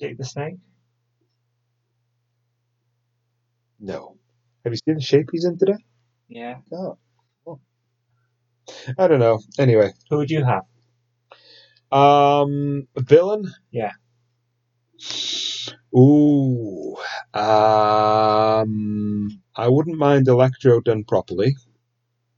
Jake 0.00 0.18
the 0.18 0.24
Snake. 0.24 0.54
No. 3.80 4.16
Have 4.64 4.72
you 4.72 4.76
seen 4.84 4.94
the 4.96 5.00
shape 5.00 5.26
he's 5.32 5.44
in 5.44 5.58
today? 5.58 5.78
Yeah. 6.28 6.58
Oh. 6.72 6.98
Oh. 7.46 7.60
I 8.98 9.08
don't 9.08 9.20
know. 9.20 9.40
Anyway, 9.58 9.92
Who 10.10 10.18
would 10.18 10.30
you 10.30 10.44
have? 10.44 10.62
um, 11.90 12.86
villain. 12.96 13.44
Yeah. 13.70 13.92
Ooh. 15.96 16.96
Um, 17.34 17.42
I 19.56 19.68
wouldn't 19.68 19.98
mind 19.98 20.26
Electro 20.28 20.80
done 20.80 21.04
properly. 21.04 21.56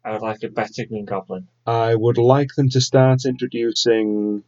I 0.05 0.13
would 0.13 0.23
like 0.23 0.43
a 0.45 0.49
better 0.49 0.85
Green 0.87 1.05
Goblin. 1.05 1.49
I 1.67 1.95
would 1.95 2.19
like 2.19 2.55
them 2.55 2.69
to 2.71 2.81
start 2.81 3.25
introducing 3.25 4.45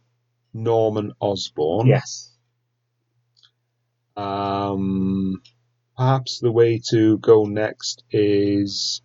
Norman 0.53 1.11
Osborn. 1.19 1.87
Yes. 1.87 2.31
Um, 4.15 5.41
perhaps 5.97 6.39
the 6.39 6.51
way 6.51 6.81
to 6.89 7.17
go 7.17 7.45
next 7.45 8.03
is 8.11 9.01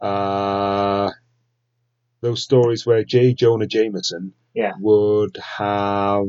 uh, 0.00 1.10
those 2.20 2.42
stories 2.42 2.86
where 2.86 3.04
J. 3.04 3.34
Jonah 3.34 3.66
Jameson 3.66 4.32
Yeah. 4.54 4.72
would 4.80 5.36
have 5.58 6.26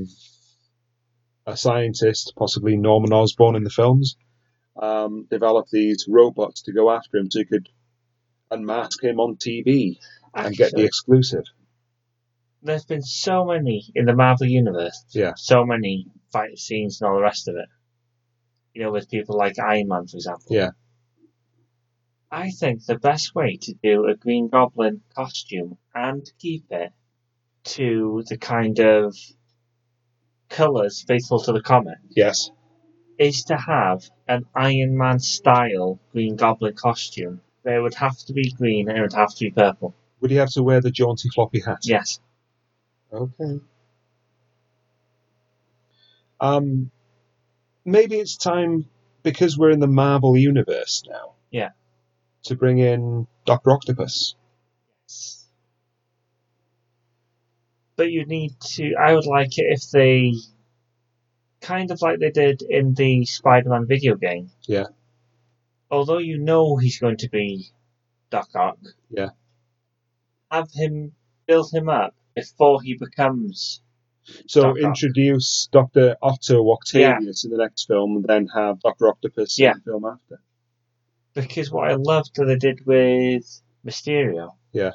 a 1.45 1.57
scientist, 1.57 2.33
possibly 2.37 2.77
Norman 2.77 3.13
Osborn 3.13 3.55
in 3.55 3.63
the 3.63 3.69
films, 3.69 4.15
um, 4.81 5.27
develop 5.29 5.67
these 5.71 6.05
robots 6.07 6.63
to 6.63 6.73
go 6.73 6.89
after 6.89 7.17
him 7.17 7.29
so 7.29 7.39
he 7.39 7.45
could 7.45 7.69
unmask 8.49 9.03
him 9.03 9.19
on 9.19 9.35
TV 9.35 9.97
and 10.33 10.55
get 10.55 10.71
the 10.73 10.83
exclusive. 10.83 11.43
there's 12.61 12.85
been 12.85 13.01
so 13.03 13.45
many 13.45 13.83
in 13.93 14.05
the 14.05 14.15
Marvel 14.15 14.47
universe. 14.47 15.03
Yeah. 15.11 15.33
So 15.35 15.65
many 15.65 16.07
fight 16.31 16.57
scenes 16.57 17.01
and 17.01 17.09
all 17.09 17.17
the 17.17 17.21
rest 17.21 17.47
of 17.47 17.55
it. 17.55 17.67
You 18.73 18.83
know, 18.83 18.91
with 18.91 19.09
people 19.09 19.37
like 19.37 19.59
Iron 19.59 19.89
Man, 19.89 20.07
for 20.07 20.17
example. 20.17 20.47
Yeah. 20.49 20.69
I 22.31 22.49
think 22.49 22.85
the 22.85 22.97
best 22.97 23.35
way 23.35 23.57
to 23.61 23.73
do 23.83 24.07
a 24.07 24.15
Green 24.15 24.47
Goblin 24.49 25.01
costume 25.15 25.77
and 25.93 26.25
keep 26.39 26.65
it 26.71 26.91
to 27.65 28.23
the 28.27 28.37
kind 28.37 28.79
of 28.79 29.15
colours 30.53 31.03
faithful 31.07 31.39
to 31.41 31.51
the 31.51 31.61
comic 31.61 31.97
Yes. 32.15 32.51
is 33.17 33.43
to 33.45 33.57
have 33.57 34.03
an 34.27 34.45
Iron 34.55 34.97
Man 34.97 35.19
style 35.19 35.99
Green 36.11 36.35
Goblin 36.35 36.75
costume. 36.75 37.41
There 37.63 37.81
would 37.81 37.95
have 37.95 38.17
to 38.27 38.33
be 38.33 38.51
green 38.51 38.87
and 38.89 38.97
it 38.97 39.01
would 39.01 39.13
have 39.13 39.33
to 39.35 39.45
be 39.45 39.51
purple. 39.51 39.93
Would 40.21 40.31
he 40.31 40.37
have 40.37 40.51
to 40.51 40.63
wear 40.63 40.79
the 40.81 40.91
jaunty 40.91 41.29
floppy 41.29 41.61
hat? 41.61 41.79
Yes. 41.83 42.19
Okay. 43.11 43.59
Um, 46.39 46.91
maybe 47.85 48.17
it's 48.17 48.37
time 48.37 48.85
because 49.23 49.57
we're 49.57 49.71
in 49.71 49.79
the 49.79 49.87
Marvel 49.87 50.35
universe 50.37 51.03
now. 51.09 51.33
Yeah. 51.51 51.69
To 52.45 52.55
bring 52.55 52.79
in 52.79 53.27
Doctor 53.45 53.71
Octopus. 53.71 54.35
But 57.95 58.11
you 58.11 58.25
need 58.25 58.59
to. 58.75 58.95
I 58.95 59.13
would 59.13 59.25
like 59.25 59.57
it 59.57 59.65
if 59.69 59.89
they. 59.91 60.33
Kind 61.61 61.91
of 61.91 62.01
like 62.01 62.19
they 62.19 62.31
did 62.31 62.61
in 62.61 62.93
the 62.93 63.23
Spider 63.25 63.69
Man 63.69 63.87
video 63.87 64.15
game. 64.15 64.49
Yeah. 64.67 64.87
Although 65.89 66.17
you 66.17 66.37
know 66.37 66.75
he's 66.75 66.99
going 66.99 67.17
to 67.17 67.29
be 67.29 67.67
Doc 68.29 68.49
Ock. 68.55 68.79
Yeah. 69.09 69.29
Have 70.51 70.69
him. 70.73 71.13
Build 71.45 71.71
him 71.73 71.87
up 71.89 72.15
before 72.35 72.81
he 72.81 72.95
becomes. 72.97 73.81
So 74.47 74.61
Doc 74.61 74.71
Ock. 74.77 74.83
introduce 74.83 75.69
Doctor 75.71 76.15
Otto 76.21 76.69
Octavius 76.71 77.43
in 77.45 77.51
the 77.51 77.57
next 77.57 77.85
film, 77.85 78.17
and 78.17 78.25
then 78.25 78.47
have 78.47 78.79
Doctor 78.81 79.07
Octopus 79.07 79.57
Yeah. 79.59 79.71
in 79.71 79.77
the 79.85 79.91
film 79.91 80.05
after. 80.05 80.41
Because 81.33 81.71
what 81.71 81.89
I 81.89 81.95
loved 81.95 82.31
that 82.35 82.45
they 82.45 82.57
did 82.57 82.85
with 82.85 83.61
Mysterio. 83.85 84.51
Yeah. 84.71 84.91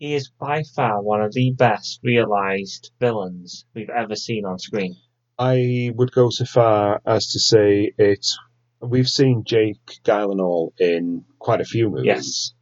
He 0.00 0.14
is 0.14 0.30
by 0.30 0.62
far 0.62 1.02
one 1.02 1.20
of 1.20 1.34
the 1.34 1.52
best 1.52 2.00
realised 2.02 2.90
villains 2.98 3.66
we've 3.74 3.90
ever 3.90 4.16
seen 4.16 4.46
on 4.46 4.58
screen. 4.58 4.96
I 5.38 5.92
would 5.94 6.10
go 6.10 6.30
so 6.30 6.46
far 6.46 7.02
as 7.04 7.28
to 7.32 7.38
say 7.38 7.92
it's. 7.98 8.38
We've 8.80 9.08
seen 9.08 9.44
Jake 9.44 10.00
Gyllenhaal 10.02 10.70
in 10.80 11.26
quite 11.38 11.60
a 11.60 11.66
few 11.66 11.90
movies. 11.90 12.06
Yes. 12.06 12.52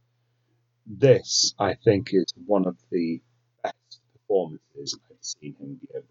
This, 0.85 1.53
I 1.57 1.75
think, 1.75 2.09
is 2.11 2.25
one 2.45 2.67
of 2.67 2.75
the 2.91 3.21
best 3.63 4.01
performances 4.11 4.99
I've 5.09 5.15
seen 5.21 5.55
him 5.61 5.79
give. 5.93 6.03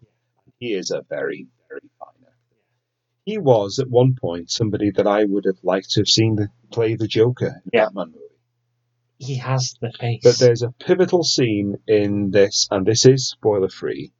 He 0.57 0.73
is 0.73 0.89
a 0.89 1.03
very, 1.07 1.45
very 1.69 1.89
fine 1.99 2.23
actor. 2.23 2.57
He 3.25 3.37
was 3.37 3.77
at 3.77 3.87
one 3.87 4.15
point 4.19 4.49
somebody 4.49 4.89
that 4.95 5.05
I 5.05 5.25
would 5.25 5.45
have 5.45 5.63
liked 5.63 5.91
to 5.91 5.99
have 6.01 6.07
seen 6.07 6.37
the, 6.37 6.47
play 6.71 6.95
the 6.95 7.07
Joker 7.07 7.61
in 7.65 7.69
Yeah. 7.71 7.85
Batman 7.85 8.07
movie. 8.13 8.28
He 9.19 9.35
has 9.37 9.75
the 9.81 9.91
face. 9.91 10.21
But 10.23 10.39
there's 10.39 10.63
a 10.63 10.71
pivotal 10.71 11.23
scene 11.23 11.75
in 11.87 12.31
this, 12.31 12.67
and 12.71 12.85
this 12.85 13.05
is 13.05 13.29
spoiler 13.29 13.69
free, 13.69 14.13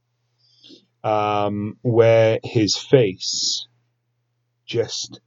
um, 1.03 1.77
where 1.81 2.39
his 2.43 2.77
face 2.77 3.65
just 4.65 5.21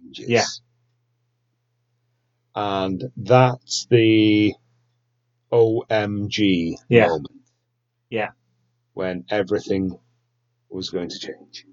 changes. 0.00 0.28
Yeah. 0.28 0.44
And 2.54 3.04
that's 3.16 3.86
the 3.90 4.54
OMG 5.52 6.76
Yeah. 6.88 7.08
moment. 7.08 7.42
Yeah. 8.08 8.30
When 8.94 9.26
everything 9.28 9.98
was 10.70 10.90
going 10.90 11.10
to 11.10 11.18
change. 11.18 11.66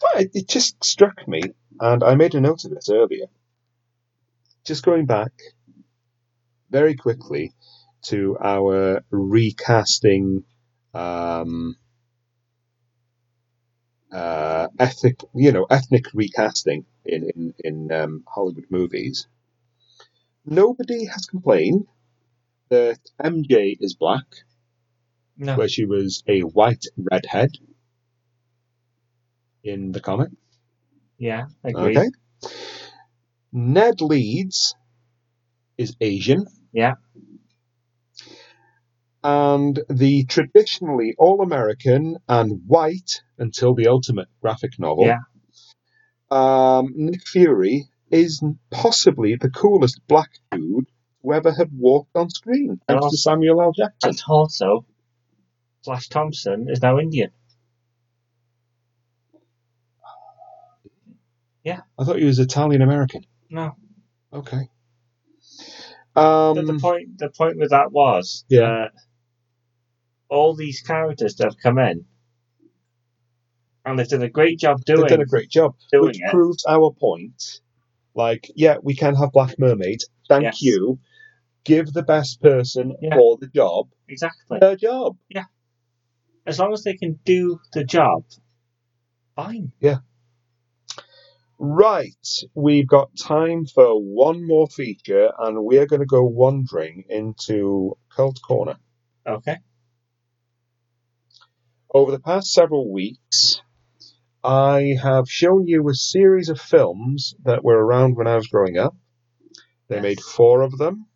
But 0.00 0.22
it, 0.22 0.30
it 0.34 0.48
just 0.48 0.84
struck 0.84 1.26
me, 1.26 1.40
and 1.80 2.04
I 2.04 2.16
made 2.16 2.34
a 2.34 2.40
note 2.40 2.64
of 2.64 2.72
this 2.72 2.90
earlier. 2.90 3.26
Just 4.64 4.82
going 4.84 5.06
back 5.06 5.32
very 6.74 6.96
quickly 6.96 7.52
to 8.02 8.36
our 8.42 9.04
recasting 9.10 10.42
um, 10.92 11.76
uh, 14.12 14.66
ethnic, 14.78 15.20
you 15.34 15.52
know, 15.52 15.66
ethnic 15.70 16.06
recasting 16.14 16.84
in 17.04 17.30
in, 17.34 17.54
in 17.68 17.92
um, 17.92 18.24
Hollywood 18.26 18.66
movies. 18.70 19.28
Nobody 20.44 21.06
has 21.06 21.26
complained 21.26 21.86
that 22.70 22.98
MJ 23.22 23.76
is 23.78 23.94
black, 23.94 24.28
no. 25.36 25.56
where 25.56 25.68
she 25.68 25.84
was 25.84 26.24
a 26.26 26.40
white 26.40 26.86
redhead 26.96 27.52
in 29.62 29.92
the 29.92 30.00
comic. 30.00 30.30
Yeah, 31.18 31.44
agreed. 31.62 31.98
Okay. 31.98 32.08
Ned 33.52 34.00
Leeds 34.00 34.74
is 35.76 35.96
Asian. 36.00 36.46
Yeah. 36.74 36.94
And 39.22 39.80
the 39.88 40.24
traditionally 40.24 41.14
all 41.16 41.40
American 41.40 42.18
and 42.28 42.60
white 42.66 43.22
until 43.38 43.74
the 43.74 43.86
ultimate 43.86 44.28
graphic 44.42 44.78
novel. 44.78 45.06
Yeah. 45.06 45.20
Um, 46.30 46.92
Nick 46.96 47.26
Fury 47.26 47.84
is 48.10 48.42
possibly 48.70 49.36
the 49.36 49.48
coolest 49.50 50.00
black 50.08 50.30
dude 50.50 50.88
who 51.22 51.32
ever 51.32 51.52
had 51.52 51.70
walked 51.72 52.14
on 52.16 52.28
screen, 52.28 52.80
thanks 52.86 53.02
also- 53.02 53.14
to 53.14 53.16
Samuel 53.16 53.62
L. 53.62 53.72
Jackson. 53.72 54.10
And 54.10 54.22
also, 54.28 54.84
Flash 55.84 56.08
Thompson 56.08 56.66
is 56.68 56.82
now 56.82 56.98
Indian. 56.98 57.30
Yeah. 61.64 61.80
I 61.98 62.04
thought 62.04 62.18
he 62.18 62.26
was 62.26 62.38
Italian 62.40 62.82
American. 62.82 63.24
No. 63.48 63.74
Okay. 64.34 64.68
But 66.14 66.54
the 66.54 66.60
Um, 66.72 66.80
point 66.80 67.18
the 67.18 67.30
point 67.30 67.58
with 67.58 67.70
that 67.70 67.92
was 67.92 68.44
Yeah. 68.48 68.60
that 68.60 68.92
all 70.28 70.54
these 70.54 70.80
characters 70.82 71.34
that 71.36 71.44
have 71.44 71.58
come 71.58 71.78
in 71.78 72.04
and 73.84 73.98
they've 73.98 74.08
done 74.08 74.22
a 74.22 74.28
great 74.30 74.58
job 74.58 74.84
doing. 74.84 75.00
They've 75.00 75.08
done 75.10 75.20
a 75.20 75.26
great 75.26 75.50
job, 75.50 75.74
which 75.92 76.20
it. 76.20 76.30
proves 76.30 76.64
our 76.66 76.92
point. 76.92 77.60
Like, 78.14 78.50
yeah, 78.54 78.76
we 78.82 78.94
can 78.94 79.14
have 79.16 79.32
Black 79.32 79.58
Mermaids. 79.58 80.08
Thank 80.28 80.44
Yes. 80.44 80.62
you. 80.62 80.98
Give 81.64 81.92
the 81.92 82.02
best 82.02 82.40
person 82.40 82.96
Yeah. 83.00 83.16
for 83.16 83.36
the 83.38 83.48
job 83.48 83.88
exactly. 84.08 84.58
their 84.60 84.76
job. 84.76 85.16
Yeah. 85.28 85.44
As 86.46 86.58
long 86.58 86.72
as 86.72 86.82
they 86.84 86.94
can 86.94 87.18
do 87.24 87.58
the 87.72 87.84
job, 87.84 88.24
fine. 89.34 89.72
Right, 91.58 92.26
we've 92.54 92.88
got 92.88 93.16
time 93.16 93.64
for 93.66 93.94
one 94.00 94.46
more 94.46 94.66
feature, 94.66 95.30
and 95.38 95.64
we're 95.64 95.86
going 95.86 96.00
to 96.00 96.06
go 96.06 96.24
wandering 96.24 97.04
into 97.08 97.96
Cult 98.14 98.40
Corner. 98.46 98.76
Okay. 99.26 99.58
Over 101.94 102.10
the 102.12 102.20
past 102.20 102.52
several 102.52 102.92
weeks, 102.92 103.60
I 104.42 104.96
have 105.02 105.30
shown 105.30 105.66
you 105.68 105.88
a 105.88 105.94
series 105.94 106.48
of 106.48 106.60
films 106.60 107.34
that 107.44 107.64
were 107.64 107.78
around 107.84 108.16
when 108.16 108.26
I 108.26 108.36
was 108.36 108.48
growing 108.48 108.78
up. 108.78 108.94
They 109.88 109.96
Yes. 109.96 110.02
made 110.02 110.20
four 110.20 110.62
of 110.62 110.76
them. 110.78 111.06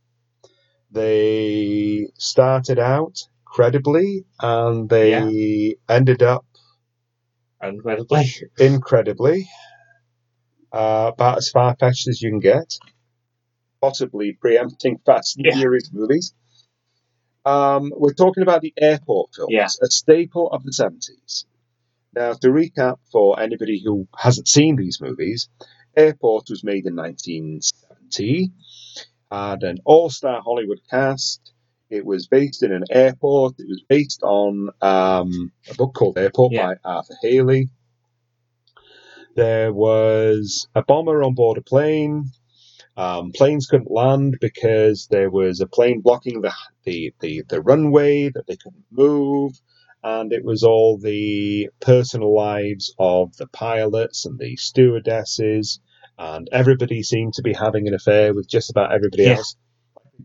They 0.90 2.08
started 2.18 2.78
out 2.78 3.18
credibly, 3.44 4.24
and 4.40 4.88
they 4.88 5.76
ended 5.88 6.22
up 6.22 6.46
Incredibly. 7.62 8.30
incredibly. 8.58 9.48
Uh, 10.72 11.10
about 11.14 11.38
as 11.38 11.48
far 11.50 11.74
fetched 11.78 12.08
as 12.08 12.20
you 12.20 12.30
can 12.30 12.40
get. 12.40 12.76
Possibly 13.80 14.32
preempting 14.40 14.98
Fast 15.06 15.36
and 15.36 15.46
Yeah. 15.46 15.54
Furious 15.56 15.90
movies. 15.92 16.34
Um, 17.44 17.92
we're 17.96 18.12
talking 18.12 18.42
about 18.42 18.60
the 18.60 18.74
airport 18.76 19.34
films, 19.34 19.52
Yeah. 19.52 19.68
a 19.82 19.86
staple 19.86 20.50
of 20.50 20.64
the 20.64 20.72
70s. 20.72 21.46
Now, 22.14 22.32
to 22.34 22.48
recap 22.48 22.96
for 23.12 23.40
anybody 23.40 23.80
who 23.82 24.08
hasn't 24.16 24.48
seen 24.48 24.76
these 24.76 25.00
movies, 25.00 25.48
Airport 25.96 26.46
was 26.50 26.62
made 26.62 26.86
in 26.86 26.94
1970, 26.94 28.50
had 29.30 29.62
an 29.62 29.78
all 29.84 30.10
star 30.10 30.40
Hollywood 30.42 30.80
cast. 30.90 31.52
It 31.90 32.04
was 32.04 32.26
based 32.28 32.62
in 32.62 32.72
an 32.72 32.84
airport. 32.90 33.54
It 33.58 33.66
was 33.68 33.82
based 33.88 34.22
on 34.22 34.68
um, 34.82 35.52
a 35.70 35.74
book 35.74 35.94
called 35.94 36.18
Airport 36.18 36.52
Yeah. 36.52 36.66
by 36.66 36.74
Arthur 36.84 37.14
Hailey. 37.22 37.68
There 39.36 39.72
was 39.72 40.68
a 40.74 40.82
bomber 40.84 41.22
on 41.24 41.34
board 41.34 41.58
a 41.58 41.62
plane. 41.62 42.26
Um, 42.96 43.32
planes 43.32 43.66
couldn't 43.68 43.90
land 43.90 44.38
because 44.40 45.08
there 45.10 45.30
was 45.30 45.60
a 45.60 45.68
plane 45.68 46.02
blocking 46.02 46.42
the, 46.42 46.52
the, 46.84 47.14
the, 47.20 47.44
the 47.48 47.62
runway 47.62 48.30
that 48.30 48.46
they 48.48 48.56
couldn't 48.56 48.86
move. 48.92 49.52
And 50.04 50.32
it 50.32 50.44
was 50.44 50.64
all 50.64 50.98
the 50.98 51.70
personal 51.80 52.34
lives 52.36 52.94
of 52.98 53.36
the 53.38 53.48
pilots 53.48 54.26
and 54.26 54.38
the 54.38 54.56
stewardesses. 54.56 55.80
And 56.18 56.48
everybody 56.52 57.02
seemed 57.02 57.34
to 57.34 57.42
be 57.42 57.54
having 57.54 57.88
an 57.88 57.94
affair 57.94 58.34
with 58.34 58.48
just 58.48 58.70
about 58.70 58.92
everybody 58.92 59.26
Yeah. 59.26 59.28
else. 59.28 59.56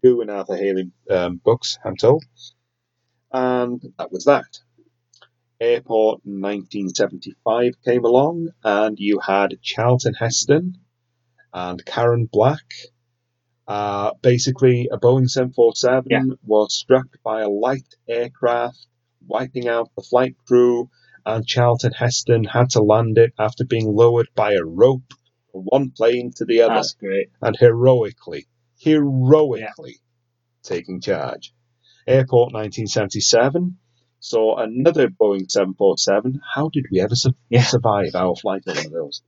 Who 0.03 0.21
in 0.21 0.29
Arthur 0.29 0.57
Hailey 0.57 0.91
um, 1.09 1.41
books, 1.43 1.77
I'm 1.85 1.97
told. 1.97 2.23
And 3.31 3.81
that 3.99 4.11
was 4.11 4.25
that. 4.25 4.45
Airport 5.64 6.22
in 6.26 6.41
1975 6.41 7.74
came 7.86 8.03
along, 8.03 8.49
and 8.66 8.99
you 8.99 9.20
had 9.20 9.57
Charlton 9.61 10.14
Heston 10.14 10.78
and 11.53 11.84
Karen 11.86 12.28
Black. 12.32 12.66
Uh, 13.66 14.11
basically, 14.22 14.89
a 14.91 14.97
Boeing 14.99 15.30
747 15.30 16.05
Yeah. 16.11 16.24
was 16.45 16.74
struck 16.76 17.07
by 17.24 17.41
a 17.43 17.49
light 17.49 17.95
aircraft, 18.09 18.88
wiping 19.26 19.70
out 19.70 19.89
the 19.95 20.03
flight 20.03 20.36
crew, 20.45 20.89
and 21.26 21.47
Charlton 21.47 21.93
Heston 21.93 22.43
had 22.43 22.72
to 22.72 22.82
land 22.84 23.18
it 23.18 23.32
after 23.39 23.64
being 23.64 23.88
lowered 23.95 24.28
by 24.36 24.53
a 24.55 24.64
rope 24.66 25.14
from 25.51 25.61
one 25.61 25.91
plane 25.91 26.34
to 26.36 26.45
the 26.45 26.61
other 26.64 26.74
That's 26.76 26.93
great. 26.93 27.30
and 27.41 27.55
heroically, 27.57 28.47
heroically 28.80 30.01
taking 30.61 30.99
charge. 30.99 31.53
Airport 32.05 32.51
1977 32.51 33.78
saw 34.24 34.57
another 34.57 35.09
Boeing 35.09 35.51
747. 35.51 36.41
How 36.55 36.69
did 36.69 36.86
we 36.89 37.01
ever 37.01 37.13
su- 37.15 37.36
Yeah. 37.49 37.63
survive 37.63 38.15
our 38.15 38.36
flight 38.36 38.63
on 38.67 38.76
one 38.78 38.86
of 38.86 38.91
those? 38.93 39.21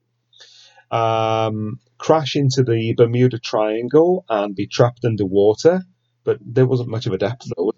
Um, 0.89 1.79
crash 1.97 2.35
into 2.35 2.63
the 2.63 2.93
Bermuda 2.95 3.37
Triangle 3.39 4.23
and 4.29 4.55
be 4.55 4.67
trapped 4.67 5.03
underwater, 5.03 5.83
but 6.23 6.37
there 6.41 6.65
wasn't 6.65 6.89
much 6.89 7.07
of 7.07 7.13
a 7.13 7.17
depth 7.17 7.47
though. 7.55 7.73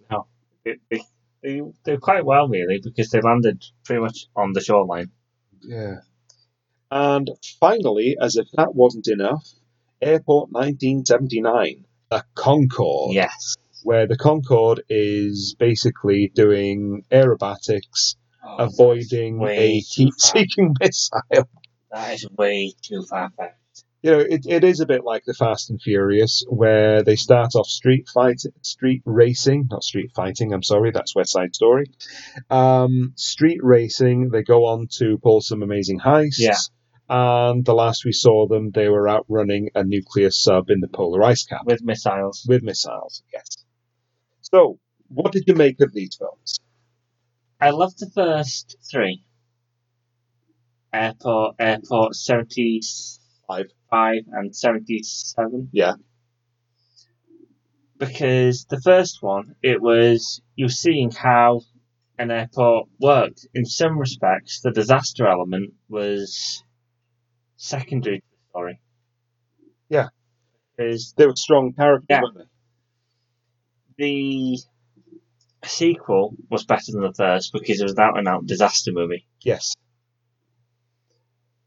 They, 0.63 0.75
they, 0.91 1.01
they, 1.41 1.61
they're 1.85 1.97
quite 1.99 2.25
well, 2.25 2.47
really, 2.47 2.79
because 2.83 3.09
they 3.09 3.21
landed 3.21 3.63
pretty 3.83 4.01
much 4.01 4.27
on 4.35 4.53
the 4.53 4.61
shoreline. 4.61 5.11
Yeah. 5.61 6.01
And 6.91 7.29
finally, 7.59 8.15
as 8.21 8.35
if 8.35 8.47
that 8.53 8.75
wasn't 8.75 9.07
enough, 9.07 9.45
Airport 10.01 10.51
1979, 10.51 11.85
the 12.11 12.23
Concorde. 12.35 13.13
Yes. 13.15 13.56
Where 13.87 14.05
the 14.05 14.17
Concorde 14.17 14.83
is 14.89 15.55
basically 15.57 16.29
doing 16.35 17.05
aerobatics, 17.09 18.17
avoiding 18.43 19.41
a 19.47 19.79
heat-seeking 19.79 20.75
missile. 20.81 21.21
That 21.89 22.15
is 22.15 22.27
way 22.37 22.73
too 22.81 23.05
far 23.09 23.31
fetched. 23.37 23.85
You 24.01 24.11
know, 24.11 24.19
it, 24.19 24.45
it 24.45 24.65
is 24.65 24.81
a 24.81 24.85
bit 24.85 25.05
like 25.05 25.23
the 25.25 25.33
Fast 25.33 25.69
and 25.69 25.81
Furious, 25.81 26.43
where 26.49 27.01
they 27.01 27.15
start 27.15 27.55
off 27.55 27.67
street 27.67 28.09
fight, 28.13 28.41
street 28.61 29.03
racing, 29.05 29.69
not 29.71 29.85
street 29.85 30.11
fighting. 30.13 30.51
I'm 30.51 30.63
sorry, 30.63 30.91
that's 30.91 31.15
West 31.15 31.31
Side 31.31 31.55
Story. 31.55 31.85
Um, 32.49 33.13
street 33.15 33.61
racing. 33.63 34.31
They 34.33 34.43
go 34.43 34.65
on 34.65 34.87
to 34.97 35.17
pull 35.23 35.39
some 35.39 35.63
amazing 35.63 36.01
heists. 36.01 36.39
Yeah. 36.39 36.57
And 37.07 37.63
the 37.63 37.73
last 37.73 38.03
we 38.03 38.11
saw 38.11 38.47
them, 38.49 38.71
they 38.71 38.89
were 38.89 39.07
outrunning 39.07 39.69
a 39.75 39.85
nuclear 39.85 40.29
sub 40.29 40.69
in 40.69 40.81
the 40.81 40.89
polar 40.89 41.23
ice 41.23 41.45
cap. 41.45 41.61
With 41.63 41.81
missiles. 41.81 42.45
with 42.49 42.63
missiles. 42.63 43.23
Yes. 43.31 43.63
So, 44.53 44.79
what 45.09 45.31
did 45.31 45.43
you 45.47 45.55
make 45.55 45.81
of 45.81 45.93
these 45.93 46.15
films? 46.17 46.59
I 47.59 47.71
loved 47.71 47.99
the 47.99 48.09
first 48.13 48.77
three. 48.89 49.23
Airport, 50.93 51.55
Airport 51.59 52.15
75 52.15 53.65
Five. 53.89 54.21
and 54.31 54.55
77. 54.55 55.69
Yeah. 55.73 55.93
Because 57.97 58.65
the 58.69 58.79
first 58.81 59.21
one, 59.21 59.55
it 59.63 59.81
was, 59.81 60.41
you're 60.55 60.69
seeing 60.69 61.11
how 61.11 61.61
an 62.19 62.31
airport 62.31 62.87
worked. 62.99 63.47
In 63.53 63.65
some 63.65 63.97
respects, 63.97 64.61
the 64.61 64.71
disaster 64.71 65.27
element 65.27 65.73
was 65.89 66.63
secondary 67.57 68.19
to 68.19 68.25
the 68.31 68.49
story. 68.49 68.81
Yeah. 69.89 70.07
Because 70.77 71.13
They 71.17 71.25
were 71.25 71.35
strong 71.35 71.73
characters, 71.73 72.07
Yeah. 72.09 72.21
weren't 72.21 72.37
they? 72.37 72.43
The 73.97 74.57
sequel 75.65 76.35
was 76.49 76.65
better 76.65 76.91
than 76.91 77.01
the 77.01 77.13
first 77.13 77.51
because 77.51 77.79
it 77.79 77.83
was 77.83 77.93
an 77.93 77.99
out 77.99 78.17
and 78.17 78.27
out 78.27 78.45
disaster 78.45 78.91
movie. 78.93 79.27
Yes. 79.41 79.73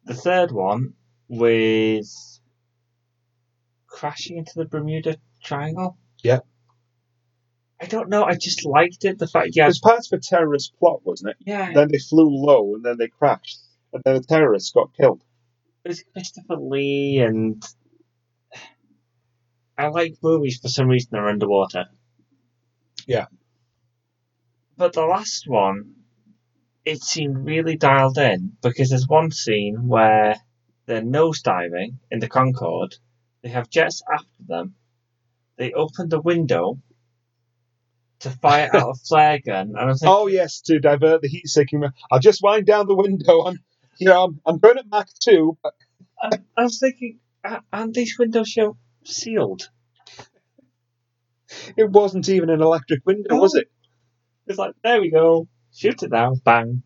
The 0.05 0.15
third 0.15 0.53
one 0.53 0.95
with 1.29 2.09
crashing 3.87 4.39
into 4.39 4.53
the 4.57 4.65
Bermuda 4.65 5.17
Triangle. 5.43 5.99
Yeah. 6.23 6.41
I 7.81 7.87
don't 7.87 8.09
know. 8.11 8.25
I 8.25 8.35
just 8.35 8.65
liked 8.67 9.05
it. 9.05 9.19
The 9.19 9.27
fact, 9.27 9.51
yeah, 9.53 9.65
It 9.65 9.69
was 9.69 9.79
part 9.81 10.01
of 10.01 10.13
a 10.13 10.19
terrorist 10.21 10.75
plot, 10.79 11.01
wasn't 11.05 11.31
it? 11.31 11.37
yeah. 11.41 11.73
Then 11.73 11.89
they 11.91 11.99
flew 11.99 12.29
low 12.29 12.75
and 12.75 12.85
then 12.85 12.97
they 12.99 13.09
crashed. 13.09 13.59
And 13.93 14.03
then 14.05 14.15
the 14.17 14.23
terrorists 14.23 14.71
got 14.71 14.95
killed. 14.97 15.23
It 15.85 15.89
was 15.89 16.05
Christopher 16.13 16.57
Lee, 16.57 17.19
and 17.21 17.63
I 19.79 19.89
like 19.89 20.17
movies 20.23 20.59
for 20.61 20.69
some 20.69 20.89
reason 20.89 21.09
they're 21.13 21.27
underwater. 21.27 21.87
Yeah. 23.07 23.27
But 24.77 24.93
the 24.95 25.05
last 25.05 25.47
one, 25.47 25.95
it 26.85 27.03
seemed 27.03 27.45
really 27.47 27.77
dialed 27.77 28.19
in 28.19 28.57
because 28.63 28.91
there's 28.91 29.07
one 29.09 29.31
scene 29.31 29.87
where 29.89 30.37
they're 30.87 31.03
nosediving 31.03 31.97
in 32.11 32.19
the 32.21 32.29
Concorde. 32.29 32.97
They 33.43 33.51
have 33.51 33.69
jets 33.71 34.03
after 34.13 34.43
them. 34.47 34.75
They 35.57 35.73
open 35.73 36.09
the 36.09 36.21
window 36.21 36.81
to 38.21 38.31
fire 38.31 38.71
out 38.75 38.91
a 38.91 38.95
flare 39.07 39.39
gun, 39.39 39.69
and 39.71 39.79
I'm 39.79 39.95
thinking, 39.97 40.09
Oh, 40.09 40.27
yes, 40.27 40.61
to 40.63 40.79
divert 40.79 41.23
the 41.23 41.29
heat 41.29 41.47
seeking. 41.49 41.85
I'll 42.11 42.19
just 42.19 42.43
wind 42.43 42.67
down 42.67 42.87
the 42.87 42.95
window. 42.95 43.43
I'm, 43.43 43.59
you 43.99 44.07
know, 44.07 44.25
I'm, 44.25 44.41
I'm 44.47 44.59
going 44.59 44.79
at 44.79 44.89
Mach 44.89 45.09
2. 45.21 45.59
But 45.63 45.75
I, 46.21 46.31
I 46.57 46.63
was 46.65 46.79
thinking, 46.81 47.19
"A- 47.45 47.63
aren't 47.73 47.95
these 47.95 48.17
windows 48.19 48.49
show 48.49 48.77
sealed? 49.05 49.69
It 51.77 51.91
wasn't 51.91 52.29
even 52.29 52.51
an 52.51 52.63
electric 52.63 53.05
window, 53.07 53.37
was 53.37 53.55
it? 53.55 53.69
It's 54.47 54.59
like, 54.59 54.75
there 54.83 55.01
we 55.01 55.11
go. 55.11 55.49
Shoot 55.75 56.03
it 56.03 56.11
now. 56.11 56.35
Bang. 56.45 56.83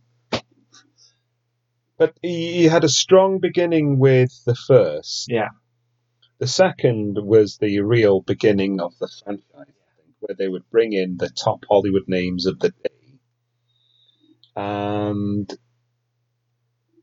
But 1.97 2.17
he, 2.23 2.53
he 2.53 2.65
had 2.65 2.85
a 2.85 2.89
strong 2.89 3.39
beginning 3.39 3.99
with 3.99 4.31
the 4.45 4.55
first. 4.55 5.27
Yeah. 5.31 5.51
The 6.39 6.47
second 6.47 7.17
was 7.23 7.57
the 7.59 7.81
real 7.81 8.21
beginning 8.21 8.81
of 8.81 8.93
the 8.99 9.09
franchise, 9.23 9.45
I 9.55 9.65
think, 9.65 10.17
where 10.21 10.35
they 10.37 10.49
would 10.49 10.69
bring 10.71 10.93
in 10.93 11.17
the 11.17 11.31
top 11.31 11.65
Hollywood 11.69 12.09
names 12.09 12.47
of 12.47 12.59
the 12.59 12.71
day. 12.71 13.21
And 14.57 15.51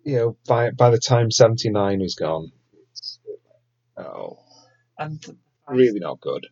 you 0.04 0.16
know, 0.16 0.38
by 0.48 0.72
by 0.72 0.90
the 0.90 1.00
time 1.00 1.32
seventy 1.32 1.70
nine 1.70 2.00
was 2.00 2.16
gone, 2.16 2.52
it's 2.92 3.20
oh, 3.98 4.40
And 4.98 5.24
really 5.68 6.00
not 6.00 6.20
good. 6.20 6.48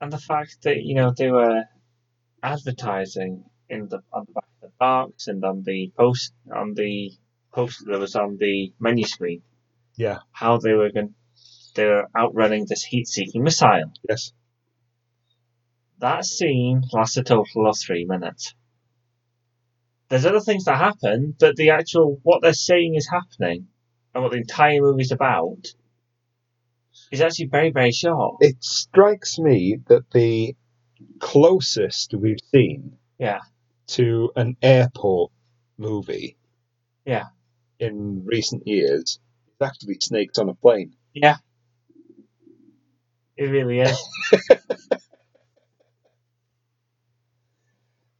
And 0.00 0.12
the 0.12 0.18
fact 0.18 0.62
that 0.62 0.82
you 0.82 0.94
know 0.94 1.12
they 1.16 1.30
were 1.30 1.64
advertising 2.42 3.44
in 3.68 3.88
the 3.88 4.00
on 4.12 4.24
the 4.26 4.32
back 4.32 4.48
of 4.62 4.70
the 4.70 4.72
box 4.78 5.28
and 5.28 5.44
on 5.44 5.62
the 5.64 5.92
post 5.96 6.32
on 6.54 6.74
the 6.74 7.12
poster 7.52 7.84
that 7.90 7.98
was 7.98 8.16
on 8.16 8.36
the 8.38 8.72
menu 8.78 9.04
screen. 9.04 9.42
Yeah. 9.96 10.18
How 10.32 10.58
they 10.58 10.72
were 10.72 10.90
going, 10.90 11.14
they 11.74 11.84
were 11.84 12.08
outrunning 12.16 12.66
this 12.68 12.84
heat-seeking 12.84 13.42
missile. 13.42 13.92
Yes. 14.08 14.32
That 15.98 16.24
scene 16.24 16.82
lasts 16.92 17.16
a 17.18 17.22
total 17.22 17.68
of 17.68 17.76
three 17.78 18.06
minutes. 18.06 18.54
There's 20.08 20.26
other 20.26 20.40
things 20.40 20.64
that 20.64 20.78
happen, 20.78 21.34
but 21.38 21.56
the 21.56 21.70
actual 21.70 22.18
what 22.22 22.40
they're 22.42 22.52
saying 22.54 22.94
is 22.94 23.08
happening, 23.08 23.68
and 24.14 24.22
what 24.22 24.32
the 24.32 24.38
entire 24.38 24.80
movie's 24.80 25.12
about, 25.12 25.66
is 27.10 27.20
actually 27.20 27.46
very 27.46 27.70
very 27.70 27.92
short. 27.92 28.36
It 28.40 28.62
strikes 28.62 29.38
me 29.38 29.78
that 29.88 30.10
the 30.12 30.54
closest 31.18 32.14
we've 32.14 32.38
seen 32.52 32.96
Yeah. 33.18 33.40
to 33.88 34.32
an 34.36 34.56
airport 34.62 35.32
movie 35.78 36.36
Yeah. 37.06 37.26
in 37.78 38.24
recent 38.24 38.66
years 38.66 39.18
is 39.48 39.66
actually 39.66 39.98
Snakes 40.00 40.38
on 40.38 40.48
a 40.48 40.54
Plane. 40.54 40.94
Yeah. 41.14 41.36
It 43.36 43.46
really 43.46 43.80
is. 43.80 43.98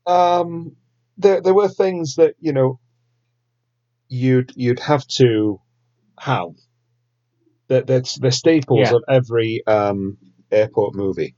Um, 0.06 0.76
there 1.18 1.40
there 1.40 1.54
were 1.54 1.68
things 1.68 2.16
that 2.16 2.34
you 2.40 2.52
know 2.52 2.80
you'd 4.08 4.52
you'd 4.56 4.80
have 4.80 5.06
to 5.18 5.60
have 6.18 6.54
that 7.70 7.86
that's 7.86 8.18
the 8.18 8.30
staples 8.30 8.90
Yeah. 8.90 8.96
of 8.96 9.04
every 9.08 9.62
um, 9.66 10.18
airport 10.52 10.94
movie. 10.94 11.34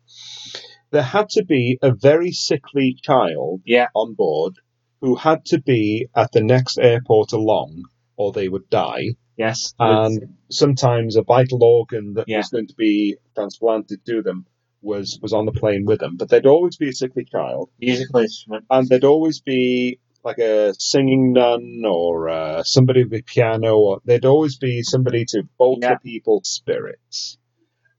There 0.90 1.02
had 1.02 1.28
to 1.30 1.44
be 1.44 1.78
a 1.82 1.92
very 1.94 2.32
sickly 2.32 2.96
child 3.00 3.60
Yeah. 3.64 3.88
on 3.94 4.14
board 4.14 4.54
who 5.00 5.14
had 5.14 5.44
to 5.46 5.60
be 5.60 6.06
at 6.16 6.32
the 6.32 6.42
next 6.42 6.78
airport 6.78 7.32
along, 7.32 7.84
or 8.16 8.32
they 8.32 8.48
would 8.48 8.68
die. 8.70 9.14
Yes. 9.36 9.74
And 9.78 10.36
sometimes 10.50 11.16
a 11.16 11.22
vital 11.22 11.62
organ 11.64 12.14
that 12.14 12.28
Yeah. 12.28 12.38
was 12.38 12.48
going 12.48 12.68
to 12.68 12.74
be 12.76 13.16
transplanted 13.34 14.04
to 14.06 14.22
them 14.22 14.46
was 14.82 15.18
was 15.22 15.32
on 15.32 15.46
the 15.46 15.52
plane 15.52 15.84
with 15.86 16.00
them. 16.00 16.16
But 16.16 16.28
there'd 16.28 16.46
always 16.46 16.76
be 16.76 16.88
a 16.88 16.92
sickly 16.92 17.24
child 17.24 17.70
musical 17.80 18.20
instrument. 18.20 18.64
and 18.70 18.88
there'd 18.88 19.04
always 19.04 19.40
be 19.40 19.98
like 20.24 20.38
a 20.38 20.74
singing 20.78 21.32
nun 21.34 21.82
or 21.86 22.28
uh, 22.30 22.62
somebody 22.64 23.04
with 23.04 23.20
a 23.20 23.22
piano, 23.22 23.76
or 23.76 24.00
there'd 24.04 24.24
always 24.26 24.58
be 24.58 24.82
somebody 24.82 25.24
to 25.26 25.44
bolster 25.58 25.80
Yeah. 25.80 25.98
people's 25.98 26.48
spirits. 26.48 27.38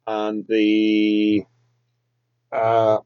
And 0.07 0.45
the 0.47 1.43
uh, 2.51 2.99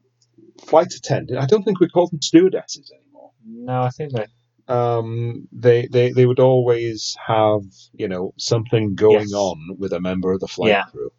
flight 0.66 0.92
attendant, 0.94 1.40
I 1.40 1.46
don't 1.46 1.64
think 1.64 1.80
we 1.80 1.88
call 1.88 2.08
them 2.08 2.22
stewardesses 2.22 2.92
anymore. 2.92 3.32
No, 3.46 3.82
I 3.82 3.90
think 3.90 4.12
that 4.14 4.28
Um, 4.68 5.48
they, 5.52 5.88
they 5.90 6.12
they 6.12 6.26
would 6.26 6.40
always 6.40 7.16
have 7.26 7.62
you 7.94 8.08
know 8.08 8.34
something 8.38 8.94
going 8.96 9.14
Yes. 9.22 9.32
on 9.34 9.76
with 9.78 9.92
a 9.92 10.00
member 10.00 10.32
of 10.32 10.40
the 10.40 10.48
flight 10.48 10.70
Yeah. 10.70 10.84
crew. 10.90 11.10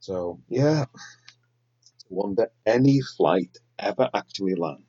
So 0.00 0.40
yeah, 0.48 0.86
wonder 2.10 2.48
any 2.66 3.00
flight 3.16 3.56
ever 3.78 4.10
actually 4.14 4.54
lands. 4.56 4.86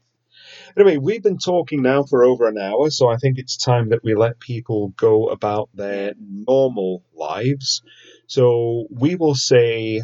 Anyway, 0.78 0.98
we've 0.98 1.24
been 1.24 1.38
talking 1.38 1.82
now 1.82 2.04
for 2.04 2.24
over 2.24 2.48
an 2.48 2.58
hour, 2.58 2.90
so 2.90 3.08
I 3.10 3.18
think 3.18 3.38
it's 3.38 3.58
time 3.58 3.90
that 3.90 4.04
we 4.04 4.16
let 4.16 4.40
people 4.40 4.90
go 4.98 5.28
about 5.28 5.70
their 5.74 6.14
normal 6.20 7.04
lives. 7.14 7.82
So 8.28 8.86
we 8.90 9.16
will 9.16 9.36
say 9.36 10.02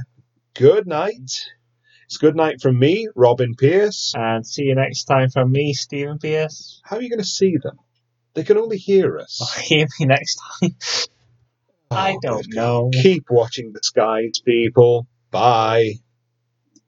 good 0.53 0.87
night. 0.87 1.31
It's 2.05 2.17
good 2.17 2.35
night 2.35 2.61
from 2.61 2.77
me, 2.77 3.07
Robin 3.15 3.55
Pierce. 3.55 4.13
and 4.15 4.45
see 4.45 4.63
you 4.63 4.75
next 4.75 5.05
time 5.05 5.29
from 5.29 5.51
me, 5.51 5.73
Stephen 5.73 6.19
Pierce. 6.19 6.81
How 6.83 6.97
are 6.97 7.01
you 7.01 7.09
going 7.09 7.19
to 7.19 7.25
see 7.25 7.57
them? 7.57 7.77
They 8.33 8.43
can 8.43 8.57
only 8.57 8.77
hear 8.77 9.17
us. 9.17 9.39
Hear 9.61 9.87
me 9.99 10.05
next 10.07 10.35
time. 10.61 10.75
Oh, 11.89 11.95
I 11.95 12.11
Oh, 12.13 12.19
don't 12.21 12.41
good 12.49 12.55
know. 12.55 12.89
Keep 13.01 13.25
watching 13.29 13.71
the 13.73 13.79
skies, 13.83 14.39
people. 14.45 15.07
Bye. 15.31 15.95